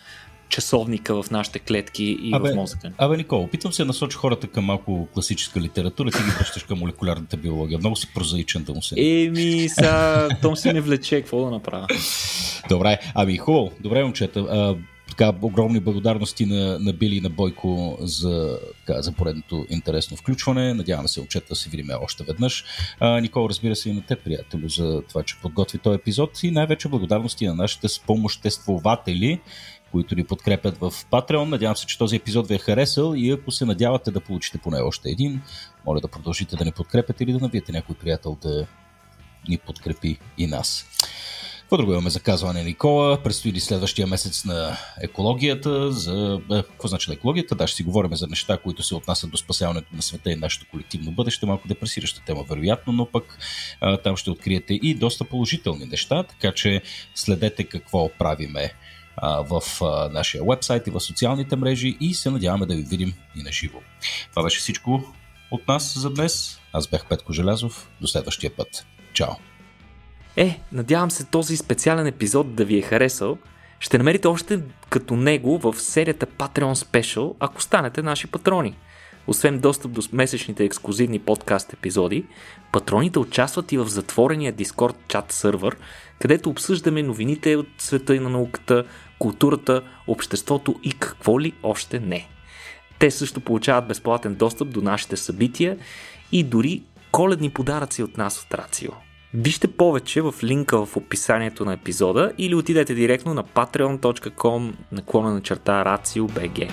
часовника 0.49 1.23
в 1.23 1.31
нашите 1.31 1.59
клетки 1.59 2.19
и 2.23 2.31
Абе, 2.35 2.53
в 2.53 2.55
мозъка. 2.55 2.93
Абе, 2.99 3.17
Никол, 3.17 3.43
опитвам 3.43 3.73
се 3.73 3.83
да 3.83 3.87
насоча 3.87 4.19
хората 4.19 4.47
към 4.47 4.65
малко 4.65 5.09
класическа 5.15 5.61
литература, 5.61 6.11
ти 6.11 6.19
ги 6.19 6.31
връщаш 6.39 6.63
към 6.63 6.79
молекулярната 6.79 7.37
биология. 7.37 7.79
Много 7.79 7.97
си 7.97 8.09
прозаичен 8.15 8.63
да 8.63 8.75
му 8.75 8.83
се. 8.83 8.95
Еми, 8.99 9.69
сега, 9.69 10.29
Том 10.43 10.57
си 10.57 10.73
не 10.73 10.81
влече, 10.81 11.21
какво 11.21 11.45
да 11.45 11.51
направя? 11.51 11.87
Добре, 12.69 12.99
ами 13.15 13.37
хубаво. 13.37 13.73
Добре, 13.81 14.05
момчета. 14.05 14.41
А, 14.41 14.77
така, 15.09 15.33
огромни 15.43 15.81
благодарности 15.81 16.47
на, 16.47 16.79
на 16.79 16.93
Били 16.93 17.17
и 17.17 17.21
на 17.21 17.31
Бойко 17.31 17.99
за, 18.01 18.59
така, 18.87 19.03
за 19.03 19.13
поредното 19.13 19.67
интересно 19.71 20.17
включване. 20.17 20.75
Надяваме 20.75 21.09
се, 21.09 21.21
момчета, 21.21 21.47
да 21.49 21.55
се 21.55 21.71
видим 21.71 21.89
още 22.03 22.25
веднъж. 22.25 22.65
А, 23.01 23.21
Никол, 23.21 23.49
разбира 23.49 23.77
се 23.77 23.91
и 23.91 23.93
на 23.93 24.03
те, 24.03 24.17
приятелю, 24.17 24.69
за 24.69 25.03
това, 25.09 25.23
че 25.23 25.37
подготви 25.43 25.79
този 25.79 25.95
епизод 25.95 26.43
и 26.43 26.51
най-вече 26.51 26.89
благодарности 26.89 27.47
на 27.47 27.55
нашите 27.55 27.89
спомоществователи, 27.89 29.41
които 29.93 30.15
ни 30.15 30.25
подкрепят 30.25 30.79
в 30.79 30.91
Patreon. 30.91 31.45
Надявам 31.45 31.77
се, 31.77 31.87
че 31.87 31.99
този 31.99 32.17
епизод 32.17 32.49
ви 32.49 32.55
е 32.55 32.59
харесал 32.59 33.15
и 33.17 33.31
ако 33.31 33.51
се 33.51 33.65
надявате 33.65 34.11
да 34.11 34.21
получите 34.21 34.59
поне 34.59 34.81
още 34.81 35.11
един, 35.11 35.43
моля 35.87 36.01
да 36.01 36.09
продължите 36.09 36.57
да 36.57 36.65
ни 36.65 36.73
подкрепяте 36.73 37.25
или 37.25 37.33
да 37.33 37.39
навиете 37.39 37.73
някой 37.73 37.97
приятел 37.97 38.37
да 38.43 38.67
ни 39.49 39.59
подкрепи 39.59 40.19
и 40.39 40.47
нас. 40.47 40.87
Какво 41.69 41.77
друго 41.77 41.93
имаме 41.93 42.11
за 42.11 42.21
казване, 42.21 42.65
Никола? 42.65 43.23
Предстои 43.23 43.53
ли 43.53 43.61
следващия 43.61 44.07
месец 44.07 44.45
на 44.45 44.77
екологията? 45.03 45.93
За... 45.93 46.41
Е, 46.53 46.63
какво 46.63 46.89
значи 46.89 47.11
на 47.11 47.15
екологията? 47.15 47.55
Да, 47.55 47.67
ще 47.67 47.77
си 47.77 47.83
говорим 47.83 48.17
за 48.17 48.27
неща, 48.27 48.59
които 48.59 48.83
се 48.83 48.95
отнасят 48.95 49.31
до 49.31 49.37
спасяването 49.37 49.89
на 49.97 50.03
света 50.03 50.31
и 50.31 50.37
нашето 50.37 50.67
колективно 50.71 51.13
бъдеще. 51.13 51.47
Малко 51.47 51.69
депресираща 51.69 52.23
тема, 52.27 52.45
вероятно, 52.49 52.93
но 52.93 53.07
пък 53.07 53.39
а, 53.81 53.97
там 53.97 54.17
ще 54.17 54.31
откриете 54.31 54.75
и 54.75 54.95
доста 54.95 55.25
положителни 55.25 55.85
неща, 55.85 56.23
така 56.23 56.55
че 56.55 56.83
следете 57.15 57.65
какво 57.65 58.11
правиме 58.19 58.73
в 59.23 59.63
нашия 60.13 60.43
вебсайт 60.45 60.87
и 60.87 60.91
в 60.91 61.01
социалните 61.01 61.57
мрежи 61.57 61.97
и 62.01 62.15
се 62.15 62.31
надяваме 62.31 62.67
да 62.67 62.75
ви 62.75 62.83
видим 62.83 63.13
и 63.37 63.43
на 63.43 63.53
живо. 63.53 63.79
Това 64.31 64.43
беше 64.43 64.59
всичко 64.59 65.03
от 65.51 65.69
нас 65.69 65.99
за 65.99 66.11
днес. 66.11 66.61
Аз 66.73 66.89
бях 66.89 67.07
Петко 67.07 67.33
Желязов. 67.33 67.91
До 68.01 68.07
следващия 68.07 68.51
път. 68.57 68.87
Чао! 69.13 69.33
Е, 70.37 70.61
надявам 70.73 71.11
се 71.11 71.25
този 71.25 71.57
специален 71.57 72.07
епизод 72.07 72.55
да 72.55 72.65
ви 72.65 72.79
е 72.79 72.83
харесал. 72.83 73.39
Ще 73.81 73.99
намерите 73.99 74.29
още 74.29 74.61
като 74.89 75.17
него 75.17 75.59
в 75.59 75.75
серията 75.79 76.27
Patreon 76.27 76.75
Special, 76.75 77.35
ако 77.41 77.63
станете 77.63 78.03
наши 78.03 78.27
патрони. 78.27 78.77
Освен 79.27 79.59
достъп 79.59 79.93
до 79.93 80.03
месечните 80.13 80.65
ексклюзивни 80.65 81.19
подкаст 81.19 81.73
епизоди, 81.73 82.25
патроните 82.73 83.19
участват 83.19 83.73
и 83.73 83.79
в 83.79 83.89
затворения 83.89 84.53
Discord 84.53 84.95
чат 85.09 85.33
сървър, 85.33 85.77
където 86.19 86.51
обсъждаме 86.51 87.03
новините 87.03 87.57
от 87.57 87.69
света 87.79 88.17
и 88.17 88.21
на 88.21 88.29
науката, 88.29 88.85
културата, 89.19 89.83
обществото 90.07 90.75
и 90.83 90.93
какво 90.93 91.41
ли 91.41 91.53
още 91.63 92.01
не. 92.01 92.29
Те 92.99 93.11
също 93.11 93.41
получават 93.41 93.89
безплатен 93.89 94.35
достъп 94.35 94.71
до 94.71 94.83
нашите 94.83 95.17
събития 95.17 95.79
и 96.33 96.45
дори 96.45 96.83
коледни 97.13 97.51
подаръци 97.51 98.03
от 98.03 98.17
нас 98.17 98.43
от 98.43 98.55
Рацио. 98.55 98.93
Вижте 99.35 99.69
повече 99.69 100.21
в 100.21 100.35
линка 100.43 100.87
в 100.87 100.97
описанието 100.97 101.65
на 101.65 101.73
епизода 101.73 102.33
или 102.39 102.55
отидете 102.55 102.95
директно 102.95 103.35
на 103.35 103.45
patreon.com 103.45 104.73
наклона 104.93 105.35
на 105.35 105.43
черта 105.43 105.85
RACIO.BG. 105.85 106.71